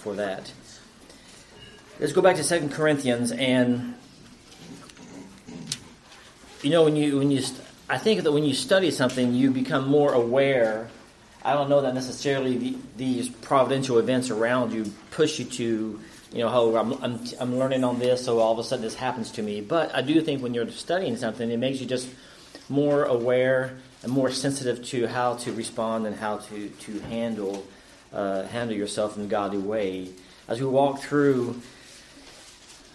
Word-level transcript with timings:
for 0.00 0.14
that. 0.14 0.52
Let's 1.98 2.12
go 2.12 2.22
back 2.22 2.36
to 2.36 2.44
Second 2.44 2.72
Corinthians, 2.72 3.30
and 3.30 3.94
you 6.62 6.70
know 6.70 6.84
when 6.84 6.96
you 6.96 7.18
when 7.18 7.30
you 7.30 7.42
I 7.90 7.98
think 7.98 8.22
that 8.22 8.30
when 8.30 8.44
you 8.44 8.54
study 8.54 8.92
something, 8.92 9.34
you 9.34 9.50
become 9.50 9.88
more 9.88 10.12
aware. 10.12 10.88
I 11.44 11.54
don't 11.54 11.68
know 11.68 11.80
that 11.80 11.92
necessarily 11.92 12.56
the, 12.56 12.76
these 12.96 13.28
providential 13.28 13.98
events 13.98 14.30
around 14.30 14.72
you 14.72 14.92
push 15.10 15.40
you 15.40 15.44
to, 15.46 16.00
you 16.32 16.38
know, 16.38 16.48
oh, 16.48 16.76
I'm, 16.76 16.92
I'm, 17.02 17.20
I'm 17.40 17.58
learning 17.58 17.82
on 17.82 17.98
this, 17.98 18.24
so 18.24 18.38
all 18.38 18.52
of 18.52 18.60
a 18.60 18.62
sudden 18.62 18.84
this 18.84 18.94
happens 18.94 19.32
to 19.32 19.42
me. 19.42 19.60
But 19.60 19.92
I 19.92 20.02
do 20.02 20.20
think 20.20 20.40
when 20.40 20.54
you're 20.54 20.70
studying 20.70 21.16
something, 21.16 21.50
it 21.50 21.56
makes 21.56 21.80
you 21.80 21.86
just 21.86 22.08
more 22.68 23.04
aware 23.04 23.78
and 24.04 24.12
more 24.12 24.30
sensitive 24.30 24.84
to 24.86 25.08
how 25.08 25.34
to 25.38 25.52
respond 25.52 26.06
and 26.06 26.14
how 26.14 26.36
to, 26.36 26.68
to 26.68 27.00
handle 27.00 27.66
uh, 28.12 28.44
handle 28.44 28.76
yourself 28.76 29.16
in 29.16 29.24
a 29.24 29.26
godly 29.26 29.58
way. 29.58 30.10
As 30.48 30.60
we 30.60 30.66
walk 30.66 31.00
through 31.00 31.60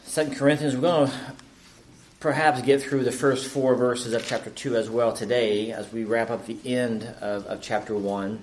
Second 0.04 0.36
Corinthians, 0.36 0.76
we're 0.76 0.82
going 0.82 1.08
to 1.08 1.14
perhaps 2.20 2.62
get 2.62 2.82
through 2.82 3.04
the 3.04 3.12
first 3.12 3.48
four 3.48 3.76
verses 3.76 4.14
of 4.14 4.26
chapter 4.26 4.50
2 4.50 4.76
as 4.76 4.90
well 4.90 5.14
today 5.14 5.72
as 5.72 5.92
we 5.92 6.04
wrap 6.04 6.30
up 6.30 6.46
the 6.46 6.58
end 6.66 7.04
of, 7.22 7.46
of 7.46 7.62
chapter 7.62 7.96
1. 7.96 8.42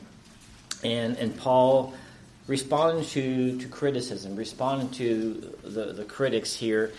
And, 0.84 1.16
and 1.16 1.36
Paul 1.36 1.94
responding 2.46 3.04
to, 3.04 3.58
to 3.58 3.68
criticism, 3.68 4.36
responding 4.36 4.90
to 4.90 5.54
the, 5.62 5.92
the 5.92 6.04
critics 6.04 6.54
here. 6.54 6.92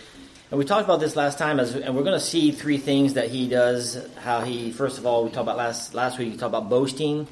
And 0.50 0.58
we 0.58 0.64
talked 0.64 0.84
about 0.84 1.00
this 1.00 1.16
last 1.16 1.38
time, 1.38 1.58
as, 1.58 1.74
and 1.74 1.96
we're 1.96 2.02
going 2.02 2.18
to 2.18 2.24
see 2.24 2.52
three 2.52 2.78
things 2.78 3.14
that 3.14 3.30
he 3.30 3.48
does. 3.48 3.98
How 4.18 4.42
he, 4.42 4.70
first 4.72 4.98
of 4.98 5.06
all, 5.06 5.24
we 5.24 5.30
talked 5.30 5.42
about 5.42 5.56
last 5.56 5.94
last 5.94 6.18
week. 6.18 6.32
He 6.32 6.38
talked 6.38 6.50
about 6.50 6.68
boasting. 6.68 7.26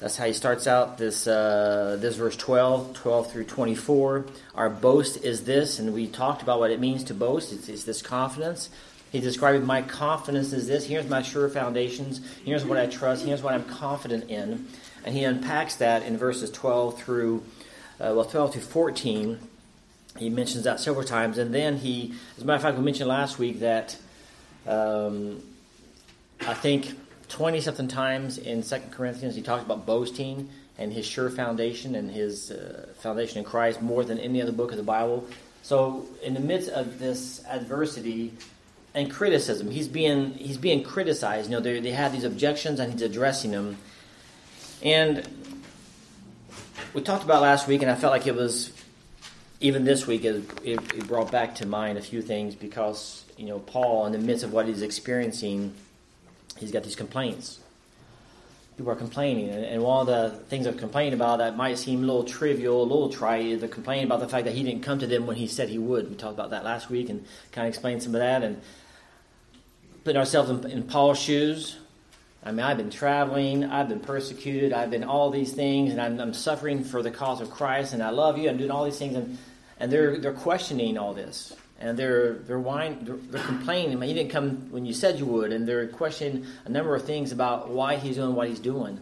That's 0.00 0.16
how 0.16 0.26
he 0.26 0.32
starts 0.32 0.68
out 0.68 0.96
this 0.96 1.26
uh, 1.26 1.96
this 2.00 2.14
verse 2.16 2.36
12, 2.36 2.94
12 2.94 3.32
through 3.32 3.44
24. 3.44 4.26
Our 4.54 4.70
boast 4.70 5.24
is 5.24 5.44
this, 5.44 5.80
and 5.80 5.92
we 5.92 6.06
talked 6.06 6.40
about 6.40 6.60
what 6.60 6.70
it 6.70 6.78
means 6.78 7.02
to 7.04 7.14
boast. 7.14 7.52
It's, 7.52 7.68
it's 7.68 7.82
this 7.82 8.00
confidence. 8.00 8.70
He's 9.10 9.22
describing 9.22 9.64
my 9.64 9.82
confidence 9.82 10.52
is 10.52 10.68
this. 10.68 10.86
Here's 10.86 11.08
my 11.08 11.22
sure 11.22 11.48
foundations. 11.48 12.20
Here's 12.44 12.64
what 12.64 12.78
I 12.78 12.86
trust. 12.86 13.24
Here's 13.24 13.42
what 13.42 13.54
I'm 13.54 13.64
confident 13.64 14.30
in. 14.30 14.66
And 15.04 15.14
he 15.14 15.24
unpacks 15.24 15.76
that 15.76 16.02
in 16.02 16.16
verses 16.18 16.50
12 16.50 17.00
through, 17.00 17.42
uh, 17.98 18.12
well, 18.14 18.24
12 18.24 18.52
to 18.52 18.60
14. 18.60 19.38
He 20.18 20.28
mentions 20.28 20.64
that 20.64 20.78
several 20.78 21.06
times. 21.06 21.38
And 21.38 21.54
then 21.54 21.78
he, 21.78 22.14
as 22.36 22.42
a 22.42 22.46
matter 22.46 22.56
of 22.56 22.62
fact, 22.62 22.76
we 22.76 22.84
mentioned 22.84 23.08
last 23.08 23.38
week 23.38 23.60
that 23.60 23.96
um, 24.66 25.42
I 26.46 26.52
think 26.52 26.94
20 27.28 27.60
something 27.60 27.88
times 27.88 28.38
in 28.38 28.62
Second 28.62 28.90
Corinthians 28.90 29.34
he 29.34 29.42
talks 29.42 29.64
about 29.64 29.86
boasting 29.86 30.48
and 30.78 30.92
his 30.92 31.04
sure 31.04 31.28
foundation 31.28 31.94
and 31.96 32.10
his 32.10 32.50
uh, 32.50 32.86
foundation 32.98 33.38
in 33.38 33.44
Christ 33.44 33.82
more 33.82 34.04
than 34.04 34.18
any 34.18 34.40
other 34.40 34.52
book 34.52 34.70
of 34.70 34.76
the 34.76 34.84
Bible. 34.84 35.26
So, 35.62 36.06
in 36.22 36.34
the 36.34 36.40
midst 36.40 36.70
of 36.70 36.98
this 36.98 37.44
adversity 37.44 38.32
and 38.94 39.10
criticism, 39.10 39.70
he's 39.70 39.88
being 39.88 40.32
he's 40.34 40.56
being 40.56 40.84
criticized. 40.84 41.50
You 41.50 41.56
know, 41.56 41.60
they, 41.60 41.90
have 41.90 42.12
these 42.12 42.24
objections 42.24 42.78
and 42.80 42.92
he's 42.92 43.02
addressing 43.02 43.50
them. 43.50 43.76
And 44.82 45.28
we 46.94 47.02
talked 47.02 47.24
about 47.24 47.42
last 47.42 47.66
week, 47.66 47.82
and 47.82 47.90
I 47.90 47.96
felt 47.96 48.12
like 48.12 48.26
it 48.28 48.36
was 48.36 48.72
even 49.60 49.84
this 49.84 50.06
week 50.06 50.24
it, 50.24 50.44
it, 50.62 50.94
it 50.94 51.08
brought 51.08 51.32
back 51.32 51.56
to 51.56 51.66
mind 51.66 51.98
a 51.98 52.02
few 52.02 52.22
things 52.22 52.54
because 52.54 53.24
you 53.36 53.46
know 53.46 53.58
Paul, 53.58 54.06
in 54.06 54.12
the 54.12 54.18
midst 54.18 54.44
of 54.44 54.52
what 54.52 54.68
he's 54.68 54.82
experiencing 54.82 55.74
he's 56.58 56.72
got 56.72 56.82
these 56.82 56.96
complaints. 56.96 57.60
People 58.76 58.92
are 58.92 58.96
complaining, 58.96 59.50
and, 59.50 59.82
one 59.82 60.06
of 60.06 60.06
the 60.06 60.38
things 60.44 60.64
they're 60.64 60.72
complaining 60.72 61.14
about 61.14 61.38
that 61.38 61.56
might 61.56 61.78
seem 61.78 62.04
a 62.04 62.06
little 62.06 62.22
trivial, 62.22 62.80
a 62.80 62.84
little 62.84 63.08
trite, 63.08 63.58
they're 63.58 63.68
complaining 63.68 64.04
about 64.04 64.20
the 64.20 64.28
fact 64.28 64.44
that 64.44 64.54
he 64.54 64.62
didn't 64.62 64.82
come 64.82 65.00
to 65.00 65.06
them 65.06 65.26
when 65.26 65.36
he 65.36 65.48
said 65.48 65.68
he 65.68 65.78
would. 65.78 66.08
We 66.08 66.14
talked 66.14 66.34
about 66.34 66.50
that 66.50 66.64
last 66.64 66.88
week 66.88 67.08
and 67.08 67.24
kind 67.50 67.66
of 67.66 67.70
explained 67.70 68.04
some 68.04 68.14
of 68.14 68.20
that. 68.20 68.44
And 68.44 68.60
putting 70.04 70.18
ourselves 70.18 70.48
in, 70.50 70.70
in 70.70 70.82
Paul's 70.84 71.18
shoes, 71.18 71.76
I 72.44 72.52
mean, 72.52 72.60
I've 72.60 72.76
been 72.76 72.90
traveling, 72.90 73.64
I've 73.64 73.88
been 73.88 73.98
persecuted, 74.00 74.72
I've 74.72 74.90
been 74.90 75.02
all 75.02 75.30
these 75.30 75.52
things, 75.52 75.90
and 75.90 76.00
I'm, 76.00 76.20
I'm, 76.20 76.32
suffering 76.32 76.84
for 76.84 77.02
the 77.02 77.10
cause 77.10 77.40
of 77.40 77.50
Christ, 77.50 77.94
and 77.94 78.02
I 78.02 78.10
love 78.10 78.38
you, 78.38 78.48
I'm 78.48 78.58
doing 78.58 78.70
all 78.70 78.84
these 78.84 78.98
things, 78.98 79.16
and, 79.16 79.38
and 79.80 79.90
they're, 79.90 80.18
they're 80.18 80.32
questioning 80.32 80.96
all 80.96 81.14
this 81.14 81.54
and 81.80 81.96
they're 81.96 82.34
they're 82.34 82.58
whining, 82.58 83.04
they're, 83.04 83.16
they're 83.16 83.44
complaining. 83.44 84.00
He 84.02 84.14
didn't 84.14 84.30
come 84.30 84.70
when 84.70 84.84
you 84.84 84.92
said 84.92 85.18
you 85.18 85.26
would, 85.26 85.52
and 85.52 85.66
they're 85.66 85.86
questioning 85.88 86.46
a 86.64 86.68
number 86.68 86.94
of 86.94 87.04
things 87.04 87.32
about 87.32 87.70
why 87.70 87.96
he's 87.96 88.16
doing 88.16 88.34
what 88.34 88.48
he's 88.48 88.60
doing. 88.60 89.00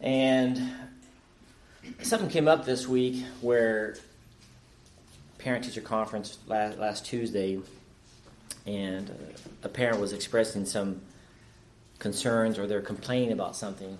And 0.00 0.72
something 2.02 2.28
came 2.28 2.48
up 2.48 2.64
this 2.64 2.86
week 2.86 3.24
where 3.40 3.96
parent 5.38 5.64
teacher 5.64 5.80
conference 5.80 6.38
last, 6.46 6.78
last 6.78 7.06
Tuesday, 7.06 7.58
and 8.66 9.10
uh, 9.10 9.14
a 9.64 9.68
parent 9.68 10.00
was 10.00 10.12
expressing 10.12 10.66
some 10.66 11.00
concerns 11.98 12.58
or 12.58 12.66
they're 12.66 12.80
complaining 12.80 13.32
about 13.32 13.56
something, 13.56 13.96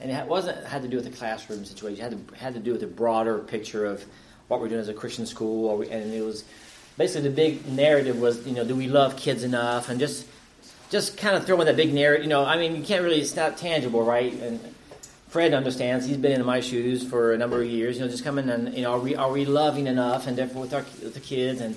and 0.00 0.10
it 0.10 0.26
wasn't 0.26 0.66
had 0.66 0.82
to 0.82 0.88
do 0.88 0.96
with 0.96 1.04
the 1.04 1.16
classroom 1.16 1.64
situation. 1.64 2.04
It 2.04 2.10
had 2.10 2.28
to 2.28 2.36
had 2.36 2.54
to 2.54 2.60
do 2.60 2.72
with 2.72 2.80
the 2.80 2.88
broader 2.88 3.38
picture 3.38 3.86
of 3.86 4.04
what 4.48 4.60
we're 4.60 4.68
doing 4.68 4.80
as 4.80 4.88
a 4.88 4.94
Christian 4.94 5.24
school, 5.24 5.82
and 5.82 6.12
it 6.12 6.22
was 6.22 6.44
basically 6.96 7.28
the 7.28 7.34
big 7.34 7.66
narrative 7.68 8.20
was, 8.20 8.46
you 8.46 8.54
know, 8.54 8.64
do 8.64 8.74
we 8.74 8.86
love 8.86 9.16
kids 9.16 9.42
enough, 9.44 9.88
and 9.88 9.98
just 9.98 10.26
just 10.90 11.16
kind 11.16 11.36
of 11.36 11.44
throwing 11.44 11.66
that 11.66 11.76
big 11.76 11.92
narrative. 11.92 12.24
You 12.24 12.30
know, 12.30 12.44
I 12.44 12.56
mean, 12.56 12.76
you 12.76 12.84
can't 12.84 13.02
really 13.02 13.20
it's 13.20 13.36
not 13.36 13.56
tangible, 13.56 14.04
right? 14.04 14.32
And 14.32 14.60
Fred 15.28 15.52
understands. 15.54 16.06
He's 16.06 16.16
been 16.16 16.32
in 16.32 16.46
my 16.46 16.60
shoes 16.60 17.04
for 17.04 17.32
a 17.32 17.38
number 17.38 17.60
of 17.60 17.68
years. 17.68 17.96
You 17.96 18.04
know, 18.04 18.10
just 18.10 18.24
coming 18.24 18.48
and 18.48 18.74
you 18.74 18.82
know, 18.82 18.92
are 18.92 19.00
we 19.00 19.16
are 19.16 19.30
we 19.30 19.44
loving 19.44 19.86
enough, 19.86 20.26
and 20.26 20.38
therefore 20.38 20.62
with 20.62 20.74
our 20.74 20.84
with 21.02 21.14
the 21.14 21.20
kids, 21.20 21.60
and 21.60 21.76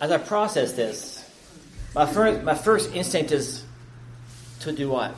as 0.00 0.10
I 0.10 0.18
process 0.18 0.72
this, 0.72 1.28
my 1.94 2.06
first 2.06 2.42
my 2.42 2.54
first 2.54 2.94
instinct 2.94 3.32
is 3.32 3.64
to 4.60 4.72
do 4.72 4.90
what? 4.90 5.14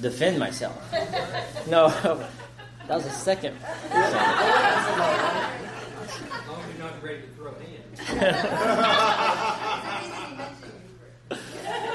Defend 0.00 0.38
myself. 0.38 0.80
No, 1.66 1.88
that 2.88 2.96
was 2.96 3.06
a 3.06 3.10
second. 3.10 3.56
not 6.84 7.02
ready 7.02 7.22
to 7.22 7.26
throw 7.28 7.52
hands. 7.52 7.93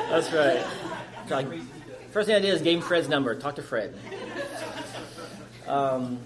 That's 0.09 0.33
right. 0.33 0.65
first 2.11 2.27
thing 2.27 2.35
I 2.35 2.39
did 2.39 2.53
is 2.53 2.61
gave 2.61 2.83
Fred's 2.83 3.07
number. 3.07 3.35
Talk 3.35 3.55
to 3.55 3.61
Fred. 3.61 3.95
Um, 5.67 6.19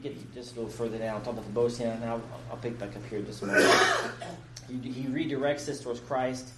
get 0.00 0.34
just 0.34 0.52
a 0.52 0.60
little 0.60 0.70
further 0.70 0.98
down. 0.98 1.22
Talk 1.22 1.32
about 1.32 1.44
the 1.44 1.52
boasting, 1.52 1.86
and 1.86 2.04
I'll, 2.04 2.22
I'll 2.50 2.56
pick 2.58 2.78
back 2.78 2.94
up 2.94 3.04
here 3.10 3.20
just 3.22 3.42
a 3.42 3.46
moment. 3.46 3.74
he, 4.68 4.90
he 4.90 5.08
redirects 5.08 5.66
this 5.66 5.80
towards 5.80 5.98
Christ. 5.98 6.50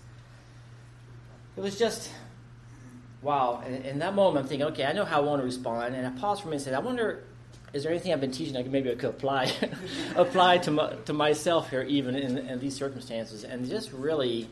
It 1.56 1.62
was 1.62 1.78
just 1.78 2.10
wow. 3.22 3.62
And 3.64 3.86
in 3.86 3.98
that 4.00 4.14
moment, 4.14 4.44
I'm 4.44 4.48
thinking, 4.48 4.66
okay, 4.68 4.84
I 4.84 4.92
know 4.92 5.06
how 5.06 5.22
I 5.22 5.24
want 5.24 5.40
to 5.40 5.46
respond. 5.46 5.94
And 5.94 6.06
I 6.06 6.10
paused 6.10 6.42
for 6.42 6.48
a 6.48 6.50
minute 6.50 6.66
and 6.66 6.74
said, 6.74 6.74
I 6.74 6.80
wonder 6.80 7.24
is 7.76 7.82
there 7.82 7.92
anything 7.92 8.10
I've 8.10 8.22
been 8.22 8.30
teaching 8.30 8.56
I 8.56 8.62
could 8.62 8.72
maybe 8.72 8.90
I 8.90 8.94
could 8.94 9.10
apply 9.10 9.52
apply 10.16 10.58
to 10.58 10.70
my, 10.70 10.94
to 11.04 11.12
myself 11.12 11.68
here 11.68 11.82
even 11.82 12.16
in, 12.16 12.38
in, 12.38 12.58
these 12.58 12.74
circumstances? 12.74 13.44
And 13.44 13.68
just 13.68 13.92
really 13.92 14.48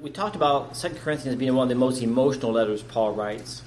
we 0.00 0.10
talked 0.10 0.36
about 0.36 0.76
Second 0.76 0.98
Corinthians 0.98 1.36
being 1.36 1.56
one 1.56 1.64
of 1.64 1.68
the 1.68 1.74
most 1.74 2.02
emotional 2.02 2.52
letters 2.52 2.84
Paul 2.84 3.14
writes. 3.14 3.62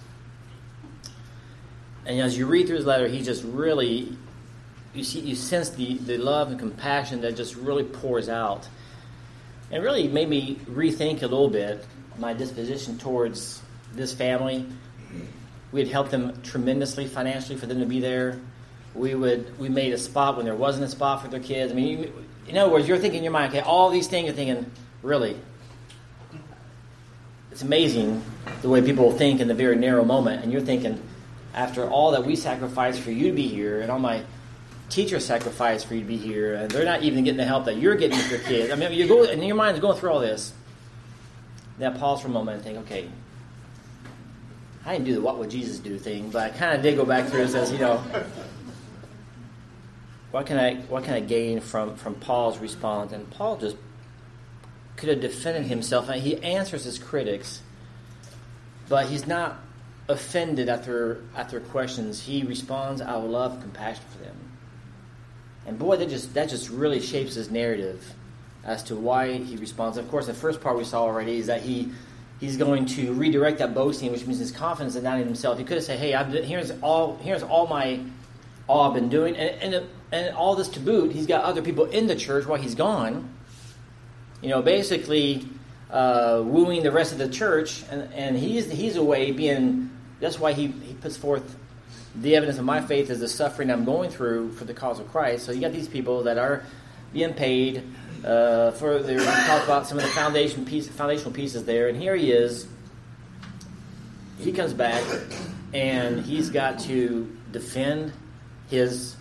And 2.06 2.22
as 2.22 2.38
you 2.38 2.48
read 2.48 2.68
through 2.68 2.78
his 2.78 2.86
letter 2.86 3.10
he 3.10 3.22
just 3.22 3.44
really 3.44 4.16
you 4.94 5.04
see 5.04 5.20
you 5.20 5.36
sense 5.36 5.72
the, 5.72 5.98
the 5.98 6.18
love 6.18 6.52
and 6.52 6.60
compassion 6.60 7.20
that 7.22 7.36
just 7.36 7.56
really 7.56 7.84
pours 7.84 8.30
out. 8.30 8.66
And 9.72 9.84
really 9.84 10.08
made 10.08 10.30
me 10.30 10.56
rethink 10.70 11.18
a 11.18 11.28
little 11.28 11.50
bit 11.50 11.86
my 12.18 12.34
disposition 12.34 12.98
towards 12.98 13.62
this 13.94 14.14
family 14.14 14.66
we 15.72 15.80
had 15.80 15.90
helped 15.90 16.12
them 16.12 16.42
tremendously 16.42 17.08
financially 17.08 17.58
for 17.58 17.66
them 17.66 17.80
to 17.80 17.86
be 17.86 18.00
there. 18.00 18.40
We 18.94 19.16
would 19.16 19.58
we 19.58 19.70
made 19.70 19.94
a 19.94 19.98
spot 19.98 20.36
when 20.36 20.46
there 20.46 20.56
wasn't 20.56 20.86
a 20.86 20.90
spot 20.90 21.22
for 21.22 21.30
their 21.30 21.40
kids. 21.40 21.72
I 21.72 21.76
mean, 21.76 22.00
you, 22.00 22.14
in 22.48 22.58
other 22.58 22.72
words, 22.72 22.88
you're 22.88 22.98
thinking 22.98 23.20
in 23.20 23.24
your 23.24 23.34
mind, 23.34 23.54
okay, 23.54 23.62
all 23.62 23.90
these 23.90 24.08
things. 24.08 24.26
You're 24.26 24.36
thinking, 24.36 24.70
really, 25.02 25.38
it's 27.52 27.62
amazing 27.62 28.24
the 28.62 28.70
way 28.70 28.82
people 28.82 29.12
think 29.12 29.40
in 29.40 29.48
the 29.48 29.54
very 29.54 29.76
narrow 29.76 30.04
moment. 30.04 30.44
And 30.44 30.52
you're 30.52 30.62
thinking, 30.62 31.02
after 31.54 31.88
all 31.90 32.12
that 32.12 32.26
we 32.26 32.36
sacrificed 32.36 33.00
for 33.02 33.12
you 33.12 33.30
to 33.30 33.34
be 33.34 33.48
here, 33.48 33.82
and 33.82 33.90
all 33.90 34.00
my 34.00 34.24
teachers 34.90 35.26
sacrificed 35.26 35.86
for 35.88 35.96
you 35.96 36.02
to 36.02 36.08
be 36.08 36.18
here, 36.18 36.56
and 36.56 36.70
they're 36.70 36.86
not 36.86 37.02
even 37.02 37.24
getting 37.24 37.38
the 37.38 37.46
help 37.46 37.66
that 37.66 37.78
you're 37.78 37.96
getting 37.96 38.18
with 38.18 38.30
your 38.30 38.40
kids. 38.42 38.72
I 38.72 38.76
mean, 38.76 38.92
you 38.92 39.08
go 39.08 39.24
and 39.24 39.46
your 39.46 39.56
mind 39.56 39.76
is 39.76 39.82
going 39.82 39.98
through 39.98 40.12
all 40.12 40.20
this. 40.20 40.54
Then 41.78 41.98
pause 41.98 42.22
for 42.22 42.28
a 42.28 42.32
moment 42.32 42.58
and 42.58 42.64
think, 42.64 42.78
okay, 42.80 43.10
I 44.86 44.94
didn't 44.94 45.06
do 45.06 45.14
the 45.14 45.22
what 45.22 45.38
would 45.38 45.50
Jesus 45.50 45.80
do 45.80 45.98
thing, 46.00 46.30
but 46.30 46.42
I 46.42 46.58
kind 46.58 46.76
of 46.76 46.82
did 46.82 46.96
go 46.96 47.06
back 47.06 47.30
through 47.30 47.42
and 47.42 47.50
says, 47.52 47.72
you 47.72 47.78
know, 47.78 48.04
what 50.32 50.46
can 50.46 50.58
I 50.58 50.76
what 50.76 51.04
can 51.04 51.14
I 51.14 51.20
gain 51.20 51.60
from 51.60 51.96
from 51.96 52.16
Paul's 52.16 52.58
response? 52.58 53.12
And 53.12 53.30
Paul 53.30 53.58
just 53.58 53.76
could 54.96 55.10
have 55.10 55.22
defended 55.22 55.66
himself. 55.66 56.10
And 56.10 56.22
he 56.22 56.38
answers 56.38 56.84
his 56.84 56.98
critics, 56.98 57.62
but 58.90 59.08
he's 59.08 59.28
not 59.28 59.60
offended 60.08 60.68
after 60.68 61.24
after 61.36 61.60
their 61.60 61.70
questions. 61.70 62.22
He 62.22 62.44
responds 62.44 63.02
out 63.02 63.24
of 63.24 63.30
love 63.30 63.54
and 63.54 63.62
compassion 63.62 64.04
for 64.10 64.24
them. 64.24 64.38
And 65.68 65.78
boy, 65.78 65.98
that 65.98 66.10
just 66.10 66.34
that 66.34 66.50
just 66.50 66.70
really 66.70 67.02
shapes 67.02 67.36
his 67.36 67.52
narrative 67.52 68.14
as 68.64 68.84
to 68.84 68.96
why 68.96 69.38
he 69.38 69.58
responds. 69.58 69.98
Of 69.98 70.10
course, 70.10 70.28
the 70.28 70.34
first 70.34 70.62
part 70.62 70.78
we 70.78 70.84
saw 70.84 71.04
already 71.04 71.38
is 71.38 71.48
that 71.48 71.62
he 71.62 71.92
he's 72.42 72.58
going 72.58 72.86
to 72.88 73.14
redirect 73.14 73.60
that 73.60 73.74
boasting, 73.74 74.12
which 74.12 74.26
means 74.26 74.40
his 74.40 74.52
confidence 74.52 74.98
in 74.98 75.04
not 75.04 75.20
in 75.20 75.26
himself. 75.26 75.58
He 75.58 75.64
could 75.64 75.78
have 75.78 75.86
said, 75.86 76.00
"Hey, 76.00 76.14
I've, 76.14 76.34
here's 76.34 76.72
all 76.82 77.16
here's 77.18 77.44
all 77.44 77.68
my 77.68 78.02
all 78.68 78.90
I've 78.90 78.94
been 78.94 79.08
doing," 79.08 79.38
and, 79.38 79.76
and 79.76 79.88
and 80.12 80.36
all 80.36 80.56
this 80.56 80.68
to 80.70 80.82
boot, 80.82 81.14
he's 81.14 81.28
got 81.28 81.46
other 81.46 81.62
people 81.62 81.86
in 81.86 82.08
the 82.08 82.16
church 82.16 82.46
while 82.46 82.60
he's 82.60 82.76
gone. 82.76 83.34
You 84.42 84.50
know, 84.50 84.62
basically 84.62 85.48
uh, 85.90 86.42
wooing 86.44 86.84
the 86.84 86.92
rest 86.92 87.14
of 87.14 87.20
the 87.20 87.30
church, 87.30 87.84
and, 87.90 88.12
and 88.14 88.38
he's 88.38 88.70
he's 88.70 88.98
away 88.98 89.32
being. 89.32 89.90
That's 90.20 90.40
why 90.40 90.54
he, 90.54 90.68
he 90.68 90.94
puts 90.96 91.18
forth 91.18 91.58
the 92.16 92.36
evidence 92.36 92.60
of 92.60 92.66
my 92.66 92.82
faith 92.82 93.10
is 93.10 93.22
the 93.22 93.28
suffering 93.28 93.72
I'm 93.72 93.86
going 93.86 94.10
through 94.10 94.52
for 94.54 94.66
the 94.66 94.74
cause 94.74 95.00
of 95.00 95.10
Christ. 95.10 95.46
So 95.46 95.52
you 95.52 95.62
got 95.62 95.72
these 95.72 95.88
people 95.88 96.24
that 96.24 96.38
are 96.38 96.64
being 97.14 97.34
paid 97.34 97.84
uh, 98.26 98.72
for. 98.72 99.00
They 99.00 99.16
talk 99.18 99.64
about 99.64 99.88
some 99.88 99.98
of 99.98 100.04
the 100.04 100.10
foundation 100.10 100.66
piece, 100.66 100.88
foundational 100.88 101.32
pieces 101.32 101.66
there, 101.66 101.88
and 101.88 102.02
here 102.02 102.16
he 102.16 102.32
is. 102.32 102.68
He 104.40 104.52
comes 104.52 104.74
back, 104.74 105.04
and 105.74 106.24
he's 106.24 106.50
got 106.50 106.80
to 106.82 107.38
defend 107.52 108.14
his 108.70 109.16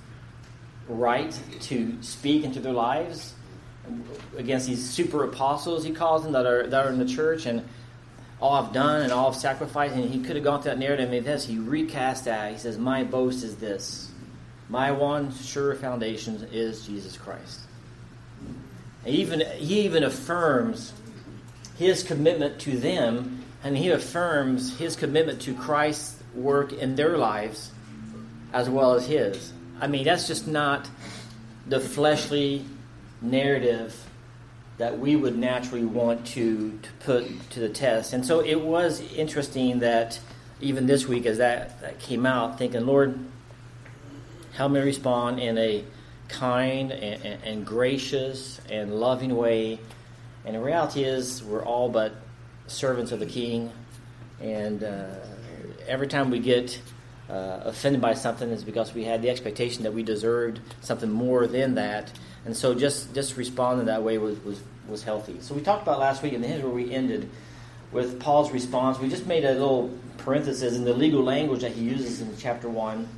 right 0.88 1.38
to 1.61 1.97
speak 2.02 2.44
into 2.44 2.61
their 2.61 2.73
lives 2.73 3.35
against 4.37 4.67
these 4.67 4.88
super 4.88 5.25
apostles 5.25 5.85
he 5.85 5.93
calls 5.93 6.23
them 6.23 6.32
that 6.32 6.46
are 6.46 6.67
that 6.67 6.87
are 6.87 6.91
in 6.91 6.99
the 6.99 7.05
church 7.05 7.46
and 7.46 7.64
all 8.41 8.55
I've 8.55 8.73
done 8.73 9.03
and 9.03 9.12
all 9.12 9.29
I've 9.29 9.37
sacrificed 9.37 9.94
and 9.94 10.08
he 10.08 10.20
could 10.23 10.37
have 10.37 10.44
gone 10.44 10.62
through 10.62 10.73
that 10.73 10.79
narrative 10.79 11.12
and 11.12 11.26
this 11.26 11.46
he 11.46 11.58
recast 11.58 12.25
that 12.25 12.53
he 12.53 12.58
says 12.58 12.79
my 12.79 13.05
boast 13.05 13.44
is 13.44 13.56
this 13.56 14.11
my 14.69 14.91
one 14.93 15.32
sure 15.32 15.75
foundation 15.75 16.49
is 16.53 16.87
Jesus 16.87 17.17
Christ 17.17 17.61
even 19.06 19.41
he 19.56 19.82
even 19.82 20.05
affirms 20.05 20.93
his 21.79 22.02
commitment 22.02 22.61
to 22.61 22.79
them 22.79 23.44
and 23.62 23.76
he 23.76 23.91
affirms 23.91 24.76
his 24.79 24.97
commitment 24.97 25.41
to 25.43 25.55
Christ's 25.55 26.23
work 26.35 26.73
in 26.73 26.94
their 26.94 27.17
lives 27.19 27.70
as 28.52 28.69
well 28.69 28.94
as 28.94 29.06
his 29.06 29.52
I 29.81 29.87
mean, 29.87 30.05
that's 30.05 30.26
just 30.26 30.47
not 30.47 30.88
the 31.67 31.81
fleshly 31.81 32.64
narrative 33.23 33.97
that 34.76 34.99
we 34.99 35.17
would 35.17 35.37
naturally 35.37 35.85
want 35.85 36.26
to, 36.26 36.79
to 36.82 36.91
put 37.00 37.50
to 37.50 37.61
the 37.61 37.69
test. 37.69 38.12
And 38.12 38.25
so 38.25 38.41
it 38.41 38.61
was 38.61 39.00
interesting 39.12 39.81
that 39.81 40.19
even 40.61 40.87
this 40.87 41.06
week, 41.06 41.26
as 41.26 41.38
that, 41.38 41.81
that 41.81 41.99
came 41.99 42.26
out, 42.26 42.58
thinking, 42.58 42.85
Lord, 42.87 43.19
help 44.53 44.73
me 44.73 44.81
respond 44.81 45.41
in 45.41 45.56
a 45.56 45.85
kind 46.31 46.93
and, 46.93 47.43
and, 47.44 47.67
gracious 47.67 48.61
and 48.71 48.94
loving 48.94 49.37
way. 49.37 49.79
And 50.44 50.55
the 50.55 50.61
reality 50.61 51.05
is, 51.05 51.43
we're 51.43 51.65
all 51.65 51.88
but 51.88 52.15
servants 52.67 53.12
of 53.12 53.21
the 53.21 53.27
King. 53.27 53.71
And 54.41 54.82
uh, 54.82 55.15
every 55.87 56.06
time 56.06 56.31
we 56.31 56.38
get 56.38 56.81
uh, 57.29 57.61
offended 57.65 58.00
by 58.00 58.15
something 58.15 58.49
is 58.50 58.65
because 58.65 58.94
we 58.94 59.05
had 59.05 59.23
the 59.23 59.31
expectation 59.31 59.82
that 59.85 59.93
we 59.93 60.03
deserved 60.03 60.61
something 60.81 61.11
more 61.11 61.47
than 61.47 61.75
that. 61.75 62.11
And 62.44 62.56
so 62.56 62.75
just, 62.75 63.15
just 63.15 63.37
responding 63.37 63.87
that 63.87 64.03
way 64.03 64.19
was, 64.19 64.43
was, 64.44 64.61
was 64.88 65.03
healthy. 65.03 65.37
So 65.41 65.55
we 65.55 65.61
talked 65.61 65.82
about 65.82 65.99
last 65.99 66.23
week, 66.23 66.32
and 66.32 66.44
here's 66.44 66.62
where 66.62 66.73
we 66.73 66.93
ended 66.93 67.29
with 67.93 68.21
Paul's 68.21 68.50
response. 68.50 68.99
We 68.99 69.09
just 69.09 69.27
made 69.27 69.44
a 69.44 69.53
little 69.53 69.97
parenthesis 70.19 70.77
in 70.77 70.85
the 70.85 70.94
legal 70.94 71.23
language 71.23 71.61
that 71.62 71.73
he 71.73 71.82
uses 71.82 72.21
in 72.21 72.37
chapter 72.38 72.69
1. 72.69 73.09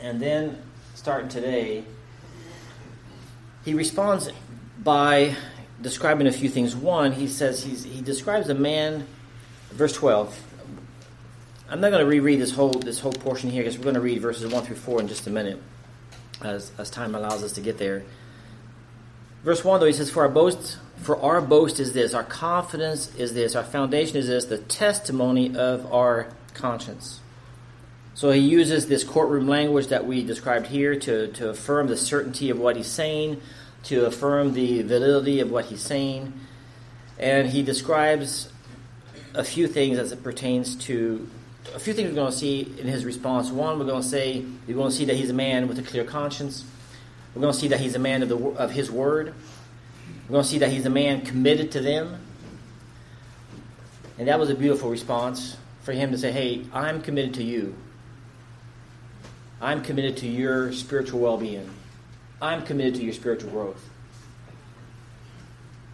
And 0.00 0.20
then, 0.20 0.62
starting 0.94 1.28
today, 1.28 1.84
he 3.66 3.74
responds 3.74 4.30
by 4.82 5.34
describing 5.82 6.28
a 6.28 6.32
few 6.32 6.48
things. 6.48 6.74
One, 6.74 7.12
he 7.12 7.26
says 7.26 7.64
he 7.64 8.00
describes 8.00 8.48
a 8.48 8.54
man, 8.54 9.06
verse 9.72 9.92
12, 9.92 10.44
I'm 11.68 11.80
not 11.80 11.90
going 11.90 12.00
to 12.00 12.08
reread 12.08 12.40
this 12.40 12.52
whole 12.52 12.70
this 12.70 13.00
whole 13.00 13.12
portion 13.12 13.50
here 13.50 13.64
because 13.64 13.76
we're 13.76 13.82
going 13.82 13.96
to 13.96 14.00
read 14.00 14.22
verses 14.22 14.52
one 14.52 14.62
through 14.62 14.76
four 14.76 15.00
in 15.00 15.08
just 15.08 15.26
a 15.26 15.30
minute, 15.30 15.60
as 16.40 16.70
as 16.78 16.90
time 16.90 17.16
allows 17.16 17.42
us 17.42 17.52
to 17.52 17.60
get 17.60 17.76
there. 17.76 18.04
Verse 19.42 19.64
one, 19.64 19.80
though, 19.80 19.86
he 19.86 19.92
says, 19.92 20.10
"For 20.10 20.22
our 20.22 20.28
boast, 20.28 20.78
for 20.98 21.20
our 21.20 21.40
boast 21.40 21.80
is 21.80 21.92
this, 21.92 22.14
our 22.14 22.22
confidence 22.22 23.12
is 23.16 23.34
this, 23.34 23.56
our 23.56 23.64
foundation 23.64 24.16
is 24.16 24.28
this, 24.28 24.44
the 24.44 24.58
testimony 24.58 25.56
of 25.56 25.92
our 25.92 26.28
conscience." 26.54 27.20
So 28.16 28.30
he 28.30 28.40
uses 28.40 28.86
this 28.86 29.04
courtroom 29.04 29.46
language 29.46 29.88
that 29.88 30.06
we 30.06 30.24
described 30.24 30.68
here 30.68 30.98
to 31.00 31.28
to 31.34 31.50
affirm 31.50 31.86
the 31.86 31.98
certainty 31.98 32.48
of 32.48 32.58
what 32.58 32.74
he's 32.74 32.86
saying, 32.86 33.42
to 33.84 34.06
affirm 34.06 34.54
the 34.54 34.80
validity 34.80 35.40
of 35.40 35.50
what 35.50 35.66
he's 35.66 35.82
saying, 35.82 36.32
and 37.18 37.46
he 37.46 37.62
describes 37.62 38.50
a 39.34 39.44
few 39.44 39.68
things 39.68 39.98
as 39.98 40.12
it 40.12 40.22
pertains 40.22 40.76
to 40.86 41.28
a 41.74 41.78
few 41.78 41.92
things 41.92 42.08
we're 42.08 42.14
going 42.14 42.32
to 42.32 42.38
see 42.38 42.62
in 42.78 42.86
his 42.86 43.04
response. 43.04 43.50
One, 43.50 43.78
we're 43.78 43.84
going 43.84 44.00
to 44.00 44.08
say 44.08 44.42
we're 44.66 44.76
going 44.76 44.88
to 44.90 44.96
see 44.96 45.04
that 45.04 45.16
he's 45.16 45.28
a 45.28 45.34
man 45.34 45.68
with 45.68 45.78
a 45.78 45.82
clear 45.82 46.04
conscience. 46.04 46.64
We're 47.34 47.42
going 47.42 47.52
to 47.52 47.60
see 47.60 47.68
that 47.68 47.80
he's 47.80 47.96
a 47.96 47.98
man 47.98 48.22
of 48.22 48.30
the 48.30 48.38
of 48.38 48.70
his 48.70 48.90
word. 48.90 49.34
We're 50.26 50.32
going 50.32 50.44
to 50.44 50.48
see 50.48 50.60
that 50.60 50.70
he's 50.70 50.86
a 50.86 50.90
man 50.90 51.20
committed 51.20 51.70
to 51.72 51.80
them. 51.80 52.18
And 54.18 54.26
that 54.28 54.40
was 54.40 54.48
a 54.48 54.54
beautiful 54.54 54.88
response 54.88 55.58
for 55.82 55.92
him 55.92 56.12
to 56.12 56.16
say, 56.16 56.32
"Hey, 56.32 56.64
I'm 56.72 57.02
committed 57.02 57.34
to 57.34 57.42
you. 57.42 57.76
I'm 59.66 59.82
committed 59.82 60.18
to 60.18 60.28
your 60.28 60.72
spiritual 60.72 61.18
well-being. 61.18 61.68
I'm 62.40 62.62
committed 62.62 62.94
to 62.96 63.02
your 63.02 63.12
spiritual 63.12 63.50
growth." 63.50 63.90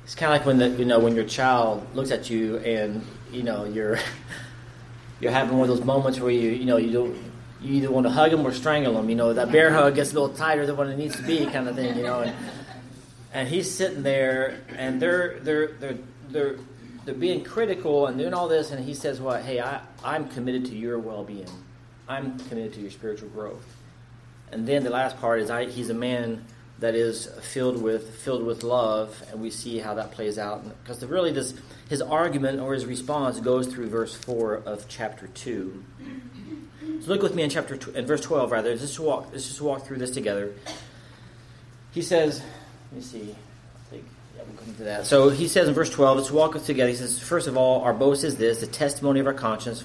It's 0.05 0.15
kind 0.15 0.31
of 0.31 0.39
like 0.39 0.47
when 0.47 0.59
the 0.59 0.69
you 0.69 0.85
know 0.85 0.99
when 0.99 1.15
your 1.15 1.25
child 1.25 1.87
looks 1.95 2.11
at 2.11 2.29
you 2.29 2.59
and 2.59 3.03
you 3.31 3.43
know 3.43 3.65
you're 3.65 3.99
you're 5.21 5.33
having 5.33 5.57
one 5.57 5.71
of 5.71 5.75
those 5.75 5.87
moments 5.87 6.21
where 6.21 6.31
you 6.31 6.51
you 6.51 6.67
know 6.67 6.77
you 6.77 6.93
don't 6.93 7.17
you 7.63 7.77
either 7.77 7.91
want 7.91 8.05
to 8.05 8.11
hug 8.11 8.31
them 8.31 8.47
or 8.47 8.53
strangle 8.53 8.93
them. 8.93 9.09
You 9.09 9.17
know 9.17 9.33
that 9.33 9.51
bear 9.51 9.73
hug 9.73 9.95
gets 9.95 10.11
a 10.11 10.21
little 10.21 10.37
tighter 10.37 10.67
than 10.67 10.77
what 10.77 10.89
it 10.89 10.99
needs 10.99 11.17
to 11.17 11.23
be, 11.23 11.47
kind 11.47 11.67
of 11.67 11.75
thing. 11.75 11.97
You 11.97 12.03
know, 12.03 12.21
and, 12.21 12.37
and 13.33 13.49
he's 13.49 13.71
sitting 13.71 14.03
there, 14.03 14.61
and 14.77 15.01
they're 15.01 15.39
they're 15.41 15.69
they're 15.69 15.99
they're 16.29 16.57
they're 17.07 17.15
being 17.15 17.43
critical 17.43 18.07
and 18.07 18.19
doing 18.19 18.35
all 18.35 18.49
this, 18.49 18.71
and 18.71 18.85
he 18.85 18.93
says, 18.93 19.19
"What? 19.19 19.43
Hey, 19.43 19.61
I 19.61 19.81
I'm 20.05 20.29
committed 20.29 20.67
to 20.67 20.77
your 20.77 20.99
well-being. 20.99 21.49
I'm 22.08 22.38
committed 22.49 22.75
to 22.75 22.81
your 22.81 22.90
spiritual 22.90 23.28
growth." 23.31 23.64
And 24.50 24.66
then 24.66 24.85
the 24.85 24.90
last 24.90 25.18
part 25.18 25.40
is, 25.40 25.50
I 25.50 25.66
he's 25.66 25.90
a 25.90 25.94
man 25.94 26.44
that 26.78 26.94
is 26.94 27.26
filled 27.40 27.80
with 27.80 28.16
filled 28.16 28.44
with 28.44 28.62
love, 28.62 29.23
and 29.30 29.40
we 29.40 29.50
see 29.50 29.78
how 29.78 29.94
that 29.94 30.11
plays 30.11 30.37
out. 30.37 30.64
Because 30.82 31.04
really, 31.04 31.32
this 31.32 31.54
his 31.88 32.02
argument 32.02 32.61
or 32.61 32.75
his 32.75 32.85
response 32.85 33.38
goes 33.40 33.66
through 33.66 33.88
verse 33.88 34.14
four 34.14 34.54
of 34.54 34.88
chapter 34.88 35.28
two. 35.28 35.85
So 37.00 37.09
look 37.09 37.23
with 37.23 37.35
me 37.35 37.42
in 37.44 37.50
chapter 37.50 37.76
tw- 37.76 37.94
in 37.94 38.04
verse 38.04 38.21
twelve, 38.21 38.50
rather. 38.50 38.76
Just 38.76 38.99
walk. 38.99 39.28
Let's 39.32 39.47
just 39.47 39.61
walk 39.61 39.87
through 39.87 39.99
this 39.99 40.11
together. 40.11 40.52
He 41.92 42.02
says, 42.02 42.42
"Let 42.90 42.99
me 42.99 43.02
see." 43.02 43.37
I 43.76 43.90
think 43.90 44.04
yeah, 44.37 44.42
we'll 44.47 44.56
come 44.64 44.75
to 44.75 44.85
that. 44.85 45.06
So 45.06 45.30
he 45.30 45.49
says 45.49 45.68
in 45.68 45.75
verse 45.75 45.90
twelve, 45.90 46.18
let's 46.18 46.30
walk 46.30 46.62
together. 46.64 46.90
He 46.90 46.97
says, 46.97 47.18
first 47.18 47.47
of 47.47 47.56
all, 47.56 47.82
our 47.82 47.94
boast 47.94 48.25
is 48.25 48.37
this: 48.37 48.61
the 48.61 48.66
testimony 48.66 49.21
of 49.21 49.26
our 49.26 49.35
conscience. 49.35 49.85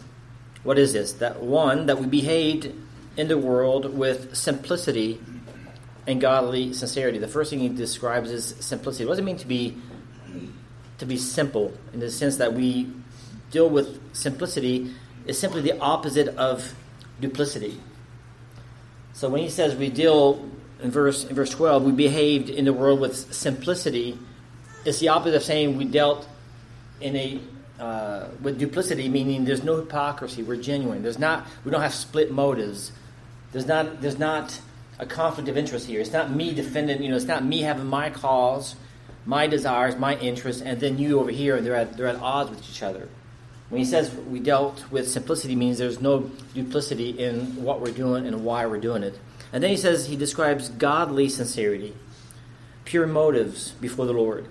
What 0.67 0.77
is 0.77 0.91
this? 0.91 1.13
That 1.13 1.41
one 1.41 1.85
that 1.85 1.97
we 1.97 2.07
behaved 2.07 2.73
in 3.15 3.29
the 3.29 3.37
world 3.37 3.97
with 3.97 4.35
simplicity 4.35 5.17
and 6.05 6.19
godly 6.19 6.73
sincerity. 6.73 7.19
The 7.19 7.27
first 7.29 7.51
thing 7.51 7.59
he 7.59 7.69
describes 7.69 8.29
is 8.31 8.53
simplicity. 8.59 9.05
What 9.05 9.13
does 9.13 9.19
it 9.19 9.23
mean 9.23 9.37
to 9.37 9.47
be 9.47 9.77
to 10.97 11.05
be 11.05 11.15
simple 11.15 11.71
in 11.93 12.01
the 12.01 12.11
sense 12.11 12.35
that 12.37 12.51
we 12.53 12.91
deal 13.49 13.69
with 13.69 14.13
simplicity 14.13 14.93
is 15.25 15.39
simply 15.39 15.61
the 15.61 15.79
opposite 15.79 16.35
of 16.35 16.75
duplicity. 17.21 17.79
So 19.13 19.29
when 19.29 19.43
he 19.43 19.49
says 19.49 19.73
we 19.73 19.89
deal 19.89 20.49
in 20.83 20.91
verse 20.91 21.23
in 21.23 21.33
verse 21.33 21.51
12, 21.51 21.85
we 21.85 21.93
behaved 21.93 22.49
in 22.49 22.65
the 22.65 22.73
world 22.73 22.99
with 22.99 23.33
simplicity, 23.33 24.19
it's 24.83 24.99
the 24.99 25.07
opposite 25.07 25.37
of 25.37 25.43
saying 25.43 25.77
we 25.77 25.85
dealt 25.85 26.27
in 26.99 27.15
a 27.15 27.39
uh, 27.79 28.27
with 28.41 28.59
duplicity, 28.59 29.09
meaning 29.09 29.45
there's 29.45 29.63
no 29.63 29.77
hypocrisy. 29.77 30.43
We're 30.43 30.61
genuine. 30.61 31.03
There's 31.03 31.19
not. 31.19 31.47
We 31.63 31.71
don't 31.71 31.81
have 31.81 31.93
split 31.93 32.31
motives. 32.31 32.91
There's 33.51 33.67
not. 33.67 34.01
There's 34.01 34.19
not 34.19 34.59
a 34.99 35.05
conflict 35.05 35.49
of 35.49 35.57
interest 35.57 35.87
here. 35.87 36.01
It's 36.01 36.11
not 36.11 36.31
me 36.31 36.53
defending, 36.53 37.03
you 37.03 37.09
know, 37.09 37.15
it's 37.15 37.25
not 37.25 37.43
me 37.43 37.61
having 37.61 37.85
my 37.85 38.09
cause, 38.09 38.75
my 39.25 39.47
desires, 39.47 39.95
my 39.95 40.17
interests, 40.17 40.61
and 40.61 40.79
then 40.79 40.97
you 40.97 41.19
over 41.19 41.31
here, 41.31 41.55
and 41.55 41.65
they're 41.65 41.75
at, 41.75 41.97
they're 41.97 42.07
at 42.07 42.15
odds 42.15 42.49
with 42.49 42.67
each 42.69 42.81
other. 42.81 43.07
When 43.69 43.79
he 43.79 43.85
says 43.85 44.13
we 44.13 44.39
dealt 44.39 44.89
with 44.91 45.09
simplicity, 45.09 45.55
means 45.55 45.77
there's 45.77 46.01
no 46.01 46.31
duplicity 46.53 47.09
in 47.09 47.63
what 47.63 47.81
we're 47.81 47.91
doing 47.91 48.25
and 48.25 48.45
why 48.45 48.65
we're 48.65 48.79
doing 48.79 49.03
it. 49.03 49.19
And 49.51 49.61
then 49.61 49.69
he 49.69 49.77
says 49.77 50.07
he 50.07 50.15
describes 50.15 50.69
godly 50.69 51.29
sincerity, 51.29 51.93
pure 52.85 53.07
motives 53.07 53.71
before 53.71 54.05
the 54.05 54.13
Lord. 54.13 54.47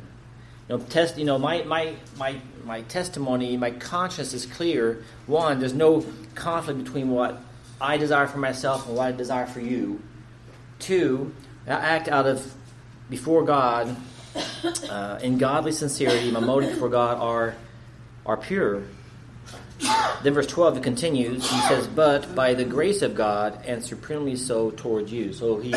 You 0.69 0.79
know, 0.79 0.85
test. 0.85 1.17
You 1.19 1.25
know, 1.25 1.39
my 1.39 1.63
my 1.63 1.95
my 2.17 2.41
my 2.65 2.83
testimony, 2.83 3.57
my 3.57 3.71
conscience 3.71 4.35
is 4.35 4.47
clear. 4.47 5.05
One, 5.27 5.61
there's 5.61 5.75
no 5.75 6.05
conflict 6.35 6.83
between 6.85 7.11
what 7.11 7.41
I 7.81 7.97
desire 7.97 8.27
for 8.27 8.39
myself 8.39 8.87
and 8.87 8.97
what 8.97 9.07
I 9.07 9.13
desire 9.13 9.47
for 9.47 9.61
you. 9.61 10.01
Two, 10.79 11.35
I 11.67 11.73
act 11.73 12.09
out 12.09 12.27
of 12.27 12.55
before 13.09 13.45
God 13.45 13.97
uh, 14.91 15.19
in 15.23 15.39
godly 15.39 15.73
sincerity. 15.73 16.31
My 16.31 16.41
motives 16.41 16.75
before 16.75 16.89
God 16.89 17.19
are 17.19 17.55
are 18.25 18.37
pure. 18.37 18.83
Then 20.23 20.35
verse 20.35 20.47
12 20.47 20.79
it 20.79 20.83
continues. 20.83 21.49
He 21.49 21.61
says, 21.63 21.87
"But 21.87 22.35
by 22.35 22.55
the 22.55 22.65
grace 22.65 23.03
of 23.03 23.15
God, 23.15 23.61
and 23.67 23.85
supremely 23.85 24.37
so 24.37 24.71
towards 24.71 25.13
you." 25.13 25.33
So 25.33 25.59
he 25.59 25.75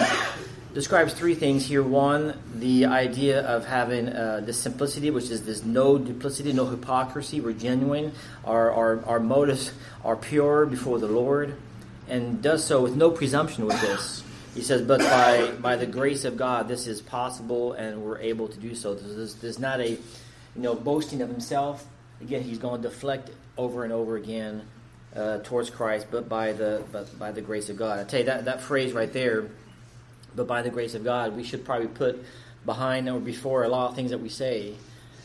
describes 0.73 1.13
three 1.13 1.35
things 1.35 1.65
here. 1.65 1.83
One, 1.83 2.37
the 2.55 2.85
idea 2.85 3.41
of 3.41 3.65
having 3.65 4.09
uh, 4.09 4.41
this 4.43 4.59
simplicity, 4.59 5.09
which 5.09 5.29
is 5.29 5.43
this 5.43 5.63
no 5.63 5.97
duplicity, 5.97 6.53
no 6.53 6.65
hypocrisy. 6.65 7.41
We're 7.41 7.53
genuine. 7.53 8.13
Our, 8.45 8.71
our, 8.71 9.05
our 9.05 9.19
motives 9.19 9.71
are 10.03 10.15
pure 10.15 10.65
before 10.65 10.99
the 10.99 11.07
Lord, 11.07 11.55
and 12.07 12.41
does 12.41 12.63
so 12.63 12.81
with 12.81 12.95
no 12.95 13.11
presumption 13.11 13.65
with 13.65 13.79
this. 13.81 14.23
He 14.55 14.61
says, 14.61 14.81
but 14.81 14.99
by, 14.99 15.51
by 15.61 15.75
the 15.75 15.85
grace 15.85 16.25
of 16.25 16.35
God, 16.35 16.67
this 16.67 16.87
is 16.87 17.01
possible, 17.01 17.73
and 17.73 18.01
we're 18.01 18.19
able 18.19 18.47
to 18.47 18.59
do 18.59 18.75
so. 18.75 18.93
There's, 18.93 19.35
there's 19.35 19.59
not 19.59 19.79
a 19.79 19.91
you 19.91 19.97
know 20.55 20.75
boasting 20.75 21.21
of 21.21 21.29
himself. 21.29 21.85
Again, 22.21 22.43
he's 22.43 22.57
going 22.57 22.81
to 22.81 22.89
deflect 22.89 23.29
over 23.57 23.83
and 23.83 23.93
over 23.93 24.17
again 24.17 24.63
uh, 25.15 25.39
towards 25.39 25.69
Christ, 25.69 26.07
but 26.11 26.27
by 26.27 26.53
the 26.53 26.83
but 26.91 27.17
by 27.17 27.31
the 27.31 27.41
grace 27.41 27.69
of 27.69 27.77
God. 27.77 27.99
I 27.99 28.03
tell 28.03 28.19
you 28.19 28.25
that 28.25 28.45
that 28.45 28.61
phrase 28.61 28.91
right 28.93 29.11
there 29.11 29.45
but 30.35 30.47
by 30.47 30.61
the 30.61 30.69
grace 30.69 30.95
of 30.95 31.03
God, 31.03 31.35
we 31.35 31.43
should 31.43 31.65
probably 31.65 31.87
put 31.87 32.23
behind 32.65 33.09
or 33.09 33.19
before 33.19 33.63
a 33.63 33.69
lot 33.69 33.89
of 33.89 33.95
things 33.95 34.11
that 34.11 34.19
we 34.19 34.29
say 34.29 34.73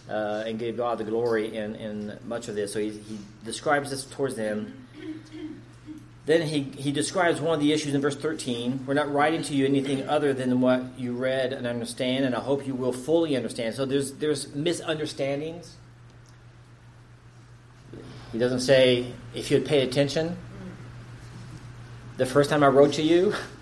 uh, 0.08 0.44
and 0.46 0.58
give 0.58 0.76
God 0.76 0.98
the 0.98 1.04
glory 1.04 1.56
in, 1.56 1.74
in 1.76 2.18
much 2.26 2.48
of 2.48 2.54
this. 2.54 2.72
So 2.72 2.80
he, 2.80 2.90
he 2.90 3.18
describes 3.44 3.90
this 3.90 4.04
towards 4.04 4.34
them. 4.34 4.86
Then 6.26 6.40
he, 6.42 6.62
he 6.62 6.90
describes 6.90 7.40
one 7.40 7.54
of 7.54 7.60
the 7.60 7.72
issues 7.72 7.92
in 7.94 8.00
verse 8.00 8.16
13. 8.16 8.86
We're 8.86 8.94
not 8.94 9.12
writing 9.12 9.42
to 9.42 9.54
you 9.54 9.66
anything 9.66 10.08
other 10.08 10.32
than 10.32 10.60
what 10.60 10.82
you 10.98 11.12
read 11.12 11.52
and 11.52 11.66
understand, 11.66 12.24
and 12.24 12.34
I 12.34 12.40
hope 12.40 12.66
you 12.66 12.74
will 12.74 12.94
fully 12.94 13.36
understand. 13.36 13.74
So 13.74 13.84
there's, 13.84 14.12
there's 14.12 14.54
misunderstandings. 14.54 15.76
He 18.32 18.38
doesn't 18.38 18.60
say, 18.60 19.12
if 19.34 19.50
you 19.50 19.58
had 19.58 19.66
paid 19.66 19.86
attention, 19.86 20.36
the 22.16 22.26
first 22.26 22.48
time 22.48 22.64
I 22.64 22.68
wrote 22.68 22.94
to 22.94 23.02
you, 23.02 23.34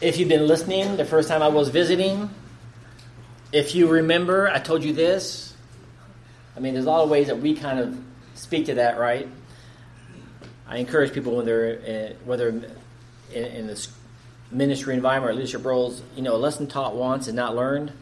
if 0.00 0.18
you've 0.18 0.28
been 0.28 0.46
listening 0.46 0.96
the 0.96 1.04
first 1.04 1.28
time 1.28 1.42
I 1.42 1.48
was 1.48 1.70
visiting, 1.70 2.30
if 3.52 3.74
you 3.74 3.88
remember, 3.88 4.48
I 4.48 4.58
told 4.58 4.84
you 4.84 4.92
this. 4.92 5.54
I 6.56 6.60
mean, 6.60 6.74
there's 6.74 6.86
a 6.86 6.90
lot 6.90 7.02
of 7.02 7.10
ways 7.10 7.28
that 7.28 7.38
we 7.38 7.54
kind 7.54 7.80
of 7.80 7.98
speak 8.34 8.66
to 8.66 8.74
that, 8.74 8.98
right? 8.98 9.28
I 10.68 10.78
encourage 10.78 11.12
people 11.12 11.36
when 11.36 11.46
they're 11.46 11.70
in, 11.70 12.16
whether 12.24 12.48
in, 12.48 12.64
in 13.32 13.66
this 13.66 13.92
ministry 14.50 14.94
environment 14.94 15.32
or 15.32 15.34
leadership 15.34 15.64
roles, 15.64 16.02
you 16.14 16.22
know, 16.22 16.34
a 16.34 16.38
lesson 16.38 16.66
taught 16.66 16.94
once 16.94 17.26
and 17.26 17.36
not 17.36 17.56
learned. 17.56 17.92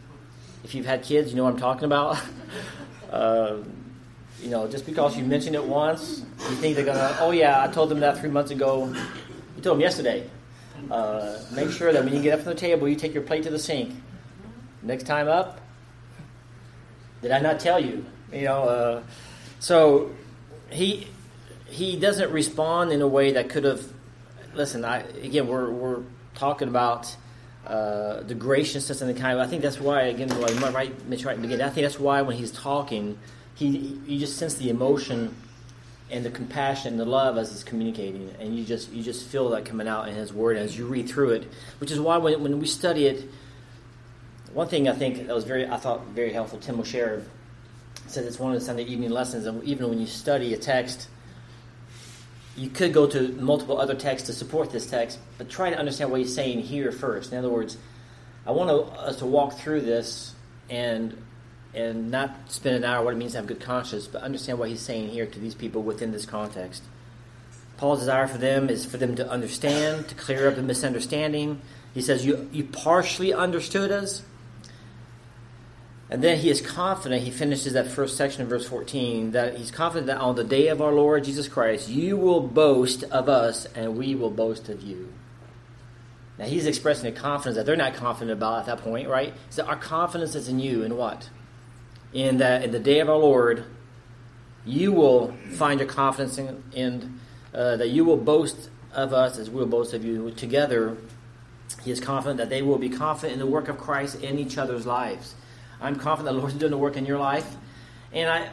If 0.63 0.75
you've 0.75 0.85
had 0.85 1.03
kids, 1.03 1.29
you 1.31 1.37
know 1.37 1.45
what 1.45 1.53
I'm 1.53 1.59
talking 1.59 1.85
about. 1.85 2.21
uh, 3.11 3.57
you 4.41 4.49
know, 4.49 4.67
just 4.67 4.85
because 4.85 5.17
you 5.17 5.23
mentioned 5.23 5.55
it 5.55 5.63
once, 5.63 6.19
you 6.19 6.55
think 6.57 6.75
they're 6.75 6.85
gonna. 6.85 7.17
Oh 7.19 7.31
yeah, 7.31 7.63
I 7.63 7.67
told 7.67 7.89
them 7.89 8.01
that 8.01 8.19
three 8.19 8.29
months 8.29 8.51
ago. 8.51 8.85
You 9.55 9.61
told 9.63 9.77
them 9.77 9.81
yesterday. 9.81 10.29
Uh, 10.91 11.39
make 11.51 11.71
sure 11.71 11.91
that 11.91 12.03
when 12.03 12.13
you 12.13 12.21
get 12.21 12.33
up 12.33 12.41
from 12.41 12.53
the 12.53 12.59
table, 12.59 12.87
you 12.87 12.95
take 12.95 13.13
your 13.13 13.23
plate 13.23 13.43
to 13.43 13.49
the 13.49 13.59
sink. 13.59 13.95
Next 14.81 15.03
time 15.03 15.27
up, 15.27 15.59
did 17.21 17.31
I 17.31 17.39
not 17.39 17.59
tell 17.59 17.83
you? 17.83 18.05
You 18.31 18.43
know, 18.43 18.63
uh, 18.63 19.03
so 19.59 20.11
he 20.69 21.07
he 21.65 21.97
doesn't 21.97 22.31
respond 22.31 22.91
in 22.91 23.01
a 23.01 23.07
way 23.07 23.33
that 23.33 23.49
could 23.49 23.63
have. 23.63 23.83
Listen, 24.53 24.85
I 24.85 24.99
again, 24.99 25.47
we're 25.47 25.69
we're 25.69 26.03
talking 26.35 26.67
about 26.67 27.15
uh, 27.65 28.21
the 28.21 28.35
graciousness 28.35 29.01
and 29.01 29.09
the 29.09 29.19
kind. 29.19 29.39
Of, 29.39 29.45
I 29.45 29.49
think 29.49 29.61
that's 29.61 29.79
why 29.79 30.03
again, 30.03 30.29
like 30.39 30.73
right, 30.73 31.07
Mitch 31.07 31.25
right 31.25 31.35
in 31.35 31.41
the 31.41 31.47
beginning. 31.47 31.65
I 31.65 31.69
think 31.69 31.85
that's 31.85 31.99
why 31.99 32.21
when 32.21 32.37
he's 32.37 32.51
talking, 32.51 33.17
he 33.55 33.67
you 34.05 34.19
just 34.19 34.37
sense 34.37 34.55
the 34.55 34.69
emotion 34.69 35.35
and 36.09 36.23
the 36.23 36.31
compassion 36.31 36.93
and 36.93 36.99
the 36.99 37.05
love 37.05 37.37
as 37.37 37.51
he's 37.51 37.63
communicating. 37.63 38.33
And 38.39 38.57
you 38.57 38.63
just 38.63 38.91
you 38.91 39.03
just 39.03 39.27
feel 39.27 39.49
that 39.49 39.65
coming 39.65 39.87
out 39.87 40.07
in 40.07 40.15
his 40.15 40.31
word 40.33 40.57
as 40.57 40.77
you 40.77 40.85
read 40.85 41.09
through 41.09 41.31
it 41.31 41.47
which 41.79 41.91
is 41.91 41.99
why 41.99 42.17
when, 42.17 42.41
when 42.41 42.59
we 42.59 42.67
study 42.67 43.05
it 43.05 43.29
one 44.53 44.67
thing 44.67 44.87
i 44.87 44.93
think 44.93 45.27
that 45.27 45.35
was 45.35 45.43
very 45.43 45.67
i 45.67 45.77
thought 45.77 46.05
very 46.07 46.31
helpful 46.31 46.59
tim 46.59 46.79
o'share 46.79 47.21
said 48.07 48.25
it's 48.25 48.39
one 48.39 48.53
of 48.53 48.59
the 48.59 48.65
sunday 48.65 48.83
evening 48.83 49.09
lessons 49.09 49.45
and 49.45 49.63
even 49.63 49.89
when 49.89 49.99
you 49.99 50.07
study 50.07 50.53
a 50.53 50.57
text 50.57 51.09
you 52.55 52.69
could 52.69 52.91
go 52.91 53.05
to 53.05 53.29
multiple 53.33 53.79
other 53.79 53.93
texts 53.93 54.27
to 54.27 54.33
support 54.33 54.71
this 54.71 54.89
text 54.89 55.19
but 55.37 55.49
try 55.49 55.69
to 55.69 55.77
understand 55.77 56.09
what 56.09 56.19
he's 56.19 56.33
saying 56.33 56.59
here 56.59 56.91
first. 56.91 57.31
In 57.31 57.37
other 57.37 57.49
words 57.49 57.77
i 58.45 58.51
want 58.51 58.69
us 58.71 59.17
to 59.17 59.25
walk 59.25 59.57
through 59.57 59.81
this 59.81 60.33
and 60.69 61.15
and 61.73 62.09
not 62.09 62.51
spend 62.51 62.75
an 62.75 62.83
hour 62.83 63.03
what 63.03 63.13
it 63.13 63.17
means 63.17 63.33
to 63.33 63.37
have 63.37 63.47
good 63.47 63.59
conscience, 63.59 64.07
but 64.07 64.21
understand 64.21 64.59
what 64.59 64.69
he's 64.69 64.81
saying 64.81 65.09
here 65.09 65.25
to 65.25 65.39
these 65.39 65.55
people 65.55 65.83
within 65.83 66.11
this 66.11 66.25
context. 66.25 66.83
Paul's 67.77 67.99
desire 67.99 68.27
for 68.27 68.39
them 68.39 68.69
is 68.69 68.85
for 68.85 68.97
them 68.97 69.15
to 69.15 69.29
understand, 69.29 70.07
to 70.07 70.15
clear 70.15 70.47
up 70.47 70.55
the 70.55 70.63
misunderstanding. 70.63 71.61
He 71.93 72.01
says, 72.01 72.25
You, 72.25 72.49
you 72.51 72.63
partially 72.63 73.33
understood 73.33 73.91
us. 73.91 74.23
And 76.09 76.23
then 76.23 76.37
he 76.37 76.49
is 76.49 76.61
confident, 76.61 77.23
he 77.23 77.31
finishes 77.31 77.73
that 77.73 77.87
first 77.87 78.15
section 78.15 78.41
in 78.41 78.47
verse 78.47 78.65
14, 78.65 79.31
that 79.31 79.57
he's 79.57 79.71
confident 79.71 80.07
that 80.07 80.17
on 80.17 80.35
the 80.35 80.43
day 80.43 80.69
of 80.69 80.81
our 80.81 80.93
Lord 80.93 81.25
Jesus 81.25 81.49
Christ, 81.49 81.89
you 81.89 82.15
will 82.15 82.39
boast 82.39 83.03
of 83.03 83.27
us 83.27 83.65
and 83.75 83.97
we 83.97 84.15
will 84.15 84.31
boast 84.31 84.69
of 84.69 84.81
you. 84.81 85.11
Now 86.39 86.45
he's 86.45 86.65
expressing 86.65 87.07
a 87.07 87.11
confidence 87.11 87.57
that 87.57 87.65
they're 87.65 87.75
not 87.75 87.95
confident 87.95 88.31
about 88.31 88.59
at 88.59 88.65
that 88.67 88.83
point, 88.83 89.09
right? 89.09 89.33
So 89.49 89.65
our 89.65 89.75
confidence 89.75 90.33
is 90.33 90.47
in 90.47 90.59
you, 90.59 90.83
in 90.83 90.95
what? 90.95 91.29
In 92.13 92.37
that 92.37 92.63
in 92.63 92.71
the 92.71 92.79
day 92.79 92.99
of 92.99 93.09
our 93.09 93.17
Lord, 93.17 93.65
you 94.65 94.91
will 94.91 95.33
find 95.53 95.79
your 95.79 95.89
confidence 95.89 96.37
in, 96.37 96.63
in 96.73 97.19
uh, 97.53 97.77
that 97.77 97.89
you 97.89 98.05
will 98.05 98.17
boast 98.17 98.69
of 98.93 99.13
us 99.13 99.37
as 99.37 99.49
we 99.49 99.59
will 99.59 99.67
boast 99.67 99.93
of 99.93 100.03
you 100.03 100.31
together. 100.31 100.97
He 101.83 101.91
is 101.91 101.99
confident 101.99 102.37
that 102.37 102.49
they 102.49 102.61
will 102.61 102.77
be 102.77 102.89
confident 102.89 103.33
in 103.33 103.39
the 103.39 103.51
work 103.51 103.67
of 103.69 103.77
Christ 103.77 104.21
in 104.21 104.39
each 104.39 104.57
other's 104.57 104.85
lives. 104.85 105.35
I'm 105.79 105.95
confident 105.95 106.35
the 106.35 106.39
Lord's 106.39 106.55
doing 106.55 106.71
the 106.71 106.77
work 106.77 106.97
in 106.97 107.05
your 107.05 107.19
life, 107.19 107.55
and 108.11 108.29
I 108.29 108.49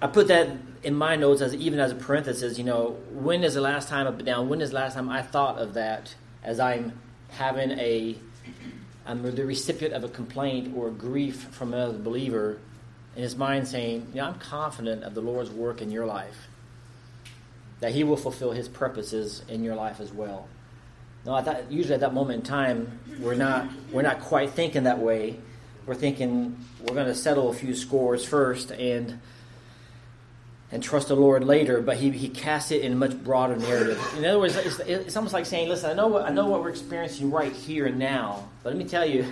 I 0.00 0.06
put 0.06 0.28
that 0.28 0.48
in 0.82 0.94
my 0.94 1.16
notes 1.16 1.40
as 1.40 1.54
even 1.54 1.80
as 1.80 1.92
a 1.92 1.94
parenthesis. 1.94 2.58
You 2.58 2.64
know, 2.64 2.96
when 3.10 3.44
is 3.44 3.54
the 3.54 3.60
last 3.60 3.88
time 3.88 4.06
up 4.06 4.16
and 4.16 4.26
down? 4.26 4.48
When 4.48 4.60
is 4.60 4.70
the 4.70 4.76
last 4.76 4.94
time 4.94 5.08
I 5.08 5.22
thought 5.22 5.58
of 5.58 5.74
that 5.74 6.14
as 6.42 6.60
I'm 6.60 6.98
having 7.30 7.72
a 7.72 8.16
I'm 9.06 9.22
the 9.22 9.46
recipient 9.46 9.94
of 9.94 10.02
a 10.02 10.08
complaint 10.08 10.76
or 10.76 10.90
grief 10.90 11.42
from 11.52 11.72
another 11.72 11.96
believer 11.96 12.58
in 13.14 13.22
his 13.22 13.36
mind 13.36 13.68
saying, 13.68 14.08
you 14.12 14.20
know, 14.20 14.26
I'm 14.26 14.38
confident 14.38 15.04
of 15.04 15.14
the 15.14 15.20
Lord's 15.20 15.50
work 15.50 15.80
in 15.80 15.90
your 15.90 16.06
life, 16.06 16.48
that 17.80 17.92
he 17.92 18.02
will 18.02 18.16
fulfill 18.16 18.50
his 18.50 18.68
purposes 18.68 19.42
in 19.48 19.62
your 19.62 19.76
life 19.76 20.00
as 20.00 20.12
well. 20.12 20.48
No, 21.24 21.34
I 21.34 21.42
thought 21.42 21.70
usually 21.70 21.94
at 21.94 22.00
that 22.00 22.14
moment 22.14 22.40
in 22.40 22.42
time, 22.42 23.00
we're 23.20 23.34
not 23.34 23.68
we're 23.90 24.02
not 24.02 24.20
quite 24.20 24.50
thinking 24.50 24.84
that 24.84 24.98
way. 24.98 25.38
We're 25.86 25.94
thinking 25.94 26.56
we're 26.80 26.94
going 26.94 27.06
to 27.06 27.14
settle 27.14 27.48
a 27.48 27.54
few 27.54 27.74
scores 27.74 28.24
first 28.24 28.72
and 28.72 29.20
and 30.76 30.84
trust 30.84 31.08
the 31.08 31.16
Lord 31.16 31.42
later, 31.42 31.80
but 31.80 31.96
he, 31.96 32.10
he 32.10 32.28
casts 32.28 32.70
it 32.70 32.82
in 32.82 32.92
a 32.92 32.96
much 32.96 33.16
broader 33.24 33.56
narrative. 33.56 33.98
In 34.18 34.26
other 34.26 34.38
words, 34.38 34.56
it's, 34.56 34.78
it's 34.80 35.16
almost 35.16 35.32
like 35.32 35.46
saying, 35.46 35.70
listen, 35.70 35.88
I 35.88 35.94
know, 35.94 36.06
what, 36.08 36.26
I 36.26 36.28
know 36.28 36.48
what 36.48 36.60
we're 36.60 36.68
experiencing 36.68 37.30
right 37.30 37.50
here 37.50 37.86
and 37.86 37.98
now, 37.98 38.46
but 38.62 38.74
let 38.74 38.78
me 38.78 38.84
tell 38.84 39.06
you, 39.06 39.24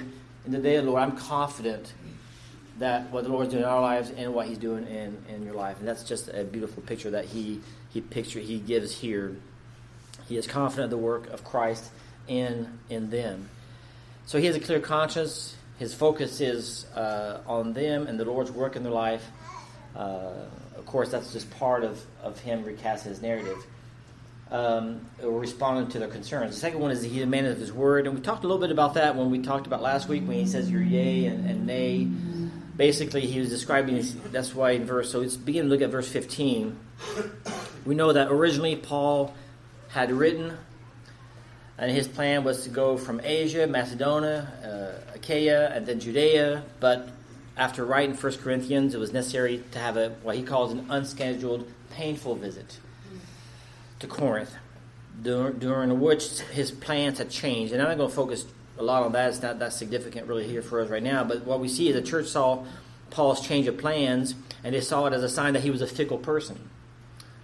in 0.46 0.52
the 0.52 0.58
day 0.58 0.76
of 0.76 0.86
the 0.86 0.90
Lord, 0.90 1.02
I'm 1.02 1.18
confident 1.18 1.92
that 2.78 3.10
what 3.10 3.24
the 3.24 3.28
Lord's 3.28 3.50
doing 3.50 3.62
in 3.62 3.68
our 3.68 3.82
lives 3.82 4.10
and 4.16 4.32
what 4.32 4.46
he's 4.46 4.56
doing 4.56 4.86
in, 4.86 5.22
in 5.28 5.44
your 5.44 5.52
life. 5.52 5.78
And 5.80 5.86
that's 5.86 6.02
just 6.02 6.28
a 6.28 6.44
beautiful 6.44 6.82
picture 6.82 7.10
that 7.10 7.26
he, 7.26 7.60
he 7.90 8.00
picture 8.00 8.40
he 8.40 8.58
gives 8.58 8.96
here. 8.96 9.36
He 10.26 10.38
is 10.38 10.46
confident 10.46 10.84
of 10.84 10.90
the 10.92 10.96
work 10.96 11.28
of 11.28 11.44
Christ 11.44 11.90
in, 12.26 12.78
in 12.88 13.10
them. 13.10 13.50
So 14.24 14.38
he 14.38 14.46
has 14.46 14.56
a 14.56 14.60
clear 14.60 14.80
conscience. 14.80 15.54
His 15.78 15.92
focus 15.92 16.40
is 16.40 16.86
uh, 16.94 17.42
on 17.46 17.74
them 17.74 18.06
and 18.06 18.18
the 18.18 18.24
Lord's 18.24 18.50
work 18.50 18.76
in 18.76 18.82
their 18.82 18.92
life. 18.92 19.26
Uh, 19.94 20.30
of 20.84 20.90
course, 20.90 21.10
that's 21.10 21.32
just 21.32 21.50
part 21.58 21.82
of, 21.82 22.04
of 22.22 22.38
him 22.40 22.62
recasting 22.62 23.10
his 23.10 23.22
narrative. 23.22 23.56
Um, 24.50 25.00
responding 25.22 25.90
to 25.92 25.98
their 25.98 26.08
concerns. 26.08 26.54
The 26.54 26.60
second 26.60 26.80
one 26.80 26.90
is 26.90 27.02
he's 27.02 27.22
a 27.22 27.26
man 27.26 27.46
of 27.46 27.58
his 27.58 27.72
word, 27.72 28.06
and 28.06 28.14
we 28.14 28.20
talked 28.20 28.44
a 28.44 28.46
little 28.46 28.60
bit 28.60 28.70
about 28.70 28.94
that 28.94 29.16
when 29.16 29.30
we 29.30 29.40
talked 29.40 29.66
about 29.66 29.80
last 29.80 30.08
week 30.08 30.28
when 30.28 30.36
he 30.36 30.46
says 30.46 30.70
your 30.70 30.82
yea 30.82 31.24
and, 31.24 31.48
and 31.48 31.66
nay. 31.66 32.04
Basically, 32.76 33.22
he 33.22 33.40
was 33.40 33.48
describing 33.48 34.04
that's 34.30 34.54
why 34.54 34.72
in 34.72 34.84
verse. 34.84 35.10
So 35.10 35.20
let's 35.20 35.38
begin 35.38 35.64
to 35.64 35.70
look 35.70 35.80
at 35.80 35.88
verse 35.88 36.08
15. 36.08 36.78
We 37.86 37.94
know 37.94 38.12
that 38.12 38.30
originally 38.30 38.76
Paul 38.76 39.34
had 39.88 40.12
written, 40.12 40.56
and 41.78 41.90
his 41.90 42.06
plan 42.06 42.44
was 42.44 42.64
to 42.64 42.68
go 42.68 42.98
from 42.98 43.22
Asia, 43.24 43.66
Macedonia, 43.66 44.52
uh, 44.62 45.14
Achaia, 45.14 45.70
and 45.70 45.86
then 45.86 45.98
Judea, 45.98 46.62
but 46.78 47.08
after 47.56 47.84
writing 47.84 48.16
1 48.16 48.38
Corinthians, 48.38 48.94
it 48.94 48.98
was 48.98 49.12
necessary 49.12 49.62
to 49.72 49.78
have 49.78 49.96
a 49.96 50.10
what 50.22 50.36
he 50.36 50.42
calls 50.42 50.72
an 50.72 50.86
unscheduled, 50.90 51.70
painful 51.90 52.34
visit 52.34 52.78
to 54.00 54.06
Corinth, 54.06 54.54
during, 55.22 56.00
which 56.00 56.40
his 56.40 56.70
plans 56.70 57.18
had 57.18 57.30
changed. 57.30 57.72
And 57.72 57.80
I'm 57.80 57.88
not 57.88 57.98
going 57.98 58.10
to 58.10 58.14
focus 58.14 58.46
a 58.78 58.82
lot 58.82 59.04
on 59.04 59.12
that. 59.12 59.28
It's 59.28 59.42
not 59.42 59.60
that 59.60 59.72
significant 59.72 60.26
really 60.26 60.48
here 60.48 60.62
for 60.62 60.80
us 60.80 60.88
right 60.88 61.02
now. 61.02 61.22
But 61.22 61.44
what 61.44 61.60
we 61.60 61.68
see 61.68 61.88
is 61.88 61.94
the 61.94 62.02
church 62.02 62.26
saw 62.26 62.64
Paul's 63.10 63.46
change 63.46 63.68
of 63.68 63.78
plans, 63.78 64.34
and 64.64 64.74
they 64.74 64.80
saw 64.80 65.06
it 65.06 65.12
as 65.12 65.22
a 65.22 65.28
sign 65.28 65.52
that 65.52 65.62
he 65.62 65.70
was 65.70 65.80
a 65.80 65.86
fickle 65.86 66.18
person. 66.18 66.58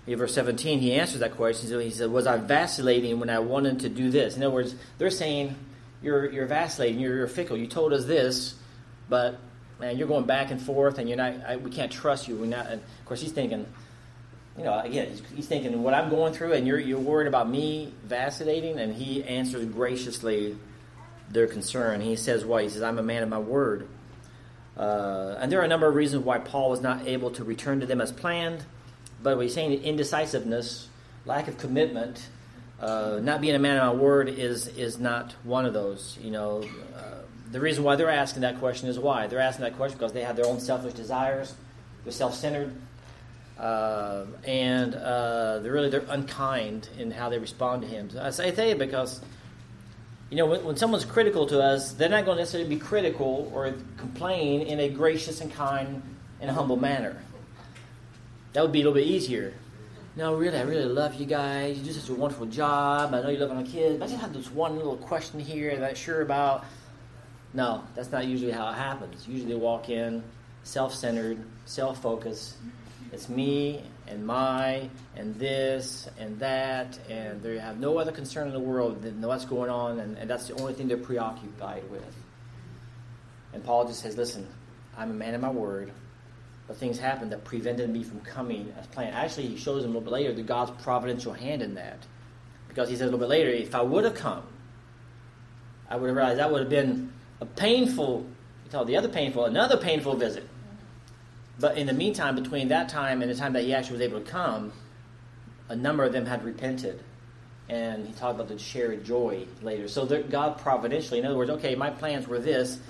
In 0.06 0.18
verse 0.18 0.34
17, 0.34 0.80
he 0.80 0.94
answers 0.94 1.20
that 1.20 1.36
question. 1.36 1.80
He 1.80 1.90
said, 1.90 2.10
Was 2.10 2.26
I 2.26 2.38
vacillating 2.38 3.20
when 3.20 3.30
I 3.30 3.38
wanted 3.38 3.80
to 3.80 3.88
do 3.88 4.10
this? 4.10 4.36
In 4.36 4.42
other 4.42 4.52
words, 4.52 4.74
they're 4.98 5.10
saying, 5.10 5.54
You're, 6.02 6.28
you're 6.30 6.46
vacillating, 6.46 6.98
you're, 6.98 7.14
you're 7.14 7.28
fickle. 7.28 7.56
You 7.56 7.68
told 7.68 7.92
us 7.92 8.06
this, 8.06 8.54
but 9.08 9.38
man, 9.80 9.96
you're 9.96 10.08
going 10.08 10.26
back 10.26 10.50
and 10.50 10.60
forth, 10.60 10.98
and 10.98 11.08
you're 11.08 11.18
not. 11.18 11.34
I, 11.46 11.56
we 11.56 11.70
can't 11.70 11.90
trust 11.90 12.28
you. 12.28 12.36
We're 12.36 12.46
not. 12.46 12.66
And 12.66 12.80
of 12.80 13.04
course, 13.06 13.20
he's 13.20 13.32
thinking, 13.32 13.66
you 14.56 14.64
know, 14.64 14.78
again, 14.78 15.08
he's, 15.08 15.22
he's, 15.34 15.46
thinking 15.46 15.82
what 15.82 15.94
I'm 15.94 16.10
going 16.10 16.32
through, 16.32 16.52
and 16.52 16.66
you're 16.66 16.78
you're 16.78 17.00
worried 17.00 17.26
about 17.26 17.48
me 17.48 17.92
vacillating. 18.04 18.78
And 18.78 18.94
he 18.94 19.24
answers 19.24 19.64
graciously 19.66 20.56
their 21.30 21.46
concern. 21.46 22.00
He 22.00 22.16
says, 22.16 22.44
"What?" 22.44 22.62
He 22.62 22.68
says, 22.68 22.82
"I'm 22.82 22.98
a 22.98 23.02
man 23.02 23.22
of 23.22 23.28
my 23.28 23.38
word." 23.38 23.88
Uh, 24.76 25.36
and 25.38 25.50
there 25.50 25.60
are 25.60 25.64
a 25.64 25.68
number 25.68 25.86
of 25.86 25.94
reasons 25.94 26.24
why 26.24 26.38
Paul 26.38 26.70
was 26.70 26.80
not 26.80 27.06
able 27.06 27.30
to 27.32 27.44
return 27.44 27.80
to 27.80 27.86
them 27.86 28.00
as 28.00 28.12
planned. 28.12 28.64
But 29.22 29.36
what 29.36 29.42
he's 29.42 29.54
saying, 29.54 29.82
indecisiveness, 29.82 30.88
lack 31.26 31.48
of 31.48 31.58
commitment, 31.58 32.26
uh, 32.80 33.18
not 33.22 33.42
being 33.42 33.54
a 33.54 33.58
man 33.58 33.76
of 33.76 33.94
my 33.94 34.02
word 34.02 34.28
is 34.28 34.66
is 34.68 34.98
not 34.98 35.34
one 35.44 35.66
of 35.66 35.74
those. 35.74 36.18
You 36.22 36.30
know, 36.30 36.64
uh, 36.96 37.19
the 37.50 37.60
reason 37.60 37.82
why 37.84 37.96
they're 37.96 38.10
asking 38.10 38.42
that 38.42 38.58
question 38.58 38.88
is 38.88 38.98
why 38.98 39.26
they're 39.26 39.40
asking 39.40 39.64
that 39.64 39.76
question 39.76 39.98
because 39.98 40.12
they 40.12 40.22
have 40.22 40.36
their 40.36 40.46
own 40.46 40.60
selfish 40.60 40.94
desires, 40.94 41.54
they're 42.04 42.12
self-centered, 42.12 42.72
uh, 43.58 44.24
and 44.44 44.94
uh, 44.94 45.58
they're 45.58 45.72
really 45.72 45.90
they're 45.90 46.04
unkind 46.08 46.88
in 46.98 47.10
how 47.10 47.28
they 47.28 47.38
respond 47.38 47.82
to 47.82 47.88
him. 47.88 48.10
So 48.10 48.22
I 48.22 48.30
say 48.30 48.50
they 48.50 48.74
because 48.74 49.20
you 50.30 50.36
know 50.36 50.46
when, 50.46 50.64
when 50.64 50.76
someone's 50.76 51.04
critical 51.04 51.46
to 51.46 51.60
us, 51.60 51.92
they're 51.92 52.08
not 52.08 52.24
going 52.24 52.36
to 52.36 52.42
necessarily 52.42 52.68
be 52.68 52.78
critical 52.80 53.50
or 53.54 53.74
complain 53.96 54.62
in 54.62 54.80
a 54.80 54.88
gracious 54.88 55.40
and 55.40 55.52
kind 55.52 56.02
and 56.40 56.50
humble 56.50 56.76
manner. 56.76 57.20
That 58.52 58.62
would 58.62 58.72
be 58.72 58.80
a 58.80 58.84
little 58.84 58.94
bit 58.94 59.06
easier. 59.06 59.54
No, 60.16 60.34
really, 60.34 60.58
I 60.58 60.62
really 60.62 60.86
love 60.86 61.14
you 61.14 61.26
guys. 61.26 61.78
You 61.78 61.84
do 61.84 61.92
such 61.92 62.10
a 62.10 62.14
wonderful 62.14 62.46
job. 62.46 63.14
I 63.14 63.22
know 63.22 63.28
you 63.28 63.38
love 63.38 63.54
my 63.54 63.62
kids. 63.62 64.02
I 64.02 64.06
just 64.06 64.20
have 64.20 64.32
this 64.32 64.50
one 64.50 64.76
little 64.76 64.96
question 64.96 65.38
here 65.38 65.74
that 65.76 65.88
I'm 65.88 65.94
sure 65.94 66.22
about. 66.22 66.64
No, 67.52 67.84
that's 67.94 68.12
not 68.12 68.26
usually 68.26 68.52
how 68.52 68.70
it 68.70 68.74
happens. 68.74 69.26
Usually 69.26 69.52
they 69.52 69.58
walk 69.58 69.88
in 69.88 70.22
self 70.62 70.94
centered, 70.94 71.44
self 71.64 72.00
focused. 72.02 72.56
It's 73.12 73.28
me 73.28 73.82
and 74.06 74.24
my 74.24 74.88
and 75.16 75.34
this 75.36 76.08
and 76.18 76.38
that, 76.38 76.98
and 77.08 77.42
they 77.42 77.58
have 77.58 77.78
no 77.78 77.98
other 77.98 78.12
concern 78.12 78.46
in 78.46 78.52
the 78.52 78.60
world 78.60 79.02
than 79.02 79.20
what's 79.20 79.44
going 79.44 79.70
on, 79.70 79.98
and, 79.98 80.16
and 80.16 80.30
that's 80.30 80.46
the 80.46 80.54
only 80.60 80.74
thing 80.74 80.86
they're 80.86 80.96
preoccupied 80.96 81.88
with. 81.90 82.16
And 83.52 83.64
Paul 83.64 83.86
just 83.86 84.00
says, 84.00 84.16
Listen, 84.16 84.46
I'm 84.96 85.10
a 85.10 85.14
man 85.14 85.34
of 85.34 85.40
my 85.40 85.50
word, 85.50 85.92
but 86.68 86.76
things 86.76 86.98
happened 87.00 87.32
that 87.32 87.44
prevented 87.44 87.90
me 87.90 88.04
from 88.04 88.20
coming 88.20 88.72
as 88.78 88.86
planned. 88.86 89.14
Actually, 89.14 89.48
he 89.48 89.56
shows 89.56 89.82
a 89.82 89.86
little 89.88 90.02
bit 90.02 90.12
later 90.12 90.32
the 90.32 90.42
God's 90.42 90.70
providential 90.82 91.32
hand 91.32 91.62
in 91.62 91.74
that. 91.74 91.98
Because 92.68 92.88
he 92.88 92.94
says 92.94 93.02
a 93.02 93.04
little 93.06 93.18
bit 93.18 93.28
later, 93.28 93.50
if 93.50 93.74
I 93.74 93.82
would 93.82 94.04
have 94.04 94.14
come, 94.14 94.44
I 95.88 95.96
would 95.96 96.06
have 96.06 96.16
realized 96.16 96.38
that 96.38 96.52
would 96.52 96.60
have 96.60 96.70
been 96.70 97.12
a 97.40 97.46
painful, 97.46 98.26
you 98.64 98.70
tell 98.70 98.84
the 98.84 98.96
other 98.96 99.08
painful, 99.08 99.44
another 99.44 99.76
painful 99.76 100.16
visit. 100.16 100.48
But 101.58 101.76
in 101.76 101.86
the 101.86 101.92
meantime, 101.92 102.34
between 102.34 102.68
that 102.68 102.88
time 102.88 103.22
and 103.22 103.30
the 103.30 103.34
time 103.34 103.52
that 103.52 103.64
he 103.64 103.74
actually 103.74 103.98
was 103.98 104.02
able 104.02 104.20
to 104.20 104.30
come, 104.30 104.72
a 105.68 105.76
number 105.76 106.04
of 106.04 106.12
them 106.12 106.26
had 106.26 106.44
repented. 106.44 107.02
And 107.68 108.06
he 108.06 108.12
talked 108.14 108.34
about 108.34 108.48
the 108.48 108.58
shared 108.58 109.04
joy 109.04 109.46
later. 109.62 109.86
So 109.86 110.06
God 110.22 110.58
providentially, 110.58 111.20
in 111.20 111.26
other 111.26 111.36
words, 111.36 111.50
okay, 111.50 111.74
my 111.74 111.90
plans 111.90 112.26
were 112.26 112.38
this. 112.38 112.80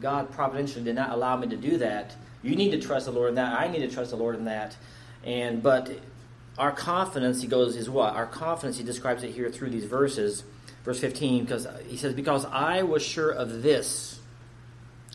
God 0.00 0.30
providentially 0.30 0.84
did 0.84 0.94
not 0.94 1.10
allow 1.10 1.36
me 1.36 1.48
to 1.48 1.56
do 1.56 1.78
that. 1.78 2.14
You 2.42 2.54
need 2.54 2.70
to 2.70 2.78
trust 2.78 3.06
the 3.06 3.12
Lord 3.12 3.30
in 3.30 3.34
that. 3.34 3.58
I 3.58 3.66
need 3.66 3.80
to 3.80 3.88
trust 3.88 4.10
the 4.10 4.16
Lord 4.16 4.36
in 4.36 4.44
that. 4.44 4.76
And 5.24 5.62
but 5.62 5.90
our 6.56 6.70
confidence, 6.70 7.40
he 7.40 7.48
goes, 7.48 7.74
is 7.74 7.90
what? 7.90 8.14
Our 8.14 8.26
confidence, 8.26 8.78
he 8.78 8.84
describes 8.84 9.24
it 9.24 9.32
here 9.32 9.50
through 9.50 9.70
these 9.70 9.84
verses 9.84 10.44
verse 10.84 11.00
15, 11.00 11.44
because 11.44 11.66
he 11.86 11.96
says, 11.96 12.14
Because 12.14 12.44
I 12.44 12.82
was 12.82 13.02
sure 13.02 13.30
of 13.30 13.62
this, 13.62 14.20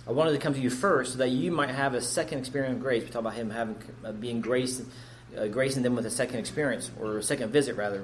I 0.07 0.11
wanted 0.11 0.31
to 0.31 0.37
come 0.37 0.53
to 0.53 0.59
you 0.59 0.69
first 0.69 1.13
so 1.13 1.17
that 1.19 1.29
you 1.29 1.51
might 1.51 1.69
have 1.69 1.93
a 1.93 2.01
second 2.01 2.39
experience 2.39 2.75
of 2.75 2.81
grace. 2.81 3.03
We 3.03 3.09
talk 3.09 3.21
about 3.21 3.35
him 3.35 3.49
having 3.49 3.77
uh, 4.03 4.11
being 4.11 4.41
grace, 4.41 4.81
uh, 5.37 5.47
gracing 5.47 5.83
them 5.83 5.95
with 5.95 6.05
a 6.05 6.11
second 6.11 6.39
experience, 6.39 6.91
or 6.99 7.17
a 7.17 7.23
second 7.23 7.51
visit, 7.51 7.77
rather. 7.77 8.03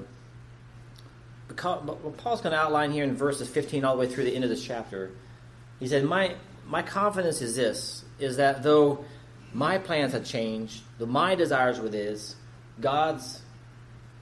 Because, 1.48 1.84
what 1.84 2.18
Paul's 2.18 2.42
going 2.42 2.54
to 2.54 2.60
outline 2.60 2.92
here 2.92 3.04
in 3.04 3.16
verses 3.16 3.50
15 3.50 3.84
all 3.84 3.96
the 3.96 4.00
way 4.00 4.08
through 4.08 4.24
the 4.24 4.34
end 4.34 4.44
of 4.44 4.50
this 4.50 4.64
chapter, 4.64 5.12
he 5.80 5.88
said, 5.88 6.06
My, 6.06 6.36
my 6.68 6.82
confidence 6.82 7.42
is 7.42 7.56
this, 7.56 8.06
is 8.20 8.38
that 8.38 8.64
though 8.64 9.04
my 9.54 9.78
plans 9.78 10.14
have 10.14 10.24
changed, 10.24 10.84
though 11.00 11.06
my 11.06 11.36
desires 11.36 11.80
were 11.80 11.90
this, 11.90 12.36
God's, 12.80 13.42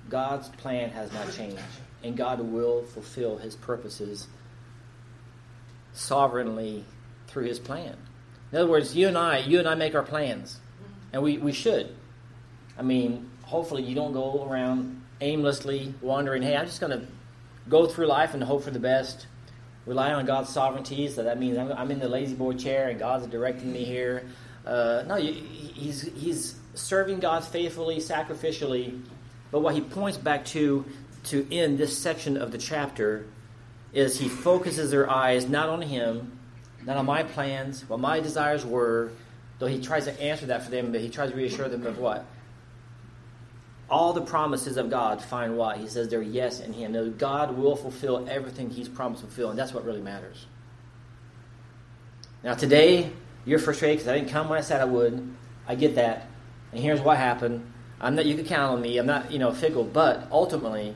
God's 0.10 0.50
plan 0.50 0.90
has 0.90 1.14
not 1.14 1.32
changed 1.34 1.62
and 2.08 2.18
God 2.18 2.40
will 2.40 2.84
fulfill 2.84 3.38
his 3.38 3.56
purposes 3.56 4.28
sovereignly 5.94 6.86
through 7.28 7.46
his 7.46 7.60
plan. 7.60 7.96
In 8.52 8.58
other 8.58 8.70
words, 8.70 8.96
you 8.96 9.08
and 9.08 9.18
I, 9.18 9.40
you 9.40 9.60
and 9.60 9.68
I 9.68 9.76
make 9.76 9.94
our 9.94 10.04
plans, 10.04 10.60
and 11.12 11.22
we, 11.22 11.38
we 11.38 11.52
should. 11.52 11.94
I 12.78 12.82
mean, 12.82 13.30
hopefully 13.44 13.84
you 13.84 13.94
don't 13.94 14.14
go 14.14 14.48
around 14.50 15.04
aimlessly 15.20 15.94
wondering, 16.02 16.44
hey, 16.44 16.56
I'm 16.56 16.66
just 16.66 16.80
going 16.80 16.98
to 16.98 17.06
go 17.68 17.88
through 17.88 18.08
life 18.08 18.34
and 18.34 18.44
hope 18.44 18.64
for 18.64 18.72
the 18.72 18.80
best, 18.80 19.28
rely 19.86 20.14
on 20.14 20.26
God's 20.26 20.50
sovereignty. 20.50 21.08
So 21.10 21.24
that 21.24 21.40
means 21.40 21.58
I'm, 21.58 21.72
I'm 21.74 21.92
in 21.92 22.00
the 22.00 22.08
lazy 22.08 22.36
boy 22.36 22.54
chair 22.54 22.90
and 22.90 23.00
God's 23.00 23.28
directing 23.28 23.74
me 23.74 23.84
here. 23.84 24.28
Uh, 24.66 25.04
no, 25.08 25.16
he's, 25.16 26.04
he's 26.16 26.56
serving 26.74 27.20
God 27.20 27.44
faithfully, 27.44 27.98
sacrificially. 27.98 29.02
But 29.52 29.62
what 29.62 29.74
he 29.74 29.82
points 29.82 30.18
back 30.18 30.46
to 30.46 30.86
to 31.28 31.48
end 31.54 31.78
this 31.78 31.98
section 31.98 32.38
of 32.38 32.52
the 32.52 32.58
chapter 32.58 33.26
is 33.94 34.20
he 34.20 34.30
focuses 34.30 34.92
their 34.92 35.10
eyes 35.10 35.48
not 35.48 35.70
on 35.70 35.82
him, 35.82 36.40
not 36.86 36.98
on 36.98 37.06
my 37.06 37.24
plans, 37.24 37.88
what 37.90 38.00
my 38.00 38.20
desires 38.20 38.66
were, 38.66 39.12
though 39.60 39.68
he 39.68 39.82
tries 39.82 40.06
to 40.06 40.22
answer 40.22 40.46
that 40.48 40.64
for 40.64 40.72
them, 40.72 40.92
but 40.92 41.02
he 41.02 41.10
tries 41.10 41.32
to 41.32 41.36
reassure 41.36 41.68
them 41.70 41.86
of 41.86 41.98
what? 41.98 42.26
All 43.90 44.14
the 44.14 44.22
promises 44.22 44.78
of 44.78 44.90
God 44.90 45.24
find 45.24 45.58
what? 45.58 45.78
He 45.78 45.88
says 45.88 46.10
they're 46.10 46.22
yes 46.22 46.60
in 46.60 46.74
him. 46.74 46.92
Now, 46.92 47.06
God 47.06 47.58
will 47.58 47.76
fulfill 47.76 48.28
everything 48.30 48.70
he's 48.70 48.90
promised 48.90 49.22
to 49.22 49.28
fulfill, 49.28 49.50
and 49.50 49.58
that's 49.58 49.74
what 49.74 49.86
really 49.86 50.02
matters. 50.02 50.46
Now, 52.44 52.54
today, 52.54 53.12
you're 53.46 53.60
frustrated 53.60 54.00
because 54.00 54.10
I 54.10 54.18
didn't 54.18 54.30
come 54.30 54.50
when 54.50 54.60
I 54.60 54.62
said 54.62 54.82
I 54.82 54.86
would. 54.86 55.34
I 55.68 55.76
get 55.76 55.96
that. 55.96 56.28
And 56.72 56.82
here's 56.82 57.02
what 57.02 57.18
happened. 57.18 57.66
I'm 58.00 58.16
not, 58.16 58.26
you 58.26 58.36
can 58.36 58.46
count 58.46 58.74
on 58.74 58.82
me. 58.82 58.98
I'm 58.98 59.06
not, 59.06 59.32
you 59.32 59.40
know, 59.40 59.52
fickle, 59.52 59.84
but 59.84 60.28
ultimately, 60.32 60.96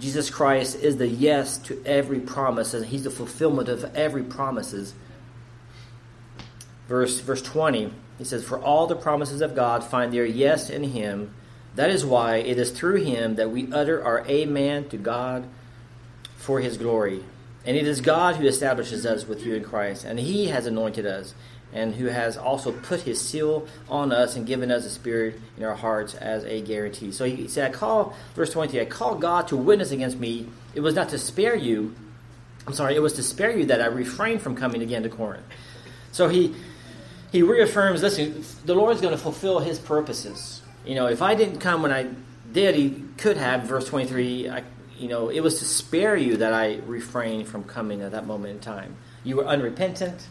Jesus 0.00 0.28
Christ 0.28 0.76
is 0.76 0.96
the 0.96 1.08
yes 1.08 1.56
to 1.58 1.82
every 1.86 2.20
promise, 2.20 2.74
and 2.74 2.86
He's 2.86 3.04
the 3.04 3.10
fulfillment 3.10 3.68
of 3.68 3.84
every 3.96 4.22
promises. 4.22 4.94
Verse 6.88 7.20
verse 7.20 7.40
twenty, 7.40 7.92
he 8.18 8.24
says, 8.24 8.44
"For 8.44 8.58
all 8.58 8.86
the 8.86 8.96
promises 8.96 9.40
of 9.40 9.54
God 9.54 9.84
find 9.84 10.12
their 10.12 10.26
yes 10.26 10.68
in 10.68 10.84
Him. 10.84 11.32
That 11.76 11.90
is 11.90 12.04
why 12.04 12.36
it 12.36 12.58
is 12.58 12.70
through 12.70 13.02
Him 13.02 13.36
that 13.36 13.50
we 13.50 13.72
utter 13.72 14.04
our 14.04 14.26
Amen 14.28 14.88
to 14.90 14.96
God 14.96 15.48
for 16.36 16.60
His 16.60 16.76
glory. 16.76 17.24
And 17.64 17.76
it 17.76 17.86
is 17.86 18.00
God 18.00 18.36
who 18.36 18.46
establishes 18.46 19.06
us 19.06 19.26
with 19.26 19.46
you 19.46 19.54
in 19.54 19.64
Christ, 19.64 20.04
and 20.04 20.18
He 20.18 20.48
has 20.48 20.66
anointed 20.66 21.06
us." 21.06 21.34
And 21.74 21.94
who 21.94 22.06
has 22.06 22.36
also 22.36 22.72
put 22.72 23.00
his 23.00 23.20
seal 23.20 23.66
on 23.88 24.12
us 24.12 24.36
and 24.36 24.46
given 24.46 24.70
us 24.70 24.86
a 24.86 24.90
spirit 24.90 25.38
in 25.58 25.64
our 25.64 25.74
hearts 25.74 26.14
as 26.14 26.44
a 26.44 26.62
guarantee. 26.62 27.12
So 27.12 27.24
he 27.24 27.48
said, 27.48 27.70
I 27.70 27.74
call, 27.74 28.14
verse 28.34 28.50
20, 28.50 28.80
I 28.80 28.84
call 28.84 29.16
God 29.16 29.48
to 29.48 29.56
witness 29.56 29.90
against 29.90 30.18
me. 30.18 30.48
It 30.74 30.80
was 30.80 30.94
not 30.94 31.10
to 31.10 31.18
spare 31.18 31.56
you, 31.56 31.94
I'm 32.66 32.72
sorry, 32.72 32.94
it 32.94 33.00
was 33.00 33.14
to 33.14 33.22
spare 33.22 33.56
you 33.56 33.66
that 33.66 33.82
I 33.82 33.86
refrained 33.86 34.40
from 34.40 34.56
coming 34.56 34.80
again 34.80 35.02
to 35.02 35.08
Corinth. 35.08 35.44
So 36.12 36.28
he 36.28 36.54
he 37.34 37.42
reaffirms, 37.42 38.00
listen, 38.00 38.44
the 38.64 38.76
Lord's 38.76 39.00
going 39.00 39.12
to 39.12 39.20
fulfill 39.20 39.58
his 39.58 39.80
purposes. 39.80 40.62
You 40.86 40.94
know, 40.94 41.06
if 41.08 41.20
I 41.20 41.34
didn't 41.34 41.58
come 41.58 41.82
when 41.82 41.90
I 41.90 42.08
did, 42.52 42.76
he 42.76 43.02
could 43.18 43.36
have, 43.36 43.64
verse 43.64 43.88
23, 43.88 44.48
I, 44.48 44.62
you 44.96 45.08
know, 45.08 45.30
it 45.30 45.40
was 45.40 45.58
to 45.58 45.64
spare 45.64 46.14
you 46.14 46.36
that 46.36 46.52
I 46.52 46.76
refrained 46.86 47.48
from 47.48 47.64
coming 47.64 48.02
at 48.02 48.12
that 48.12 48.24
moment 48.24 48.54
in 48.54 48.60
time. 48.60 48.94
You 49.24 49.38
were 49.38 49.46
unrepentant. 49.46 50.28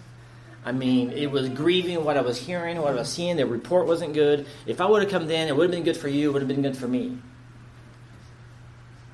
I 0.65 0.71
mean, 0.71 1.11
it 1.11 1.29
was 1.29 1.49
grieving 1.49 2.03
what 2.05 2.17
I 2.17 2.21
was 2.21 2.37
hearing, 2.37 2.77
what 2.81 2.93
I 2.93 2.95
was 2.95 3.09
seeing. 3.09 3.35
The 3.35 3.45
report 3.45 3.85
wasn't 3.85 4.13
good. 4.13 4.47
If 4.65 4.79
I 4.79 4.85
would 4.85 5.01
have 5.01 5.11
come 5.11 5.27
then, 5.27 5.47
it 5.47 5.55
would 5.55 5.63
have 5.63 5.71
been 5.71 5.83
good 5.83 5.97
for 5.97 6.07
you, 6.07 6.29
it 6.29 6.33
would 6.33 6.41
have 6.41 6.47
been 6.47 6.61
good 6.61 6.77
for 6.77 6.87
me. 6.87 7.17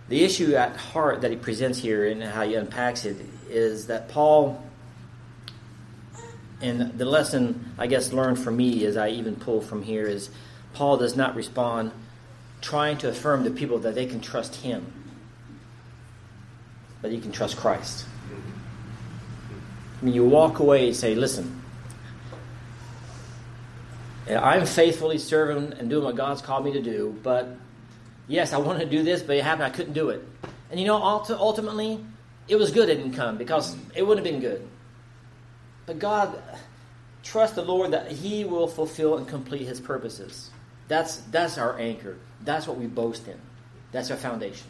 The 0.09 0.23
issue 0.23 0.55
at 0.55 0.75
heart 0.75 1.21
that 1.21 1.31
he 1.31 1.37
presents 1.37 1.79
here 1.79 2.07
and 2.07 2.21
how 2.23 2.43
he 2.43 2.55
unpacks 2.55 3.05
it 3.05 3.17
is 3.49 3.87
that 3.87 4.09
Paul 4.09 4.63
And 6.61 6.97
the 6.97 7.05
lesson, 7.05 7.73
I 7.77 7.87
guess, 7.87 8.11
learned 8.11 8.39
for 8.39 8.51
me 8.51 8.85
as 8.85 8.97
I 8.97 9.09
even 9.09 9.35
pull 9.35 9.61
from 9.61 9.83
here 9.83 10.05
is 10.05 10.29
Paul 10.73 10.97
does 10.97 11.15
not 11.15 11.35
respond 11.35 11.91
trying 12.61 12.97
to 12.97 13.09
affirm 13.09 13.45
to 13.45 13.49
people 13.49 13.79
that 13.79 13.95
they 13.95 14.05
can 14.05 14.19
trust 14.19 14.55
him, 14.55 14.91
but 17.01 17.11
you 17.11 17.21
can 17.21 17.31
trust 17.31 17.55
Christ. 17.55 18.05
I 20.01 20.05
mean, 20.05 20.13
you 20.13 20.23
walk 20.25 20.59
away 20.59 20.87
and 20.87 20.95
say, 20.95 21.15
listen, 21.15 21.61
I'm 24.29 24.65
faithfully 24.65 25.17
serving 25.17 25.73
and 25.73 25.89
doing 25.89 26.05
what 26.05 26.15
God's 26.15 26.41
called 26.41 26.63
me 26.63 26.73
to 26.73 26.81
do, 26.81 27.19
but 27.23 27.49
yes, 28.27 28.53
I 28.53 28.57
wanted 28.57 28.85
to 28.85 28.97
do 28.97 29.03
this, 29.03 29.21
but 29.21 29.35
it 29.35 29.43
happened, 29.43 29.65
I 29.65 29.69
couldn't 29.71 29.93
do 29.93 30.09
it. 30.09 30.23
And 30.71 30.79
you 30.79 30.85
know, 30.85 31.01
ultimately, 31.01 32.03
it 32.47 32.55
was 32.55 32.71
good 32.71 32.89
it 32.89 32.95
didn't 32.95 33.13
come 33.13 33.37
because 33.37 33.75
it 33.95 34.05
wouldn't 34.05 34.25
have 34.25 34.33
been 34.33 34.41
good. 34.41 34.67
But 35.85 35.99
God, 35.99 36.41
trust 37.23 37.55
the 37.55 37.63
Lord 37.63 37.91
that 37.91 38.11
He 38.11 38.45
will 38.45 38.67
fulfill 38.67 39.17
and 39.17 39.27
complete 39.27 39.67
His 39.67 39.79
purposes. 39.79 40.51
That's, 40.87 41.17
that's 41.31 41.57
our 41.57 41.77
anchor. 41.77 42.17
That's 42.41 42.67
what 42.67 42.77
we 42.77 42.85
boast 42.87 43.27
in. 43.27 43.39
That's 43.91 44.11
our 44.11 44.17
foundation. 44.17 44.67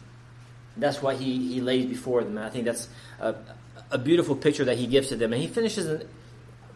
That's 0.76 1.02
what 1.02 1.16
He, 1.16 1.54
he 1.54 1.60
lays 1.60 1.86
before 1.86 2.24
them. 2.24 2.38
And 2.38 2.46
I 2.46 2.50
think 2.50 2.64
that's 2.64 2.88
a, 3.20 3.34
a 3.90 3.98
beautiful 3.98 4.36
picture 4.36 4.64
that 4.64 4.78
He 4.78 4.86
gives 4.86 5.08
to 5.08 5.16
them. 5.16 5.32
And 5.32 5.40
He 5.40 5.48
finishes 5.48 5.86
a 5.86 6.04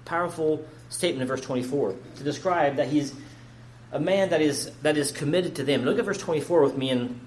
powerful 0.05 0.65
statement 0.89 1.23
in 1.23 1.29
verse 1.29 1.41
24 1.41 1.95
to 2.17 2.25
describe 2.25 2.77
that 2.77 2.89
He's 2.89 3.15
a 3.93 4.01
man 4.01 4.31
that 4.31 4.41
is, 4.41 4.71
that 4.83 4.97
is 4.97 5.13
committed 5.13 5.57
to 5.57 5.65
them. 5.65 5.85
Look 5.85 5.99
at 5.99 6.05
verse 6.05 6.19
24 6.19 6.63
with 6.63 6.77
me 6.77 6.91
and 6.91 7.21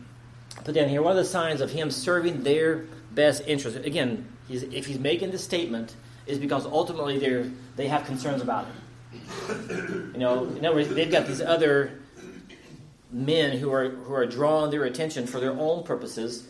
put 0.63 0.76
down 0.76 0.89
here. 0.89 1.02
One 1.02 1.12
of 1.12 1.17
the 1.17 1.26
signs 1.30 1.62
of 1.62 1.71
Him 1.71 1.91
serving 1.91 2.43
their 2.43 2.86
best 3.12 3.43
interest. 3.47 3.78
Again, 3.78 4.28
he's, 4.47 4.63
if 4.63 4.86
he's 4.86 5.00
making 5.00 5.32
this 5.32 5.43
statement, 5.43 5.95
is 6.26 6.38
because 6.38 6.65
ultimately 6.65 7.17
they 7.19 7.50
they 7.76 7.88
have 7.88 8.06
concerns 8.06 8.41
about 8.41 8.65
him. 8.65 10.12
You 10.13 10.19
know, 10.19 10.45
in 10.45 10.65
other 10.65 10.76
words, 10.76 10.89
they've 10.89 11.12
got 11.12 11.28
these 11.28 11.41
other 11.41 12.00
men 13.12 13.58
who 13.58 13.71
are 13.71 13.89
who 13.89 14.13
are 14.13 14.26
drawing 14.26 14.71
their 14.71 14.84
attention 14.84 15.26
for 15.26 15.39
their 15.39 15.54
own 15.54 15.84
purposes 15.84 16.47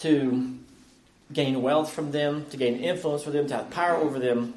to 0.00 0.58
gain 1.34 1.60
wealth 1.60 1.92
from 1.92 2.12
them, 2.12 2.46
to 2.50 2.56
gain 2.56 2.76
influence 2.76 3.22
for 3.22 3.30
them, 3.30 3.46
to 3.48 3.56
have 3.56 3.70
power 3.70 3.96
over 3.96 4.18
them. 4.18 4.54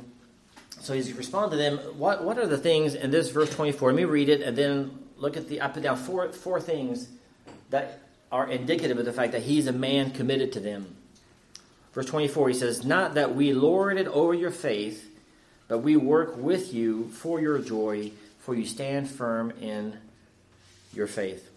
So 0.80 0.94
he's 0.94 1.12
responding 1.12 1.52
to 1.52 1.58
them. 1.58 1.78
What 1.98 2.24
what 2.24 2.38
are 2.38 2.48
the 2.48 2.58
things 2.58 2.96
in 2.96 3.12
this 3.12 3.32
verse 3.32 3.54
twenty 3.54 3.74
four? 3.74 3.90
Let 3.90 3.98
me 3.98 4.06
read 4.06 4.30
it 4.30 4.42
and 4.42 4.58
then 4.58 4.98
look 5.18 5.36
at 5.36 5.50
the. 5.50 5.62
I 5.62 5.68
put 5.68 5.84
down 5.84 5.98
four 5.98 6.32
four 6.32 6.62
things 6.62 7.10
that 7.72 8.00
are 8.32 8.50
indicative 8.50 8.98
of 8.98 9.06
the 9.06 9.14
fact 9.14 9.32
that 9.32 9.44
he's 9.44 9.68
a 9.68 9.72
man 9.72 10.12
committed 10.12 10.54
to 10.54 10.60
them. 10.60 10.96
Verse 11.94 12.06
24, 12.06 12.50
he 12.50 12.54
says, 12.54 12.86
Not 12.86 13.16
that 13.16 13.36
we 13.36 13.54
lord 13.54 13.98
it 13.98 14.08
over 14.08 14.34
your 14.34 14.52
faith, 14.52 15.10
but 15.68 15.80
we 15.80 15.98
work 15.98 16.38
with 16.38 16.74
you 16.74 17.10
for 17.10 17.42
your 17.42 17.60
joy, 17.60 18.12
for 18.40 18.54
you 18.54 18.66
stand 18.66 19.10
firm 19.10 19.52
in 19.62 19.98
your 20.94 21.08
faith. 21.08 21.50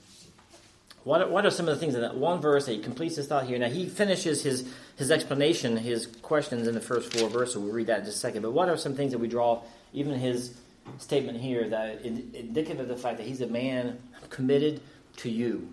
What, 1.05 1.31
what 1.31 1.47
are 1.47 1.51
some 1.51 1.67
of 1.67 1.75
the 1.75 1.81
things 1.81 1.95
in 1.95 2.03
that 2.03 2.17
one 2.17 2.41
verse 2.41 2.67
that 2.67 2.73
he 2.73 2.79
completes 2.79 3.17
his 3.17 3.27
thought 3.27 3.47
here? 3.47 3.59
Now, 3.59 3.69
he 3.69 3.89
finishes 3.89 4.43
his, 4.43 4.71
his 4.97 5.11
explanation, 5.11 5.77
his 5.77 6.07
questions 6.07 6.69
in 6.69 6.75
the 6.75 6.81
first 6.81 7.17
four 7.17 7.31
verses. 7.31 7.57
We'll 7.57 7.73
read 7.73 7.87
that 7.87 8.01
in 8.01 8.05
just 8.05 8.19
a 8.19 8.21
second. 8.21 8.43
But 8.43 8.53
what 8.53 8.69
are 8.69 8.77
some 8.77 8.95
things 8.95 9.13
that 9.13 9.19
we 9.19 9.27
draw, 9.27 9.63
even 9.95 10.19
his 10.19 10.55
statement 10.99 11.39
here, 11.41 11.69
that 11.71 12.03
indicative 12.03 12.81
of 12.81 12.89
the 12.89 12.97
fact 12.97 13.17
that 13.17 13.27
he's 13.27 13.41
a 13.41 13.47
man 13.47 13.99
committed 14.29 14.83
to 15.17 15.31
you? 15.31 15.73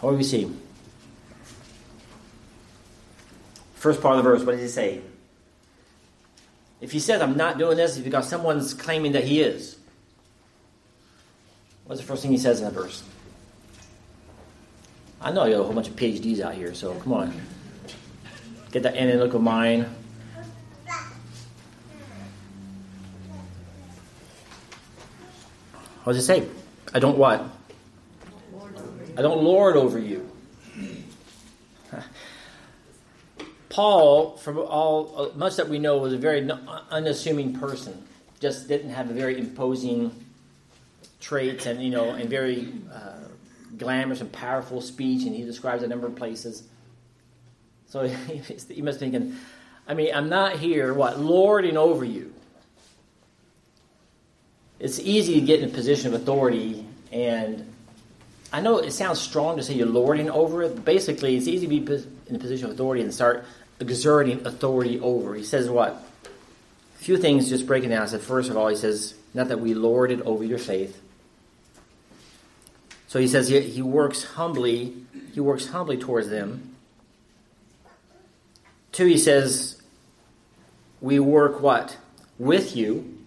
What 0.00 0.12
do 0.12 0.16
we 0.16 0.24
see? 0.24 0.50
First 3.74 4.00
part 4.00 4.18
of 4.18 4.24
the 4.24 4.30
verse, 4.30 4.42
what 4.44 4.52
does 4.52 4.60
he 4.60 4.68
say? 4.68 5.00
If 6.80 6.92
he 6.92 6.98
says, 6.98 7.22
I'm 7.22 7.36
not 7.36 7.58
doing 7.58 7.76
this, 7.76 7.96
it's 7.96 8.04
because 8.04 8.28
someone's 8.28 8.74
claiming 8.74 9.12
that 9.12 9.24
he 9.24 9.40
is. 9.40 9.76
What's 11.84 12.00
the 12.00 12.06
first 12.06 12.22
thing 12.22 12.32
he 12.32 12.38
says 12.38 12.58
in 12.60 12.64
that 12.66 12.74
verse? 12.74 13.02
I 15.20 15.32
know 15.32 15.46
you 15.46 15.52
have 15.52 15.62
a 15.62 15.64
whole 15.64 15.72
bunch 15.72 15.88
of 15.88 15.96
PhDs 15.96 16.40
out 16.40 16.54
here, 16.54 16.74
so 16.74 16.94
come 16.94 17.12
on. 17.12 17.40
Get 18.70 18.82
that 18.82 18.96
analytical 18.96 19.40
mind. 19.40 19.86
What 26.04 26.12
does 26.12 26.22
it 26.22 26.26
say? 26.26 26.46
I 26.94 27.00
don't 27.00 27.18
what? 27.18 27.44
I 29.18 29.22
don't 29.22 29.42
lord 29.42 29.76
over 29.76 29.98
you. 29.98 30.15
Paul, 33.76 34.38
from 34.38 34.56
all 34.56 35.12
uh, 35.14 35.36
much 35.36 35.56
that 35.56 35.68
we 35.68 35.78
know, 35.78 35.98
was 35.98 36.14
a 36.14 36.16
very 36.16 36.50
unassuming 36.90 37.52
person. 37.58 38.02
Just 38.40 38.68
didn't 38.68 38.88
have 38.88 39.10
a 39.10 39.12
very 39.12 39.38
imposing 39.38 40.12
traits, 41.20 41.66
and 41.66 41.82
you 41.82 41.90
know, 41.90 42.12
and 42.12 42.30
very 42.30 42.72
uh, 42.90 43.18
glamorous 43.76 44.22
and 44.22 44.32
powerful 44.32 44.80
speech. 44.80 45.26
And 45.26 45.36
he 45.36 45.42
describes 45.42 45.82
a 45.82 45.88
number 45.88 46.06
of 46.06 46.16
places. 46.16 46.62
So 47.88 48.08
he 48.08 48.80
must 48.80 48.98
be 48.98 49.10
thinking, 49.10 49.36
I 49.86 49.92
mean, 49.92 50.14
I'm 50.14 50.30
not 50.30 50.56
here, 50.58 50.94
what, 50.94 51.20
lording 51.20 51.76
over 51.76 52.06
you. 52.06 52.32
It's 54.80 54.98
easy 55.00 55.38
to 55.38 55.46
get 55.46 55.60
in 55.60 55.68
a 55.68 55.72
position 55.72 56.14
of 56.14 56.22
authority 56.22 56.86
and 57.12 57.70
I 58.52 58.60
know 58.60 58.78
it 58.78 58.92
sounds 58.92 59.20
strong 59.20 59.56
to 59.56 59.62
say 59.62 59.74
you're 59.74 59.86
lording 59.86 60.30
over 60.30 60.62
it, 60.62 60.74
but 60.76 60.84
basically 60.84 61.36
it's 61.36 61.48
easy 61.48 61.66
to 61.66 61.68
be 61.68 61.92
in 62.28 62.36
a 62.36 62.38
position 62.38 62.66
of 62.66 62.72
authority 62.72 63.02
and 63.02 63.12
start 63.12 63.44
exerting 63.80 64.46
authority 64.46 65.00
over. 65.00 65.34
He 65.34 65.44
says 65.44 65.68
what? 65.68 66.02
A 66.94 66.98
few 66.98 67.16
things 67.18 67.48
just 67.48 67.66
breaking 67.66 67.90
down. 67.90 68.08
So 68.08 68.18
first 68.18 68.50
of 68.50 68.56
all, 68.56 68.68
he 68.68 68.76
says, 68.76 69.14
not 69.34 69.48
that 69.48 69.60
we 69.60 69.74
lord 69.74 70.10
it 70.10 70.20
over 70.22 70.44
your 70.44 70.58
faith. 70.58 71.00
So 73.08 73.20
he 73.20 73.28
says 73.28 73.48
he, 73.48 73.60
he 73.60 73.82
works 73.82 74.24
humbly, 74.24 74.94
he 75.32 75.40
works 75.40 75.66
humbly 75.68 75.96
towards 75.96 76.28
them. 76.28 76.74
Two, 78.92 79.06
he 79.06 79.18
says, 79.18 79.80
we 81.00 81.18
work 81.18 81.60
what? 81.60 81.96
With 82.38 82.76
you. 82.76 83.18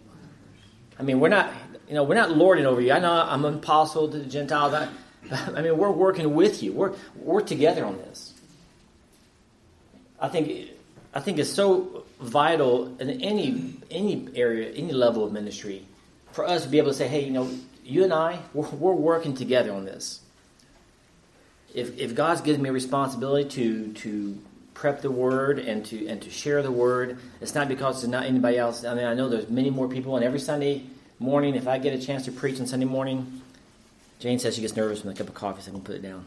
I 0.98 1.04
mean, 1.04 1.20
we're 1.20 1.30
not, 1.30 1.54
you 1.88 1.94
know, 1.94 2.04
we're 2.04 2.16
not 2.16 2.32
lording 2.32 2.66
over 2.66 2.82
you. 2.82 2.92
I 2.92 3.00
know 3.00 3.12
I'm 3.12 3.46
an 3.46 3.56
apostle 3.56 4.10
to 4.10 4.20
the 4.20 4.26
Gentiles. 4.26 4.74
I, 4.74 4.90
I 5.56 5.62
mean, 5.62 5.78
we're 5.78 5.92
working 5.92 6.34
with 6.34 6.64
you. 6.64 6.74
We're 6.74 6.94
we're 7.16 7.42
together 7.42 7.86
on 7.86 7.98
this. 7.98 8.29
I 10.22 10.28
think 10.28 10.70
I 11.14 11.20
think 11.20 11.40
it's 11.40 11.52
so 11.52 12.04
vital 12.20 12.96
in 13.00 13.10
any 13.22 13.74
any 13.90 14.28
area, 14.36 14.72
any 14.72 14.92
level 14.92 15.24
of 15.24 15.32
ministry, 15.32 15.86
for 16.32 16.46
us 16.46 16.64
to 16.64 16.70
be 16.70 16.78
able 16.78 16.92
to 16.92 16.98
say, 16.98 17.08
"Hey, 17.08 17.26
you 17.26 17.32
know, 17.32 17.50
you 17.84 18.04
and 18.04 18.14
I, 18.14 18.40
we're, 18.54 18.70
we're 18.70 18.94
working 18.94 19.34
together 19.34 19.72
on 19.72 19.86
this." 19.86 20.22
If 21.74 21.98
if 21.98 22.16
God's 22.16 22.42
given 22.42 22.62
me 22.62 22.70
a 22.70 22.74
responsibility 22.74 23.50
to 23.50 23.94
to 23.94 24.38
prep 24.74 25.02
the 25.02 25.12
word 25.12 25.60
and 25.60 25.86
to 25.88 26.08
and 26.08 26.22
to 26.22 26.30
share 26.30 26.62
the 26.62 26.72
word, 26.72 27.18
it's 27.42 27.56
not 27.56 27.68
because 27.68 28.02
there's 28.02 28.12
not 28.12 28.26
anybody 28.26 28.58
else. 28.58 28.84
I 28.84 28.94
mean, 28.94 29.06
I 29.06 29.14
know 29.14 29.30
there's 29.30 29.50
many 29.50 29.70
more 29.70 29.88
people, 29.88 30.16
and 30.16 30.26
every 30.26 30.40
Sunday 30.40 30.84
morning, 31.20 31.56
if 31.56 31.68
I 31.68 31.78
get 31.78 31.94
a 31.94 32.02
chance 32.02 32.26
to 32.26 32.32
preach 32.32 32.60
on 32.60 32.68
Sunday 32.68 32.86
morning, 32.86 33.42
Jane 34.20 34.40
says 34.40 34.56
she 34.56 34.62
gets 34.62 34.76
nervous 34.76 35.04
when 35.04 35.14
a 35.14 35.18
cup 35.18 35.28
of 35.28 35.34
coffee, 35.34 35.62
so 35.62 35.72
I'm 35.72 35.80
to 35.80 35.86
put 35.86 35.96
it 35.96 36.02
down. 36.02 36.26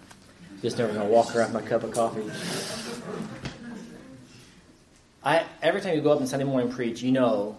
Just 0.61 0.78
nervous 0.78 0.96
when 0.96 1.07
I 1.07 1.09
walk 1.09 1.31
her 1.31 1.40
around 1.40 1.52
my 1.52 1.62
cup 1.62 1.83
of 1.83 1.92
coffee. 1.92 2.22
I, 5.24 5.44
every 5.62 5.80
time 5.80 5.94
you 5.94 6.00
go 6.00 6.12
up 6.12 6.20
on 6.20 6.26
Sunday 6.26 6.44
morning 6.44 6.68
and 6.68 6.76
preach, 6.76 7.02
you 7.02 7.12
know 7.12 7.56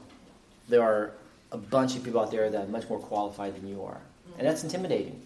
there 0.68 0.82
are 0.82 1.12
a 1.52 1.58
bunch 1.58 1.96
of 1.96 2.04
people 2.04 2.20
out 2.20 2.32
there 2.32 2.50
that 2.50 2.66
are 2.66 2.68
much 2.68 2.90
more 2.90 3.00
qualified 3.00 3.56
than 3.56 3.68
you 3.68 3.84
are. 3.84 4.02
And 4.38 4.48
that's 4.48 4.64
intimidating. 4.64 5.22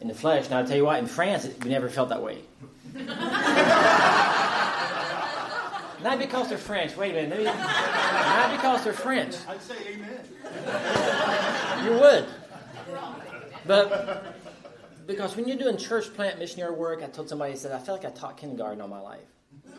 In 0.00 0.08
the 0.08 0.14
flesh, 0.14 0.50
now 0.50 0.58
I'll 0.58 0.66
tell 0.66 0.76
you 0.76 0.84
what, 0.84 0.98
in 0.98 1.06
France, 1.06 1.48
we 1.62 1.70
never 1.70 1.88
felt 1.88 2.10
that 2.10 2.22
way. 2.22 2.38
Not 6.02 6.18
because 6.18 6.48
they're 6.48 6.58
French. 6.58 6.96
Wait 6.96 7.12
a 7.12 7.26
minute. 7.28 7.44
Not 7.44 8.50
because 8.52 8.84
they're 8.84 8.92
French. 8.92 9.36
I'd 9.48 9.62
say 9.62 9.74
amen. 9.88 10.20
You 11.84 11.92
would. 11.92 12.26
But 13.66 14.34
because 15.06 15.34
when 15.34 15.48
you're 15.48 15.56
doing 15.56 15.78
church 15.78 16.12
plant 16.14 16.38
missionary 16.38 16.74
work, 16.74 17.02
I 17.02 17.06
told 17.06 17.28
somebody, 17.28 17.52
I 17.52 17.56
said, 17.56 17.72
I 17.72 17.78
feel 17.78 17.94
like 17.94 18.04
I 18.04 18.10
taught 18.10 18.36
kindergarten 18.36 18.80
all 18.82 18.88
my 18.88 19.00
life. 19.00 19.20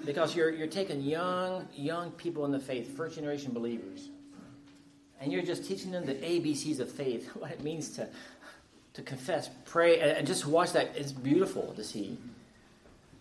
Because 0.06 0.36
you're, 0.36 0.52
you're 0.52 0.68
taking 0.68 1.02
young, 1.02 1.68
young 1.76 2.12
people 2.12 2.46
in 2.46 2.52
the 2.52 2.60
faith, 2.60 2.96
first 2.96 3.16
generation 3.16 3.52
believers, 3.52 4.10
and 5.20 5.32
you're 5.32 5.42
just 5.42 5.66
teaching 5.66 5.92
them 5.92 6.06
the 6.06 6.16
ABCs 6.16 6.80
of 6.80 6.92
faith, 6.92 7.28
what 7.36 7.52
it 7.52 7.64
means 7.64 7.90
to, 7.90 8.08
to 8.94 9.02
confess, 9.02 9.50
pray, 9.66 10.00
and 10.00 10.26
just 10.26 10.46
watch 10.46 10.74
that. 10.74 10.92
It's 10.96 11.12
beautiful 11.12 11.74
to 11.76 11.84
see. 11.84 12.18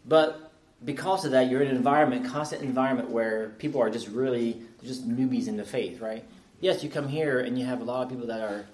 But 0.06 0.52
because 0.84 1.24
of 1.24 1.32
that, 1.32 1.50
you're 1.50 1.62
in 1.62 1.68
an 1.68 1.76
environment, 1.76 2.26
constant 2.26 2.62
environment 2.62 3.10
where 3.10 3.50
people 3.58 3.80
are 3.80 3.90
just 3.90 4.08
really 4.08 4.62
just 4.84 5.08
newbies 5.08 5.48
in 5.48 5.56
the 5.56 5.64
faith, 5.64 6.00
right? 6.00 6.24
Yes, 6.60 6.84
you 6.84 6.90
come 6.90 7.08
here 7.08 7.40
and 7.40 7.58
you 7.58 7.64
have 7.66 7.80
a 7.80 7.84
lot 7.84 8.02
of 8.04 8.08
people 8.10 8.26
that 8.26 8.40
are 8.40 8.66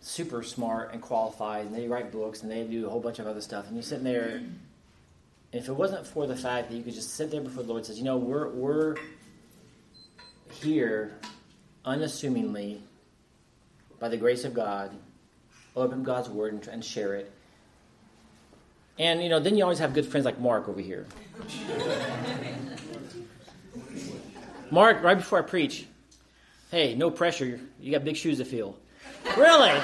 super 0.00 0.42
smart 0.42 0.92
and 0.92 1.00
qualified, 1.00 1.66
and 1.66 1.74
they 1.74 1.86
write 1.86 2.12
books 2.12 2.42
and 2.42 2.50
they 2.50 2.62
do 2.64 2.86
a 2.86 2.90
whole 2.90 3.00
bunch 3.00 3.18
of 3.18 3.26
other 3.26 3.40
stuff, 3.40 3.66
and 3.66 3.76
you're 3.76 3.82
sitting 3.82 4.04
there. 4.04 4.42
If 5.52 5.68
it 5.68 5.72
wasn't 5.72 6.06
for 6.06 6.26
the 6.26 6.36
fact 6.36 6.70
that 6.70 6.76
you 6.76 6.82
could 6.82 6.94
just 6.94 7.14
sit 7.14 7.30
there 7.30 7.42
before 7.42 7.62
the 7.62 7.68
Lord 7.68 7.84
says, 7.84 7.98
you 7.98 8.04
know, 8.04 8.16
we're 8.16 8.48
we're 8.48 8.96
here 10.50 11.18
unassumingly 11.84 12.80
by 13.98 14.08
the 14.08 14.16
grace 14.16 14.44
of 14.44 14.54
God, 14.54 14.92
open 15.76 16.02
God's 16.02 16.28
word 16.28 16.54
and, 16.54 16.66
and 16.68 16.84
share 16.84 17.14
it. 17.14 17.30
And 18.98 19.22
you 19.22 19.28
know, 19.28 19.40
then 19.40 19.56
you 19.56 19.62
always 19.62 19.78
have 19.78 19.92
good 19.94 20.06
friends 20.06 20.24
like 20.24 20.40
Mark 20.40 20.68
over 20.68 20.80
here. 20.80 21.06
Mark, 24.70 25.02
right 25.02 25.18
before 25.18 25.38
I 25.38 25.42
preach, 25.42 25.86
hey, 26.70 26.94
no 26.94 27.10
pressure. 27.10 27.60
You 27.78 27.92
got 27.92 28.04
big 28.04 28.16
shoes 28.16 28.38
to 28.38 28.46
fill. 28.46 28.74
Really? 29.36 29.78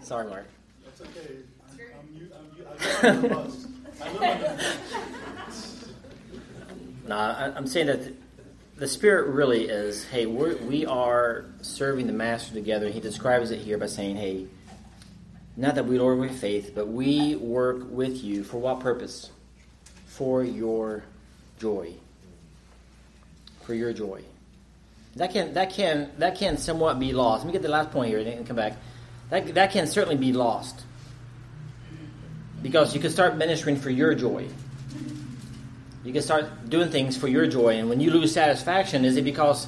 Sorry, 0.00 0.26
Mark. 0.26 0.46
That's 0.98 1.10
okay. 1.16 1.36
I'm, 3.02 3.22
I'm, 3.22 3.24
I'm, 3.24 3.32
I'm, 3.32 3.66
no, 7.08 7.16
I'm 7.56 7.66
saying 7.66 7.86
that 7.88 8.12
the 8.76 8.88
spirit 8.88 9.28
really 9.28 9.68
is 9.68 10.04
hey, 10.04 10.26
we're, 10.26 10.56
we 10.58 10.86
are 10.86 11.46
serving 11.62 12.06
the 12.06 12.12
master 12.12 12.54
together. 12.54 12.88
He 12.88 13.00
describes 13.00 13.50
it 13.50 13.58
here 13.58 13.78
by 13.78 13.86
saying, 13.86 14.16
hey, 14.16 14.46
not 15.56 15.74
that 15.76 15.86
we 15.86 15.98
Lord 15.98 16.18
with 16.18 16.38
faith, 16.38 16.72
but 16.74 16.88
we 16.88 17.36
work 17.36 17.90
with 17.90 18.22
you 18.22 18.44
for 18.44 18.58
what 18.58 18.80
purpose? 18.80 19.30
For 20.06 20.44
your 20.44 21.04
joy. 21.58 21.94
For 23.62 23.74
your 23.74 23.92
joy. 23.92 24.22
That 25.16 25.32
can 25.32 25.54
that 25.54 25.70
can 25.70 26.10
that 26.18 26.36
can 26.36 26.58
somewhat 26.58 27.00
be 27.00 27.14
lost. 27.14 27.42
Let 27.42 27.46
me 27.46 27.52
get 27.54 27.62
the 27.62 27.68
last 27.68 27.90
point 27.90 28.10
here 28.10 28.18
and 28.18 28.46
come 28.46 28.56
back. 28.56 28.74
That 29.30 29.54
that 29.54 29.72
can 29.72 29.86
certainly 29.86 30.16
be 30.16 30.32
lost. 30.32 30.82
Because 32.62 32.94
you 32.94 33.00
can 33.00 33.10
start 33.10 33.36
ministering 33.36 33.76
for 33.76 33.90
your 33.90 34.14
joy. 34.14 34.48
You 36.04 36.12
can 36.12 36.22
start 36.22 36.70
doing 36.70 36.90
things 36.90 37.16
for 37.16 37.26
your 37.26 37.46
joy, 37.46 37.78
and 37.78 37.88
when 37.88 38.00
you 38.00 38.10
lose 38.12 38.32
satisfaction, 38.32 39.04
is 39.04 39.16
it 39.16 39.24
because 39.24 39.66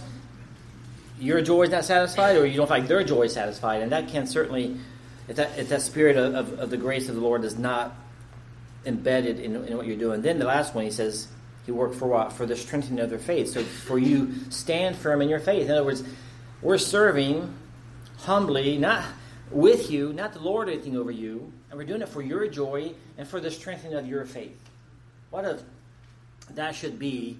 your 1.19 1.41
joy 1.43 1.63
is 1.63 1.71
not 1.71 1.85
satisfied, 1.85 2.37
or 2.37 2.47
you 2.47 2.57
don't 2.57 2.69
find 2.69 2.87
their 2.87 3.03
joy 3.03 3.27
satisfied? 3.27 3.83
And 3.83 3.91
that 3.91 4.09
can 4.09 4.27
certainly, 4.27 4.77
if 5.27 5.37
that 5.37 5.59
if 5.59 5.69
that 5.71 5.83
spirit 5.83 6.17
of, 6.17 6.35
of, 6.35 6.61
of 6.61 6.71
the 6.71 6.77
grace 6.77 7.09
of 7.09 7.17
the 7.17 7.21
Lord 7.21 7.43
is 7.45 7.59
not 7.59 7.93
embedded 8.87 9.41
in, 9.41 9.57
in 9.67 9.77
what 9.77 9.87
you're 9.87 9.97
doing, 9.97 10.23
then 10.23 10.39
the 10.39 10.45
last 10.45 10.75
one 10.75 10.85
he 10.85 10.91
says 10.93 11.27
he 11.67 11.73
worked 11.73 11.97
for 11.97 12.07
what? 12.07 12.33
For 12.33 12.47
the 12.47 12.57
strengthening 12.57 13.01
of 13.01 13.11
their 13.11 13.19
faith. 13.19 13.51
So 13.51 13.63
for 13.63 13.99
you 13.99 14.33
stand 14.49 14.97
firm 14.97 15.21
in 15.21 15.29
your 15.29 15.41
faith. 15.41 15.67
In 15.67 15.73
other 15.73 15.85
words, 15.85 16.03
we're 16.63 16.79
serving 16.79 17.53
humbly, 18.21 18.79
not 18.79 19.05
with 19.51 19.91
you, 19.91 20.13
not 20.13 20.33
the 20.33 20.41
Lord 20.41 20.69
anything 20.69 20.97
over 20.97 21.11
you, 21.11 21.53
and 21.71 21.79
we're 21.79 21.87
doing 21.87 22.03
it 22.03 22.09
for 22.09 22.23
your 22.23 22.47
joy 22.49 22.93
and 23.17 23.27
for 23.27 23.41
the 23.41 23.51
strengthening 23.51 23.95
of 23.95 24.07
your 24.07 24.25
faith. 24.25 24.59
What 25.31 25.45
a 25.45 25.61
that 26.51 26.75
should 26.75 26.99
be 26.99 27.39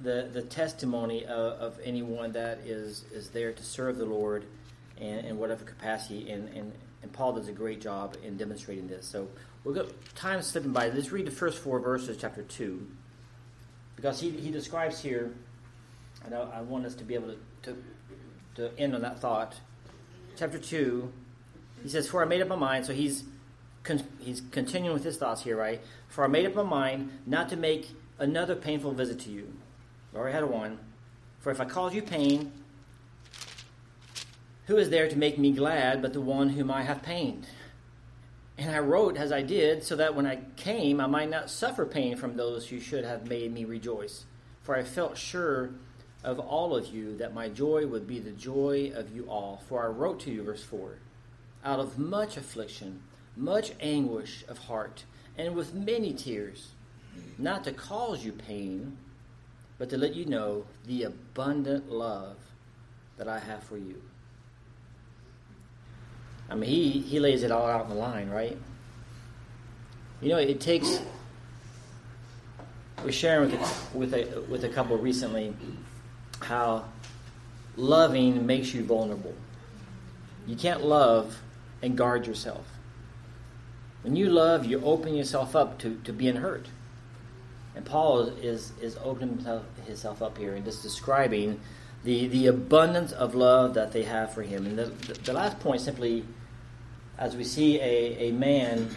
the 0.00 0.28
the 0.32 0.42
testimony 0.42 1.24
of, 1.24 1.52
of 1.60 1.80
anyone 1.84 2.32
that 2.32 2.58
is 2.60 3.04
is 3.12 3.30
there 3.30 3.52
to 3.52 3.62
serve 3.62 3.98
the 3.98 4.06
Lord 4.06 4.44
in, 4.98 5.18
in 5.20 5.38
whatever 5.38 5.64
capacity. 5.64 6.30
And, 6.30 6.48
and 6.50 6.72
and 7.02 7.12
Paul 7.12 7.32
does 7.32 7.48
a 7.48 7.52
great 7.52 7.80
job 7.80 8.16
in 8.22 8.36
demonstrating 8.36 8.86
this. 8.86 9.06
So 9.06 9.28
we'll 9.64 9.74
go 9.74 9.88
time 10.14 10.40
slipping 10.42 10.72
by. 10.72 10.88
Let's 10.88 11.10
read 11.10 11.26
the 11.26 11.32
first 11.32 11.58
four 11.58 11.80
verses, 11.80 12.16
chapter 12.20 12.42
two 12.42 12.86
because 14.02 14.20
he, 14.20 14.30
he 14.30 14.50
describes 14.50 15.00
here, 15.00 15.32
and 16.24 16.34
I, 16.34 16.40
I 16.40 16.60
want 16.62 16.84
us 16.86 16.94
to 16.96 17.04
be 17.04 17.14
able 17.14 17.28
to, 17.28 17.38
to, 17.62 17.76
to 18.56 18.78
end 18.78 18.96
on 18.96 19.02
that 19.02 19.20
thought. 19.20 19.54
Chapter 20.36 20.58
2, 20.58 21.12
he 21.82 21.88
says, 21.88 22.08
For 22.08 22.22
I 22.22 22.24
made 22.26 22.40
up 22.40 22.48
my 22.48 22.56
mind, 22.56 22.86
so 22.86 22.92
he's, 22.92 23.24
con- 23.82 24.06
he's 24.18 24.42
continuing 24.50 24.94
with 24.94 25.04
his 25.04 25.16
thoughts 25.16 25.42
here, 25.42 25.56
right? 25.56 25.80
For 26.08 26.24
I 26.24 26.26
made 26.26 26.46
up 26.46 26.54
my 26.54 26.62
mind 26.62 27.10
not 27.26 27.48
to 27.50 27.56
make 27.56 27.90
another 28.18 28.54
painful 28.56 28.92
visit 28.92 29.20
to 29.20 29.30
you. 29.30 29.52
I 30.14 30.18
already 30.18 30.34
had 30.34 30.44
one. 30.44 30.78
For 31.40 31.50
if 31.50 31.60
I 31.60 31.64
cause 31.64 31.94
you 31.94 32.02
pain, 32.02 32.52
who 34.66 34.76
is 34.76 34.90
there 34.90 35.08
to 35.08 35.16
make 35.16 35.38
me 35.38 35.52
glad 35.52 36.00
but 36.00 36.12
the 36.12 36.20
one 36.20 36.50
whom 36.50 36.70
I 36.70 36.82
have 36.82 37.02
pained? 37.02 37.46
And 38.56 38.70
I 38.70 38.78
wrote 38.78 39.16
as 39.16 39.32
I 39.32 39.42
did, 39.42 39.82
so 39.82 39.96
that 39.96 40.14
when 40.14 40.26
I 40.26 40.40
came, 40.56 41.00
I 41.00 41.06
might 41.06 41.30
not 41.30 41.50
suffer 41.50 41.84
pain 41.84 42.16
from 42.16 42.36
those 42.36 42.68
who 42.68 42.78
should 42.80 43.04
have 43.04 43.28
made 43.28 43.52
me 43.52 43.64
rejoice. 43.64 44.24
For 44.62 44.76
I 44.76 44.84
felt 44.84 45.18
sure 45.18 45.70
of 46.24 46.38
all 46.38 46.76
of 46.76 46.86
you 46.86 47.16
that 47.16 47.34
my 47.34 47.48
joy 47.48 47.86
would 47.86 48.06
be 48.06 48.20
the 48.20 48.30
joy 48.30 48.92
of 48.94 49.14
you 49.14 49.24
all. 49.28 49.62
For 49.68 49.82
I 49.82 49.86
wrote 49.86 50.20
to 50.20 50.30
you, 50.30 50.42
verse 50.42 50.62
4, 50.62 50.98
out 51.64 51.80
of 51.80 51.98
much 51.98 52.36
affliction, 52.36 53.02
much 53.36 53.72
anguish 53.80 54.44
of 54.48 54.58
heart, 54.58 55.04
and 55.36 55.54
with 55.54 55.74
many 55.74 56.12
tears, 56.12 56.68
not 57.38 57.64
to 57.64 57.72
cause 57.72 58.24
you 58.24 58.32
pain, 58.32 58.96
but 59.78 59.90
to 59.90 59.96
let 59.96 60.14
you 60.14 60.24
know 60.26 60.64
the 60.86 61.04
abundant 61.04 61.90
love 61.90 62.36
that 63.16 63.26
I 63.26 63.38
have 63.38 63.62
for 63.64 63.76
you. 63.76 64.00
I 66.48 66.54
mean, 66.54 66.70
he, 66.70 67.00
he 67.00 67.18
lays 67.18 67.42
it 67.42 67.50
all 67.50 67.66
out 67.66 67.84
in 67.84 67.88
the 67.88 67.96
line, 67.96 68.28
right? 68.28 68.56
You 70.20 70.28
know, 70.28 70.38
it 70.38 70.60
takes. 70.60 71.00
We're 73.02 73.10
sharing 73.10 73.50
with 73.50 73.60
a, 73.60 73.98
with 73.98 74.14
a, 74.14 74.40
with 74.48 74.64
a 74.64 74.68
couple 74.68 74.96
recently 74.98 75.54
how 76.44 76.84
loving 77.76 78.46
makes 78.46 78.74
you 78.74 78.84
vulnerable. 78.84 79.34
You 80.46 80.56
can't 80.56 80.84
love 80.84 81.40
and 81.82 81.96
guard 81.96 82.26
yourself. 82.26 82.66
When 84.02 84.16
you 84.16 84.28
love, 84.28 84.64
you 84.64 84.82
open 84.84 85.14
yourself 85.14 85.54
up 85.54 85.78
to, 85.80 86.00
to 86.04 86.12
being 86.12 86.36
hurt. 86.36 86.66
And 87.74 87.84
Paul 87.84 88.26
is, 88.26 88.72
is 88.80 88.98
opening 89.02 89.36
himself, 89.36 89.64
himself 89.86 90.22
up 90.22 90.38
here 90.38 90.54
and 90.54 90.64
just 90.64 90.82
describing 90.82 91.60
the, 92.04 92.26
the 92.26 92.48
abundance 92.48 93.12
of 93.12 93.34
love 93.34 93.74
that 93.74 93.92
they 93.92 94.02
have 94.02 94.34
for 94.34 94.42
him. 94.42 94.66
And 94.66 94.78
the, 94.78 94.84
the, 95.22 95.32
last 95.32 95.60
point 95.60 95.80
simply 95.80 96.24
as 97.16 97.36
we 97.36 97.44
see 97.44 97.78
a, 97.80 98.28
a 98.28 98.32
man 98.32 98.90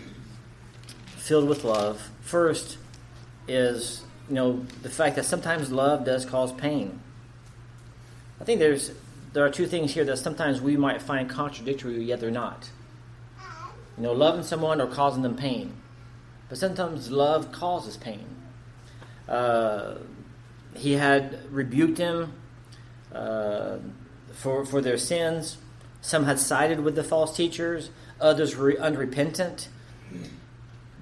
filled 1.18 1.48
with 1.48 1.64
love, 1.64 2.10
first 2.22 2.78
is 3.48 4.02
you 4.28 4.36
know 4.36 4.66
the 4.82 4.90
fact 4.90 5.16
that 5.16 5.26
sometimes 5.26 5.72
love 5.72 6.04
does 6.04 6.26
cause 6.26 6.52
pain. 6.52 7.00
I 8.46 8.48
think 8.48 8.60
there's 8.60 8.92
there 9.34 9.44
are 9.44 9.50
two 9.50 9.66
things 9.66 9.92
here 9.92 10.06
that 10.06 10.18
sometimes 10.18 10.62
we 10.62 10.78
might 10.78 11.02
find 11.02 11.28
contradictory, 11.28 12.04
yet 12.04 12.20
they're 12.20 12.30
not. 12.30 12.70
You 13.98 14.04
know, 14.04 14.14
loving 14.14 14.44
someone 14.44 14.80
or 14.80 14.86
causing 14.86 15.24
them 15.24 15.36
pain, 15.36 15.74
but 16.48 16.60
sometimes 16.60 17.10
love 17.10 17.52
causes 17.52 17.98
pain. 17.98 18.28
Uh, 19.28 19.96
he 20.76 20.94
had 20.94 21.52
rebuked 21.52 21.98
him 21.98 22.34
uh, 23.12 23.78
for 24.32 24.64
for 24.64 24.80
their 24.80 25.00
sins. 25.00 25.58
Some 26.02 26.26
had 26.26 26.38
sided 26.38 26.82
with 26.82 26.94
the 26.94 27.04
false 27.04 27.36
teachers 27.36 27.90
others 28.22 28.56
were 28.56 28.78
unrepentant. 28.78 29.70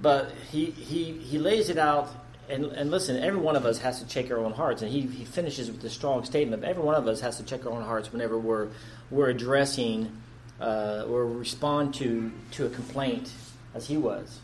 But 0.01 0.31
he, 0.49 0.71
he, 0.71 1.11
he 1.11 1.37
lays 1.37 1.69
it 1.69 1.77
out, 1.77 2.09
and, 2.49 2.65
and 2.65 2.91
listen, 2.91 3.21
every 3.23 3.39
one 3.39 3.55
of 3.55 3.65
us 3.65 3.77
has 3.79 3.99
to 4.01 4.07
check 4.07 4.29
our 4.31 4.37
own 4.37 4.53
hearts. 4.53 4.81
And 4.81 4.91
he, 4.91 5.01
he 5.01 5.25
finishes 5.25 5.71
with 5.71 5.81
the 5.81 5.89
strong 5.89 6.23
statement 6.25 6.63
every 6.63 6.83
one 6.83 6.95
of 6.95 7.07
us 7.07 7.21
has 7.21 7.37
to 7.37 7.43
check 7.43 7.65
our 7.65 7.71
own 7.71 7.83
hearts 7.83 8.11
whenever 8.11 8.37
we're, 8.37 8.69
we're 9.09 9.29
addressing 9.29 10.11
uh, 10.59 11.05
or 11.07 11.25
respond 11.25 11.93
to, 11.95 12.31
to 12.51 12.65
a 12.65 12.69
complaint 12.69 13.31
as 13.73 13.87
he 13.87 13.97
was. 13.97 14.39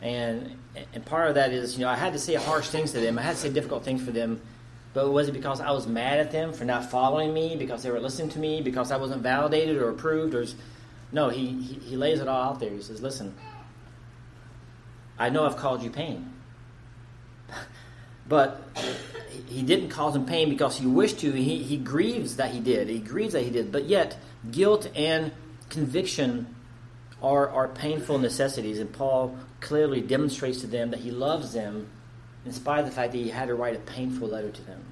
And, 0.00 0.58
and 0.92 1.04
part 1.04 1.28
of 1.28 1.34
that 1.36 1.52
is, 1.52 1.78
you 1.78 1.84
know, 1.84 1.90
I 1.90 1.96
had 1.96 2.12
to 2.12 2.18
say 2.18 2.34
harsh 2.34 2.68
things 2.68 2.92
to 2.92 3.00
them, 3.00 3.18
I 3.18 3.22
had 3.22 3.36
to 3.36 3.42
say 3.42 3.50
difficult 3.50 3.84
things 3.84 4.02
for 4.02 4.10
them. 4.10 4.40
But 4.92 5.10
was 5.10 5.28
it 5.28 5.32
because 5.32 5.60
I 5.60 5.72
was 5.72 5.88
mad 5.88 6.20
at 6.20 6.30
them 6.30 6.52
for 6.52 6.64
not 6.64 6.88
following 6.88 7.34
me, 7.34 7.56
because 7.56 7.82
they 7.82 7.90
were 7.90 7.98
listening 7.98 8.28
to 8.30 8.38
me, 8.38 8.60
because 8.60 8.92
I 8.92 8.96
wasn't 8.96 9.22
validated 9.22 9.76
or 9.76 9.90
approved, 9.90 10.34
or 10.34 10.46
no, 11.10 11.30
he, 11.30 11.46
he, 11.46 11.74
he 11.80 11.96
lays 11.96 12.20
it 12.20 12.28
all 12.28 12.50
out 12.50 12.60
there. 12.60 12.70
He 12.70 12.80
says, 12.80 13.02
Listen, 13.02 13.34
I 15.18 15.30
know 15.30 15.46
I've 15.46 15.56
caused 15.56 15.82
you 15.82 15.90
pain. 15.90 16.33
But 18.28 18.62
he 19.46 19.62
didn't 19.62 19.90
cause 19.90 20.16
him 20.16 20.26
pain 20.26 20.48
because 20.48 20.76
he 20.76 20.86
wished 20.86 21.20
to. 21.20 21.32
He, 21.32 21.62
he 21.62 21.76
grieves 21.76 22.36
that 22.36 22.50
he 22.50 22.60
did. 22.60 22.88
He 22.88 22.98
grieves 22.98 23.32
that 23.34 23.42
he 23.42 23.50
did. 23.50 23.70
But 23.70 23.84
yet, 23.84 24.16
guilt 24.50 24.90
and 24.94 25.32
conviction 25.68 26.54
are, 27.22 27.48
are 27.48 27.68
painful 27.68 28.18
necessities. 28.18 28.78
And 28.78 28.92
Paul 28.92 29.36
clearly 29.60 30.00
demonstrates 30.00 30.60
to 30.60 30.66
them 30.66 30.90
that 30.90 31.00
he 31.00 31.10
loves 31.10 31.52
them 31.52 31.88
in 32.44 32.52
spite 32.52 32.80
of 32.80 32.86
the 32.86 32.92
fact 32.92 33.12
that 33.12 33.18
he 33.18 33.30
had 33.30 33.48
to 33.48 33.54
write 33.54 33.76
a 33.76 33.80
painful 33.80 34.28
letter 34.28 34.50
to 34.50 34.62
them. 34.62 34.84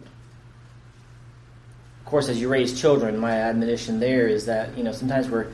Of 2.00 2.06
course, 2.06 2.28
as 2.28 2.40
you 2.40 2.48
raise 2.48 2.78
children, 2.80 3.18
my 3.18 3.32
admonition 3.32 4.00
there 4.00 4.26
is 4.26 4.46
that, 4.46 4.76
you 4.76 4.84
know, 4.84 4.92
sometimes 4.92 5.28
we're 5.28 5.52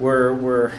we're, 0.00 0.32
we're, 0.32 0.72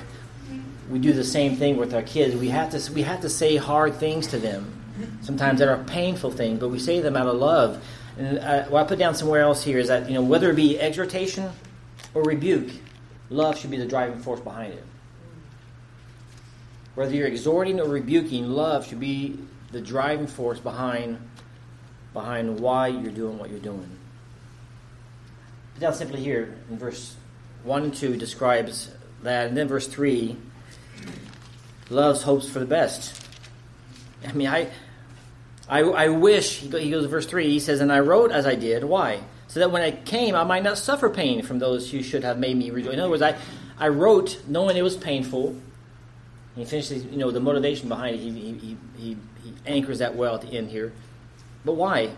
we 0.89 0.99
do 0.99 1.13
the 1.13 1.23
same 1.23 1.55
thing 1.55 1.77
with 1.77 1.93
our 1.93 2.01
kids. 2.01 2.35
We 2.35 2.49
have 2.49 2.71
to, 2.71 2.93
we 2.93 3.03
have 3.03 3.21
to 3.21 3.29
say 3.29 3.55
hard 3.55 3.95
things 3.95 4.27
to 4.27 4.39
them. 4.39 4.80
Sometimes 5.21 5.59
that 5.59 5.67
are 5.67 5.83
painful 5.83 6.31
things, 6.31 6.59
but 6.59 6.69
we 6.69 6.79
say 6.79 6.99
them 6.99 7.15
out 7.15 7.27
of 7.27 7.35
love. 7.35 7.83
And 8.17 8.39
uh, 8.39 8.63
what 8.65 8.85
I 8.85 8.87
put 8.87 8.99
down 8.99 9.15
somewhere 9.15 9.41
else 9.41 9.63
here 9.63 9.79
is 9.79 9.87
that 9.87 10.07
you 10.07 10.13
know 10.13 10.21
whether 10.21 10.49
it 10.51 10.55
be 10.55 10.79
exhortation 10.79 11.49
or 12.13 12.23
rebuke, 12.23 12.69
love 13.29 13.57
should 13.57 13.71
be 13.71 13.77
the 13.77 13.85
driving 13.85 14.19
force 14.19 14.39
behind 14.39 14.73
it. 14.73 14.83
Whether 16.95 17.15
you're 17.15 17.27
exhorting 17.27 17.79
or 17.79 17.87
rebuking, 17.87 18.49
love 18.49 18.87
should 18.87 18.99
be 18.99 19.39
the 19.71 19.81
driving 19.81 20.27
force 20.27 20.59
behind 20.59 21.17
behind 22.13 22.59
why 22.59 22.87
you're 22.87 23.11
doing 23.11 23.39
what 23.39 23.49
you're 23.49 23.59
doing. 23.59 23.89
Put 25.75 25.81
down 25.81 25.93
simply 25.93 26.21
here 26.21 26.57
in 26.69 26.77
verse 26.77 27.15
one 27.63 27.83
and 27.83 27.93
two 27.93 28.17
describes 28.17 28.91
that, 29.23 29.47
and 29.47 29.55
then 29.55 29.67
verse 29.67 29.87
three, 29.87 30.35
loves 31.89 32.23
hopes 32.23 32.49
for 32.49 32.59
the 32.59 32.65
best. 32.65 33.25
I 34.27 34.33
mean, 34.33 34.47
I, 34.47 34.69
I, 35.69 35.79
I 35.79 36.09
wish 36.09 36.59
he 36.59 36.91
goes 36.91 37.05
verse 37.05 37.25
three. 37.25 37.49
He 37.49 37.59
says, 37.59 37.79
"And 37.81 37.91
I 37.91 37.99
wrote 37.99 38.31
as 38.31 38.45
I 38.45 38.55
did. 38.55 38.83
Why? 38.83 39.21
So 39.47 39.59
that 39.59 39.71
when 39.71 39.81
I 39.81 39.91
came, 39.91 40.35
I 40.35 40.43
might 40.43 40.63
not 40.63 40.77
suffer 40.77 41.09
pain 41.09 41.41
from 41.43 41.59
those 41.59 41.91
who 41.91 42.03
should 42.03 42.23
have 42.23 42.37
made 42.37 42.57
me 42.57 42.69
rejoice." 42.71 42.93
In 42.93 42.99
other 42.99 43.09
words, 43.09 43.21
I, 43.21 43.37
I 43.77 43.87
wrote 43.89 44.41
knowing 44.47 44.77
it 44.77 44.81
was 44.81 44.97
painful. 44.97 45.55
He 46.55 46.65
finishes, 46.65 47.05
you 47.05 47.17
know, 47.17 47.31
the 47.31 47.39
motivation 47.39 47.87
behind 47.87 48.15
it. 48.15 48.19
He, 48.19 48.31
he, 48.31 48.77
he, 48.97 49.17
he 49.43 49.53
anchors 49.65 49.99
that 49.99 50.15
well 50.15 50.35
at 50.35 50.41
the 50.41 50.51
end 50.57 50.69
here. 50.69 50.91
But 51.63 51.73
why? 51.73 52.11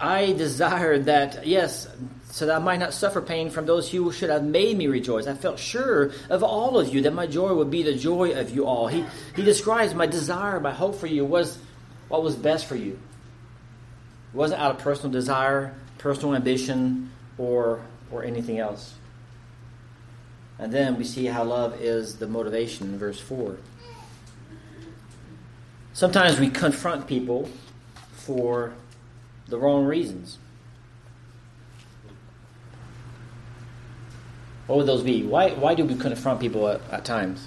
I 0.00 0.32
desired 0.32 1.04
that, 1.04 1.46
yes, 1.46 1.86
so 2.32 2.46
that 2.46 2.56
I 2.56 2.58
might 2.58 2.78
not 2.78 2.94
suffer 2.94 3.20
pain 3.20 3.50
from 3.50 3.66
those 3.66 3.90
who 3.90 4.10
should 4.10 4.30
have 4.30 4.42
made 4.42 4.78
me 4.78 4.86
rejoice. 4.86 5.26
I 5.26 5.34
felt 5.34 5.58
sure 5.58 6.12
of 6.30 6.42
all 6.42 6.78
of 6.78 6.92
you 6.92 7.02
that 7.02 7.12
my 7.12 7.26
joy 7.26 7.52
would 7.52 7.70
be 7.70 7.82
the 7.82 7.94
joy 7.94 8.32
of 8.32 8.48
you 8.48 8.66
all. 8.66 8.86
He, 8.86 9.04
he 9.36 9.42
describes 9.42 9.94
my 9.94 10.06
desire, 10.06 10.58
my 10.58 10.72
hope 10.72 10.94
for 10.94 11.06
you 11.06 11.26
was 11.26 11.58
what 12.08 12.22
was 12.22 12.34
best 12.34 12.64
for 12.64 12.74
you. 12.74 12.92
It 12.92 14.36
wasn't 14.36 14.62
out 14.62 14.70
of 14.70 14.78
personal 14.78 15.12
desire, 15.12 15.74
personal 15.98 16.34
ambition, 16.34 17.12
or, 17.36 17.82
or 18.10 18.24
anything 18.24 18.58
else. 18.58 18.94
And 20.58 20.72
then 20.72 20.96
we 20.96 21.04
see 21.04 21.26
how 21.26 21.44
love 21.44 21.82
is 21.82 22.16
the 22.16 22.26
motivation 22.26 22.94
in 22.94 22.98
verse 22.98 23.20
4. 23.20 23.58
Sometimes 25.92 26.40
we 26.40 26.48
confront 26.48 27.06
people 27.06 27.50
for 28.14 28.72
the 29.48 29.58
wrong 29.58 29.84
reasons. 29.84 30.38
What 34.72 34.78
would 34.78 34.86
those 34.86 35.02
be? 35.02 35.22
Why, 35.22 35.50
why 35.50 35.74
do 35.74 35.84
we 35.84 35.94
confront 35.94 36.40
people 36.40 36.66
at, 36.66 36.80
at 36.90 37.04
times? 37.04 37.46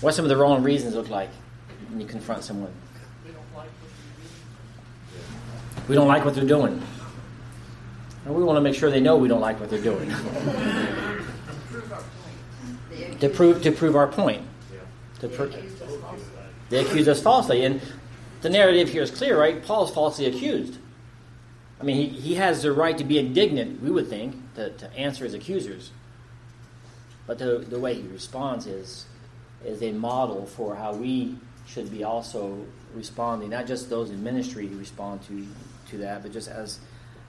What 0.00 0.14
some 0.14 0.24
of 0.24 0.28
the 0.28 0.36
wrong 0.36 0.62
reasons 0.62 0.94
look 0.94 1.08
like 1.08 1.30
when 1.88 2.00
you 2.00 2.06
confront 2.06 2.44
someone? 2.44 2.72
We 5.88 5.96
don't 5.96 6.06
like 6.06 6.24
what 6.24 6.36
they're 6.36 6.44
doing. 6.44 6.80
And 8.24 8.36
we 8.36 8.44
want 8.44 8.58
to 8.58 8.60
make 8.60 8.76
sure 8.76 8.88
they 8.88 9.00
know 9.00 9.16
we 9.16 9.26
don't 9.26 9.40
like 9.40 9.58
what 9.58 9.68
they're 9.68 9.82
doing. 9.82 10.10
to 13.18 13.28
prove 13.28 13.64
to 13.64 13.72
prove 13.72 13.96
our 13.96 14.06
point. 14.06 14.44
To 15.18 15.28
pro- 15.28 15.50
they 16.68 16.86
accuse 16.86 17.08
us 17.08 17.20
falsely. 17.20 17.64
And 17.64 17.80
the 18.42 18.48
narrative 18.48 18.88
here 18.88 19.02
is 19.02 19.10
clear, 19.10 19.40
right? 19.40 19.60
Paul's 19.60 19.92
falsely 19.92 20.26
accused. 20.26 20.78
I 21.80 21.82
mean, 21.82 21.96
he, 21.96 22.08
he 22.08 22.34
has 22.34 22.62
the 22.62 22.72
right 22.72 22.96
to 22.98 23.04
be 23.04 23.18
indignant, 23.18 23.82
we 23.82 23.90
would 23.90 24.08
think, 24.08 24.36
to, 24.54 24.70
to 24.70 24.92
answer 24.94 25.24
his 25.24 25.32
accusers. 25.32 25.90
But 27.26 27.38
the, 27.38 27.58
the 27.58 27.78
way 27.78 27.94
he 27.94 28.02
responds 28.08 28.66
is, 28.66 29.06
is 29.64 29.82
a 29.82 29.92
model 29.92 30.46
for 30.46 30.74
how 30.74 30.92
we 30.92 31.36
should 31.66 31.90
be 31.90 32.04
also 32.04 32.66
responding, 32.94 33.50
not 33.50 33.66
just 33.66 33.88
those 33.88 34.10
in 34.10 34.22
ministry 34.22 34.66
who 34.66 34.76
respond 34.76 35.22
to, 35.22 35.46
to 35.90 35.98
that, 35.98 36.22
but 36.22 36.32
just 36.32 36.48
as, 36.48 36.80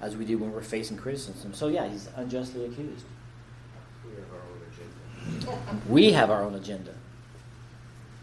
as 0.02 0.18
we 0.18 0.26
do 0.26 0.38
when 0.38 0.52
we're 0.52 0.62
facing 0.62 0.98
criticism. 0.98 1.54
So, 1.54 1.68
yeah, 1.68 1.88
he's 1.88 2.10
unjustly 2.18 2.66
accused. 2.66 3.06
We 4.04 4.16
have 4.16 4.32
our 4.34 4.42
own 4.42 4.62
agenda. 4.74 5.82
We 5.88 6.12
have 6.12 6.32
our 6.32 6.44
own 6.44 6.56
agenda. 6.56 6.94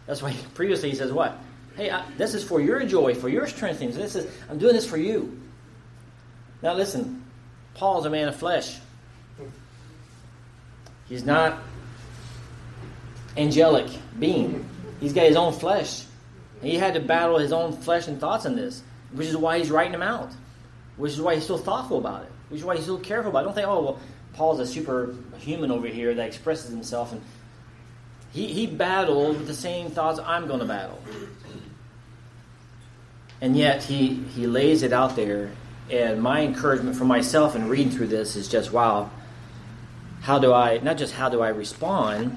That's 0.06 0.20
why 0.20 0.34
previously 0.54 0.90
he 0.90 0.96
says, 0.96 1.12
What? 1.12 1.38
Hey, 1.76 1.90
I, 1.90 2.04
this 2.16 2.34
is 2.34 2.42
for 2.42 2.60
your 2.60 2.84
joy, 2.84 3.14
for 3.14 3.28
your 3.28 3.46
strengthening. 3.46 3.94
This 3.94 4.16
is, 4.16 4.26
I'm 4.50 4.58
doing 4.58 4.74
this 4.74 4.88
for 4.88 4.96
you. 4.96 5.40
Now 6.62 6.74
listen, 6.74 7.24
Paul's 7.74 8.06
a 8.06 8.10
man 8.10 8.28
of 8.28 8.36
flesh. 8.36 8.78
He's 11.08 11.24
not 11.24 11.58
angelic 13.36 13.86
being. 14.18 14.68
He's 15.00 15.12
got 15.12 15.26
his 15.26 15.36
own 15.36 15.52
flesh. 15.52 16.04
He 16.60 16.76
had 16.76 16.94
to 16.94 17.00
battle 17.00 17.38
his 17.38 17.52
own 17.52 17.72
flesh 17.72 18.08
and 18.08 18.20
thoughts 18.20 18.44
in 18.44 18.56
this, 18.56 18.82
which 19.12 19.28
is 19.28 19.36
why 19.36 19.58
he's 19.58 19.70
writing 19.70 19.92
them 19.92 20.02
out. 20.02 20.30
Which 20.96 21.12
is 21.12 21.20
why 21.20 21.36
he's 21.36 21.46
so 21.46 21.56
thoughtful 21.56 21.98
about 21.98 22.24
it. 22.24 22.32
Which 22.48 22.60
is 22.60 22.64
why 22.64 22.76
he's 22.76 22.86
so 22.86 22.98
careful 22.98 23.30
about 23.30 23.42
it. 23.42 23.44
Don't 23.44 23.54
think, 23.54 23.68
oh 23.68 23.82
well, 23.82 23.98
Paul's 24.34 24.60
a 24.60 24.66
superhuman 24.66 25.70
over 25.70 25.86
here 25.86 26.14
that 26.14 26.26
expresses 26.26 26.70
himself 26.70 27.12
and 27.12 27.22
he, 28.32 28.46
he 28.46 28.66
battled 28.66 29.38
with 29.38 29.46
the 29.46 29.54
same 29.54 29.90
thoughts 29.90 30.18
I'm 30.18 30.46
going 30.46 30.60
to 30.60 30.66
battle. 30.66 31.00
And 33.40 33.56
yet 33.56 33.82
he, 33.82 34.14
he 34.14 34.46
lays 34.46 34.82
it 34.82 34.92
out 34.92 35.16
there. 35.16 35.50
And 35.90 36.20
my 36.20 36.42
encouragement 36.42 36.96
for 36.96 37.04
myself 37.04 37.56
in 37.56 37.68
reading 37.68 37.90
through 37.90 38.08
this 38.08 38.36
is 38.36 38.48
just 38.48 38.72
wow, 38.72 39.10
how 40.20 40.38
do 40.38 40.52
I, 40.52 40.78
not 40.78 40.98
just 40.98 41.14
how 41.14 41.28
do 41.28 41.40
I 41.40 41.48
respond, 41.48 42.36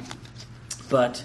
but 0.89 1.23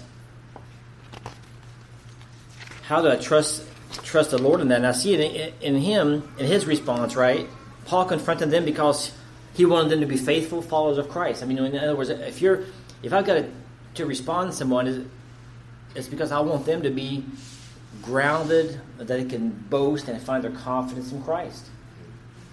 how 2.83 3.01
do 3.01 3.09
I 3.09 3.15
trust 3.15 3.63
trust 4.03 4.31
the 4.31 4.37
Lord 4.37 4.61
in 4.61 4.69
that? 4.69 4.77
And 4.77 4.87
I 4.87 4.91
see 4.93 5.13
it 5.13 5.53
in, 5.61 5.75
in 5.75 5.81
him, 5.81 6.33
in 6.37 6.45
his 6.45 6.65
response, 6.65 7.15
right? 7.15 7.47
Paul 7.85 8.05
confronted 8.05 8.51
them 8.51 8.65
because 8.65 9.11
he 9.53 9.65
wanted 9.65 9.89
them 9.89 10.01
to 10.01 10.05
be 10.05 10.17
faithful 10.17 10.61
followers 10.61 10.97
of 10.97 11.09
Christ. 11.09 11.43
I 11.43 11.45
mean, 11.45 11.57
in 11.57 11.77
other 11.77 11.95
words, 11.95 12.09
if 12.09 12.41
you're, 12.41 12.63
if 13.03 13.11
I've 13.13 13.25
got 13.25 13.35
to, 13.35 13.49
to 13.95 14.05
respond 14.05 14.51
to 14.51 14.57
someone, 14.57 15.09
it's 15.95 16.07
because 16.07 16.31
I 16.31 16.39
want 16.39 16.65
them 16.65 16.83
to 16.83 16.89
be 16.89 17.25
grounded, 18.01 18.79
that 18.97 19.07
they 19.07 19.25
can 19.25 19.49
boast 19.49 20.07
and 20.07 20.21
find 20.21 20.43
their 20.43 20.51
confidence 20.51 21.11
in 21.11 21.23
Christ. 21.23 21.65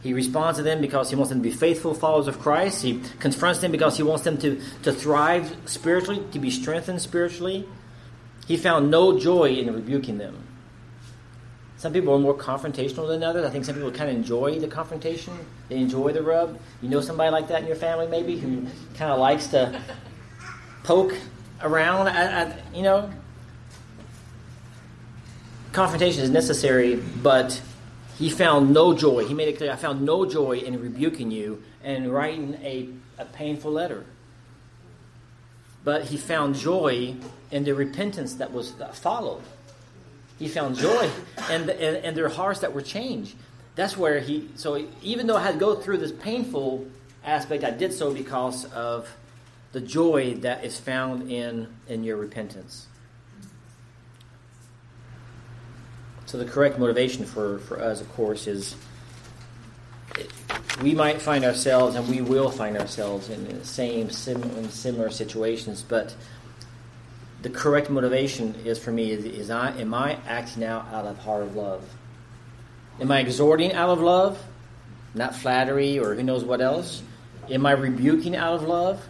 He 0.04 0.12
responds 0.12 0.58
to 0.58 0.62
them 0.62 0.82
because 0.82 1.08
he 1.08 1.16
wants 1.16 1.30
them 1.30 1.38
to 1.38 1.42
be 1.42 1.50
faithful 1.50 1.94
followers 1.94 2.28
of 2.28 2.38
Christ. 2.38 2.82
He 2.82 3.00
confronts 3.20 3.60
them 3.60 3.72
because 3.72 3.96
he 3.96 4.02
wants 4.02 4.22
them 4.22 4.36
to, 4.36 4.60
to 4.82 4.92
thrive 4.92 5.56
spiritually, 5.64 6.22
to 6.32 6.38
be 6.38 6.50
strengthened 6.50 7.00
spiritually. 7.00 7.66
He 8.46 8.58
found 8.58 8.90
no 8.90 9.18
joy 9.18 9.54
in 9.54 9.72
rebuking 9.72 10.18
them. 10.18 10.46
Some 11.78 11.94
people 11.94 12.12
are 12.12 12.18
more 12.18 12.36
confrontational 12.36 13.08
than 13.08 13.22
others. 13.22 13.46
I 13.46 13.50
think 13.50 13.64
some 13.64 13.76
people 13.76 13.90
kind 13.92 14.10
of 14.10 14.16
enjoy 14.16 14.58
the 14.60 14.68
confrontation. 14.68 15.32
They 15.70 15.76
enjoy 15.76 16.12
the 16.12 16.22
rub. 16.22 16.60
You 16.82 16.90
know 16.90 17.00
somebody 17.00 17.30
like 17.30 17.48
that 17.48 17.62
in 17.62 17.66
your 17.66 17.76
family, 17.76 18.06
maybe, 18.06 18.38
who 18.38 18.66
kind 18.96 19.10
of 19.10 19.18
likes 19.18 19.46
to 19.48 19.80
poke 20.82 21.16
around. 21.62 22.54
You 22.74 22.82
know, 22.82 23.10
confrontation 25.72 26.22
is 26.22 26.28
necessary, 26.28 26.96
but 26.96 27.58
he 28.18 28.31
found 28.31 28.72
no 28.72 28.94
joy. 28.94 29.24
He 29.27 29.35
made 29.35 29.48
it 29.48 29.57
clear, 29.57 29.72
I 29.72 29.77
found 29.77 30.03
no 30.03 30.24
joy 30.24 30.59
in 30.59 30.81
rebuking 30.81 31.31
you 31.31 31.62
and 31.83 32.12
writing 32.12 32.55
a, 32.62 32.88
a 33.18 33.24
painful 33.24 33.72
letter. 33.72 34.05
But 35.83 36.05
he 36.05 36.16
found 36.16 36.55
joy 36.55 37.16
in 37.50 37.64
the 37.64 37.74
repentance 37.74 38.35
that 38.35 38.53
was 38.53 38.74
that 38.74 38.96
followed. 38.96 39.42
He 40.38 40.48
found 40.48 40.77
joy 40.77 41.11
and, 41.50 41.68
and, 41.70 42.16
their 42.16 42.29
hearts 42.29 42.61
that 42.61 42.74
were 42.74 42.83
changed. 42.83 43.37
That's 43.77 43.96
where 43.96 44.18
he, 44.18 44.48
so 44.57 44.85
even 45.03 45.27
though 45.27 45.37
I 45.37 45.42
had 45.42 45.53
to 45.53 45.59
go 45.59 45.77
through 45.77 45.98
this 45.98 46.11
painful 46.11 46.87
aspect, 47.24 47.62
I 47.62 47.70
did 47.70 47.92
so 47.92 48.12
because 48.12 48.64
of 48.72 49.14
the 49.72 49.81
joy 49.81 50.35
that 50.40 50.64
is 50.64 50.79
found 50.79 51.31
in, 51.31 51.68
in 51.88 52.03
your 52.03 52.16
repentance. 52.16 52.87
So 56.35 56.38
the 56.38 56.51
correct 56.51 56.81
motivation 56.81 57.25
for, 57.27 57.61
for 57.61 57.81
us, 57.81 58.01
of 58.01 58.12
course, 58.14 58.49
is 58.49 58.75
we 60.83 60.92
might 60.92 61.23
find 61.23 61.44
ourselves, 61.44 61.94
and 61.94 62.09
we 62.09 62.23
will 62.23 62.51
find 62.51 62.77
ourselves 62.77 63.31
in 63.31 63.47
the 63.47 63.64
same 63.64 64.11
sim, 64.11 64.42
in 64.42 64.68
similar 64.68 65.11
situations, 65.11 65.85
but 65.88 66.12
the 67.43 67.51
correct 67.51 67.89
motivation 67.89 68.53
is 68.64 68.80
for 68.80 68.91
me 68.91 69.12
is, 69.12 69.24
is 69.24 69.49
I 69.49 69.78
am 69.78 69.95
I 69.95 70.18
acting 70.26 70.64
out 70.64 70.89
out 70.93 71.07
of 71.07 71.18
heart 71.18 71.45
of 71.45 71.55
love? 71.55 71.89
Am 73.01 73.12
I 73.12 73.20
exhorting 73.20 73.72
out 73.72 73.91
of 73.91 74.01
love, 74.01 74.43
not 75.14 75.37
flattery 75.37 76.01
or 76.01 76.16
who 76.16 76.24
knows 76.24 76.43
what 76.43 76.61
else? 76.61 77.01
Am 77.49 77.64
I 77.64 77.70
rebuking 77.70 78.35
out 78.35 78.55
of 78.55 78.64
love? 78.64 79.07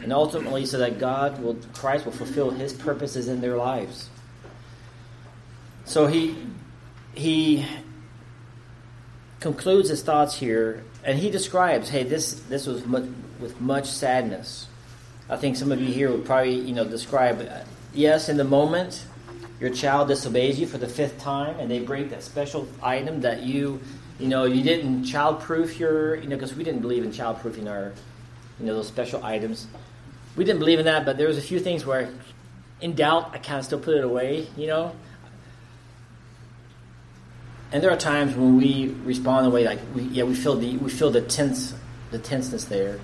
And 0.00 0.12
ultimately, 0.12 0.64
so 0.64 0.78
that 0.78 1.00
God 1.00 1.42
will, 1.42 1.56
Christ 1.74 2.04
will 2.04 2.12
fulfill 2.12 2.50
His 2.50 2.72
purposes 2.72 3.26
in 3.26 3.40
their 3.40 3.56
lives. 3.56 4.08
So 5.88 6.06
he 6.06 6.36
he 7.18 7.66
concludes 9.40 9.88
his 9.88 10.02
thoughts 10.02 10.36
here, 10.36 10.82
and 11.04 11.18
he 11.18 11.30
describes, 11.30 11.88
"Hey, 11.88 12.04
this 12.04 12.34
this 12.48 12.66
was 12.66 12.84
much, 12.86 13.04
with 13.40 13.60
much 13.60 13.86
sadness." 13.86 14.66
I 15.30 15.36
think 15.36 15.56
some 15.56 15.70
of 15.72 15.80
you 15.80 15.92
here 15.92 16.10
would 16.10 16.24
probably, 16.24 16.54
you 16.54 16.74
know, 16.74 16.84
describe, 16.84 17.40
uh, 17.40 17.60
yes, 17.92 18.30
in 18.30 18.38
the 18.38 18.44
moment, 18.44 19.04
your 19.60 19.68
child 19.70 20.08
disobeys 20.08 20.58
you 20.58 20.66
for 20.66 20.78
the 20.78 20.88
fifth 20.88 21.20
time 21.20 21.58
and 21.60 21.70
they 21.70 21.80
break 21.80 22.08
that 22.10 22.22
special 22.22 22.66
item 22.82 23.20
that 23.20 23.42
you, 23.42 23.78
you 24.18 24.28
know, 24.28 24.44
you 24.44 24.62
didn't 24.62 25.04
childproof 25.04 25.78
your, 25.78 26.14
you 26.16 26.28
know, 26.28 26.36
because 26.36 26.54
we 26.54 26.64
didn't 26.64 26.80
believe 26.80 27.04
in 27.04 27.10
childproofing 27.10 27.68
our, 27.68 27.92
you 28.58 28.66
know, 28.66 28.74
those 28.74 28.88
special 28.88 29.22
items. 29.22 29.66
We 30.34 30.44
didn't 30.44 30.60
believe 30.60 30.78
in 30.78 30.86
that, 30.86 31.04
but 31.04 31.18
there 31.18 31.28
was 31.28 31.36
a 31.36 31.42
few 31.42 31.60
things 31.60 31.84
where, 31.84 32.08
in 32.80 32.94
doubt, 32.94 33.30
I 33.34 33.38
kind 33.38 33.58
of 33.58 33.66
still 33.66 33.80
put 33.80 33.96
it 33.96 34.04
away, 34.04 34.46
you 34.56 34.66
know. 34.66 34.92
And 37.70 37.82
there 37.82 37.90
are 37.90 37.96
times 37.96 38.34
when 38.34 38.56
we 38.56 38.94
respond 39.04 39.46
a 39.46 39.50
way 39.50 39.64
like, 39.64 39.80
we, 39.94 40.02
yeah, 40.04 40.24
we 40.24 40.34
feel 40.34 40.56
the 40.56 40.76
we 40.78 40.90
feel 40.90 41.10
the 41.10 41.20
tense, 41.20 41.74
the 42.10 42.18
tenseness 42.18 42.64
there. 42.64 42.98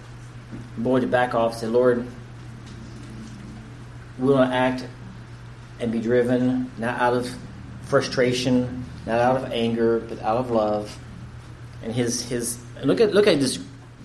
Boy, 0.79 1.01
to 1.01 1.07
back 1.07 1.35
off, 1.35 1.59
say, 1.59 1.67
Lord, 1.67 2.07
we 4.19 4.33
want 4.33 4.51
to 4.51 4.57
act 4.57 4.87
and 5.81 5.93
be 5.93 6.01
driven 6.01 6.71
not 6.79 7.01
out 7.01 7.15
of 7.15 7.29
frustration, 7.83 8.85
not 9.07 9.21
out 9.21 9.37
of 9.37 9.53
anger, 9.53 10.01
but 10.01 10.23
out 10.23 10.39
of 10.39 10.51
love. 10.51 10.99
And 11.83 11.93
his 11.93 12.23
his 12.23 12.59
look 12.83 13.01
at 13.01 13.13
look 13.13 13.27
at 13.27 13.41
this 13.41 13.59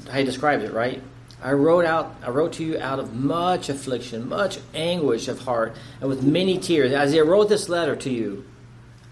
how 0.09 0.17
he 0.17 0.25
describes 0.25 0.63
it, 0.63 0.73
right? 0.73 1.01
I 1.41 1.53
wrote 1.53 1.85
out 1.85 2.15
I 2.21 2.31
wrote 2.31 2.53
to 2.53 2.65
you 2.65 2.79
out 2.79 2.99
of 2.99 3.13
much 3.13 3.69
affliction, 3.69 4.27
much 4.27 4.59
anguish 4.73 5.29
of 5.29 5.39
heart, 5.39 5.75
and 6.01 6.09
with 6.09 6.21
many 6.21 6.57
tears. 6.57 6.91
As 6.91 7.15
I 7.15 7.19
wrote 7.19 7.47
this 7.47 7.69
letter 7.69 7.95
to 7.95 8.09
you, 8.09 8.43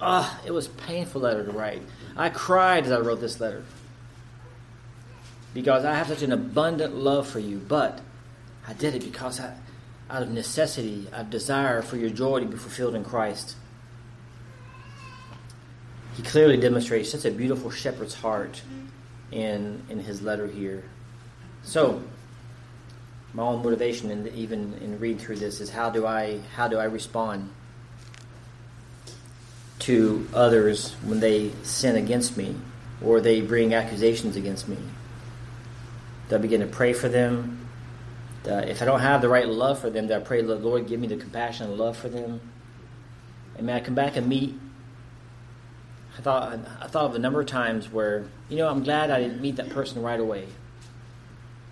ah, 0.02 0.40
it 0.46 0.52
was 0.52 0.68
a 0.68 0.72
painful 0.72 1.22
letter 1.22 1.46
to 1.46 1.52
write. 1.52 1.82
I 2.16 2.30
cried 2.30 2.86
as 2.86 2.92
I 2.92 3.00
wrote 3.00 3.20
this 3.20 3.40
letter. 3.40 3.64
Because 5.54 5.86
I 5.86 5.96
have 5.96 6.08
such 6.08 6.22
an 6.22 6.32
abundant 6.32 6.96
love 6.96 7.28
for 7.28 7.40
you, 7.40 7.58
but 7.58 8.02
I 8.68 8.74
did 8.74 8.96
it 8.96 9.04
because 9.04 9.40
I 9.40 9.56
out 10.10 10.24
of 10.24 10.32
necessity, 10.32 11.08
of 11.12 11.30
desire 11.30 11.82
for 11.82 11.98
your 11.98 12.10
joy 12.10 12.40
to 12.40 12.46
be 12.46 12.58
fulfilled 12.58 12.96
in 12.96 13.04
Christ. 13.04 13.56
He 16.16 16.24
clearly 16.24 16.58
demonstrates 16.58 17.12
such 17.12 17.26
a 17.26 17.32
beautiful 17.32 17.70
shepherd's 17.70 18.16
heart 18.16 18.62
in, 19.32 19.84
in 19.90 20.00
his 20.00 20.22
letter 20.22 20.48
here. 20.48 20.84
So, 21.64 22.02
my 23.34 23.44
own 23.44 23.62
motivation, 23.62 24.10
in 24.10 24.28
even 24.30 24.74
in 24.76 25.00
reading 25.00 25.20
through 25.20 25.36
this, 25.36 25.60
is 25.60 25.70
how 25.70 25.90
do 25.90 26.08
I 26.08 26.40
how 26.56 26.68
do 26.68 26.78
I 26.80 26.86
respond 26.86 27.50
to 29.88 30.28
others 30.34 30.92
when 31.04 31.22
they 31.22 31.52
sin 31.64 31.96
against 31.96 32.36
me 32.36 32.54
or 33.02 33.22
they 33.22 33.40
bring 33.40 33.74
accusations 33.74 34.36
against 34.36 34.68
me? 34.68 34.78
Do 36.28 36.36
I 36.36 36.40
begin 36.40 36.60
to 36.60 36.68
pray 36.68 36.92
for 36.92 37.08
them? 37.08 37.70
Uh, 38.46 38.56
if 38.68 38.82
I 38.82 38.86
don't 38.86 39.00
have 39.00 39.22
the 39.22 39.30
right 39.30 39.48
love 39.48 39.80
for 39.80 39.90
them, 39.90 40.08
that 40.08 40.22
I 40.22 40.24
pray, 40.24 40.42
Lord, 40.42 40.88
give 40.88 41.00
me 41.00 41.08
the 41.08 41.16
compassion 41.16 41.68
and 41.68 41.78
love 41.78 41.96
for 41.96 42.10
them. 42.10 42.42
And 43.58 43.66
may 43.66 43.76
I 43.76 43.80
come 43.80 43.96
back 43.96 44.18
and 44.18 44.28
meet. 44.28 44.60
I 46.18 46.22
thought 46.22 46.60
I 46.82 46.88
thought 46.88 47.06
of 47.06 47.16
a 47.16 47.20
number 47.20 47.40
of 47.40 47.48
times 47.48 47.90
where 47.90 48.26
you 48.50 48.58
know 48.58 48.68
I'm 48.68 48.84
glad 48.84 49.10
I 49.10 49.22
didn't 49.22 49.40
meet 49.40 49.56
that 49.56 49.70
person 49.70 50.02
right 50.02 50.20
away, 50.20 50.48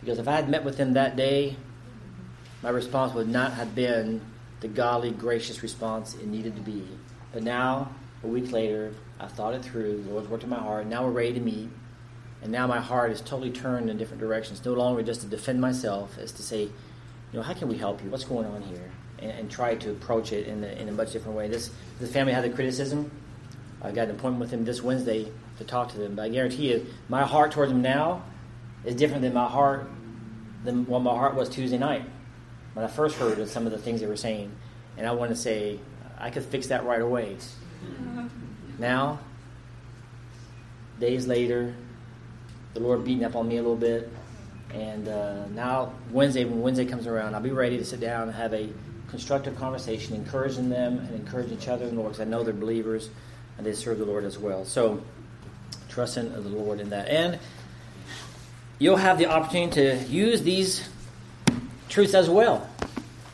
because 0.02 0.20
if 0.20 0.28
I 0.28 0.36
had 0.36 0.50
met 0.50 0.64
with 0.64 0.78
them 0.78 0.94
that 0.94 1.16
day, 1.16 1.58
my 2.62 2.70
response 2.70 3.14
would 3.14 3.28
not 3.28 3.54
have 3.54 3.76
been 3.76 4.22
the 4.62 4.68
godly, 4.68 5.12
gracious 5.12 5.64
response 5.64 6.14
it 6.14 6.28
needed 6.28 6.56
to 6.56 6.62
be. 6.62 6.88
But 7.34 7.44
now, 7.44 7.92
a 8.26 8.28
week 8.28 8.52
later, 8.52 8.94
I 9.20 9.28
thought 9.28 9.54
it 9.54 9.64
through. 9.64 10.04
The 10.04 10.10
Lord's 10.10 10.28
worked 10.28 10.44
in 10.44 10.50
my 10.50 10.60
heart. 10.60 10.88
Now 10.88 11.06
we're 11.06 11.12
ready 11.12 11.34
to 11.34 11.40
meet. 11.40 11.70
And 12.42 12.52
now 12.52 12.68
my 12.68 12.80
heart 12.80 13.12
is 13.12 13.22
totally 13.22 13.52
turned 13.52 13.90
in 13.90 13.98
different 13.98 14.20
directions. 14.20 14.64
No 14.66 14.74
longer 14.74 15.02
just 15.02 15.22
to 15.22 15.28
defend 15.28 15.62
myself, 15.62 16.18
as 16.18 16.32
to 16.34 16.44
say, 16.44 16.64
you 16.64 16.72
know, 17.34 17.42
how 17.42 17.54
can 17.54 17.68
we 17.68 17.78
help 17.78 18.04
you? 18.04 18.10
What's 18.10 18.24
going 18.24 18.46
on 18.46 18.62
here? 18.64 18.92
And, 19.20 19.32
and 19.32 19.52
try 19.52 19.76
to 19.76 19.92
approach 19.92 20.32
it 20.32 20.48
in 20.48 20.64
a, 20.64 20.68
in 20.68 20.90
a 20.90 20.92
much 20.92 21.14
different 21.14 21.38
way. 21.38 21.48
This 21.48 21.72
the 22.00 22.08
family 22.08 22.34
had 22.34 22.44
the 22.44 22.50
criticism. 22.50 23.10
I 23.82 23.92
got 23.92 24.10
an 24.10 24.16
appointment 24.16 24.40
with 24.40 24.52
him 24.52 24.66
this 24.66 24.82
Wednesday 24.82 25.32
to 25.58 25.64
talk 25.64 25.90
to 25.94 25.98
them. 25.98 26.16
But 26.16 26.24
I 26.24 26.30
guarantee 26.30 26.72
you, 26.72 26.86
my 27.10 27.24
heart 27.24 27.52
towards 27.52 27.72
them 27.72 27.82
now 27.82 28.24
is 28.84 28.96
different 28.96 29.22
than 29.22 29.34
my 29.34 29.48
heart 29.48 29.90
than 30.64 30.86
what 30.88 31.02
my 31.02 31.12
heart 31.12 31.36
was 31.36 31.48
Tuesday 31.50 31.78
night 31.78 32.04
when 32.74 32.84
I 32.84 32.88
first 32.88 33.16
heard 33.18 33.40
of 33.40 33.50
some 33.50 33.66
of 33.66 33.72
the 33.72 33.78
things 33.78 34.02
they 34.02 34.08
were 34.08 34.18
saying. 34.18 34.52
And 34.98 35.08
I 35.08 35.12
want 35.12 35.30
to 35.30 35.36
say, 35.36 35.80
I 36.18 36.30
could 36.30 36.44
fix 36.44 36.68
that 36.68 36.86
right 36.86 37.02
away. 37.02 37.38
Now, 38.78 39.20
days 41.00 41.28
later, 41.28 41.74
the 42.74 42.80
Lord 42.80 43.04
beating 43.04 43.24
up 43.24 43.36
on 43.36 43.48
me 43.48 43.58
a 43.58 43.62
little 43.62 43.76
bit. 43.76 44.12
And 44.74 45.08
uh, 45.08 45.48
now 45.48 45.94
Wednesday, 46.12 46.44
when 46.44 46.62
Wednesday 46.62 46.86
comes 46.86 47.08
around, 47.08 47.36
I'll 47.36 47.42
be 47.42 47.52
ready 47.52 47.78
to 47.78 47.86
sit 47.86 48.00
down 48.02 48.24
and 48.24 48.36
have 48.36 48.54
a 48.54 48.70
constructive 49.08 49.56
conversation, 49.56 50.16
encouraging 50.16 50.70
them 50.70 51.00
and 51.00 51.16
encouraging 51.16 51.58
each 51.58 51.68
other 51.70 51.86
in 51.86 51.96
the 51.96 52.02
Lord, 52.02 52.14
because 52.14 52.28
I 52.28 52.30
know 52.30 52.44
they're 52.44 52.54
believers 52.54 53.10
and 53.58 53.66
they 53.66 53.74
serve 53.74 54.00
the 54.00 54.06
Lord 54.06 54.26
as 54.26 54.38
well. 54.38 54.66
So 54.66 55.02
trust 55.88 56.18
in 56.18 56.34
the 56.34 56.42
Lord 56.42 56.82
in 56.82 56.90
that, 56.90 57.08
and 57.08 57.40
you'll 58.80 58.98
have 58.98 59.18
the 59.18 59.28
opportunity 59.28 59.76
to 59.76 60.04
use 60.12 60.42
these 60.42 60.90
truths 61.88 62.14
as 62.14 62.30
well. 62.30 62.70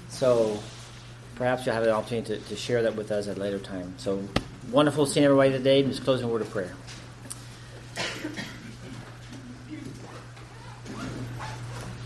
So 0.09 0.59
perhaps 1.35 1.65
you'll 1.65 1.75
have 1.75 1.83
the 1.83 1.91
opportunity 1.91 2.35
to, 2.35 2.39
to 2.49 2.55
share 2.55 2.83
that 2.83 2.95
with 2.95 3.11
us 3.11 3.27
at 3.27 3.37
a 3.37 3.39
later 3.39 3.59
time. 3.59 3.93
So 3.97 4.23
wonderful 4.71 5.05
seeing 5.05 5.25
everybody 5.25 5.51
today. 5.51 5.83
Just 5.83 6.03
closing 6.03 6.29
word 6.29 6.41
of 6.41 6.49
prayer. 6.49 6.73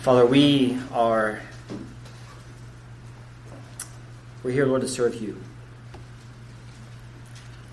Father, 0.01 0.26
we 0.26 0.78
are 0.91 1.41
we're 4.43 4.51
here, 4.51 4.67
Lord, 4.67 4.82
to 4.82 4.88
serve 4.88 5.15
you. 5.19 5.41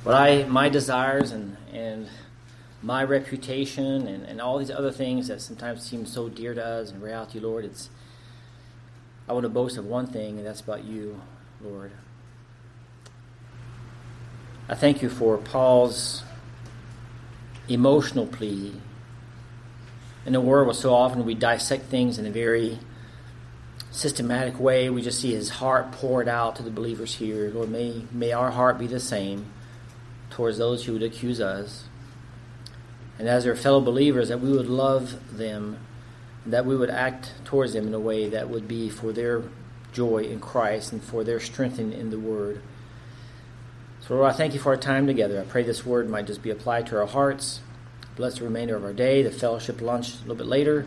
But 0.02 0.14
I 0.14 0.44
my 0.44 0.70
desires 0.70 1.30
and 1.30 1.58
and 1.72 2.08
my 2.82 3.04
reputation 3.04 4.06
and, 4.08 4.24
and 4.24 4.40
all 4.40 4.58
these 4.58 4.70
other 4.70 4.90
things 4.90 5.28
that 5.28 5.40
sometimes 5.40 5.82
seem 5.82 6.04
so 6.06 6.28
dear 6.28 6.54
to 6.54 6.64
us 6.64 6.90
in 6.90 7.00
reality, 7.00 7.38
Lord, 7.38 7.64
it's 7.64 7.90
I 9.28 9.34
want 9.34 9.44
to 9.44 9.50
boast 9.50 9.76
of 9.76 9.86
one 9.86 10.06
thing, 10.06 10.38
and 10.38 10.46
that's 10.46 10.60
about 10.60 10.84
you, 10.84 11.20
Lord. 11.64 11.92
I 14.68 14.74
thank 14.74 15.00
you 15.00 15.08
for 15.08 15.38
Paul's 15.38 16.24
emotional 17.68 18.26
plea 18.26 18.72
in 20.26 20.32
the 20.32 20.40
world 20.40 20.66
where 20.66 20.74
so 20.74 20.92
often 20.92 21.24
we 21.24 21.34
dissect 21.34 21.84
things 21.84 22.18
in 22.18 22.26
a 22.26 22.30
very 22.30 22.78
systematic 23.92 24.58
way. 24.58 24.90
We 24.90 25.02
just 25.02 25.20
see 25.20 25.34
his 25.34 25.50
heart 25.50 25.92
poured 25.92 26.28
out 26.28 26.56
to 26.56 26.64
the 26.64 26.70
believers 26.70 27.14
here. 27.14 27.50
Lord, 27.50 27.70
may, 27.70 28.02
may 28.10 28.32
our 28.32 28.50
heart 28.50 28.78
be 28.78 28.88
the 28.88 29.00
same 29.00 29.46
towards 30.30 30.58
those 30.58 30.84
who 30.84 30.94
would 30.94 31.02
accuse 31.02 31.40
us. 31.40 31.84
And 33.18 33.28
as 33.28 33.44
their 33.44 33.54
fellow 33.54 33.80
believers, 33.80 34.30
that 34.30 34.40
we 34.40 34.50
would 34.50 34.68
love 34.68 35.36
them, 35.36 35.78
that 36.44 36.66
we 36.66 36.76
would 36.76 36.90
act 36.90 37.34
towards 37.44 37.72
them 37.72 37.86
in 37.86 37.94
a 37.94 38.00
way 38.00 38.28
that 38.30 38.48
would 38.48 38.66
be 38.66 38.90
for 38.90 39.12
their 39.12 39.44
joy 39.92 40.24
in 40.24 40.40
Christ 40.40 40.92
and 40.92 41.02
for 41.02 41.24
their 41.24 41.40
strengthening 41.40 41.98
in 41.98 42.10
the 42.10 42.18
Word. 42.18 42.62
So, 44.00 44.16
Lord, 44.16 44.32
I 44.32 44.36
thank 44.36 44.54
you 44.54 44.60
for 44.60 44.70
our 44.70 44.76
time 44.76 45.06
together. 45.06 45.40
I 45.40 45.44
pray 45.44 45.62
this 45.62 45.86
Word 45.86 46.08
might 46.08 46.26
just 46.26 46.42
be 46.42 46.50
applied 46.50 46.86
to 46.88 46.98
our 46.98 47.06
hearts. 47.06 47.60
Bless 48.16 48.38
the 48.38 48.44
remainder 48.44 48.76
of 48.76 48.84
our 48.84 48.92
day, 48.92 49.22
the 49.22 49.30
fellowship 49.30 49.80
lunch 49.80 50.14
a 50.14 50.18
little 50.20 50.34
bit 50.34 50.46
later. 50.46 50.86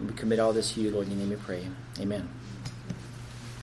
We 0.00 0.12
commit 0.14 0.38
all 0.38 0.52
this 0.52 0.74
to 0.74 0.80
you, 0.80 0.90
Lord. 0.90 1.06
In 1.06 1.12
your 1.12 1.20
name 1.20 1.30
we 1.30 1.36
pray. 1.36 1.66
Amen. 2.00 2.28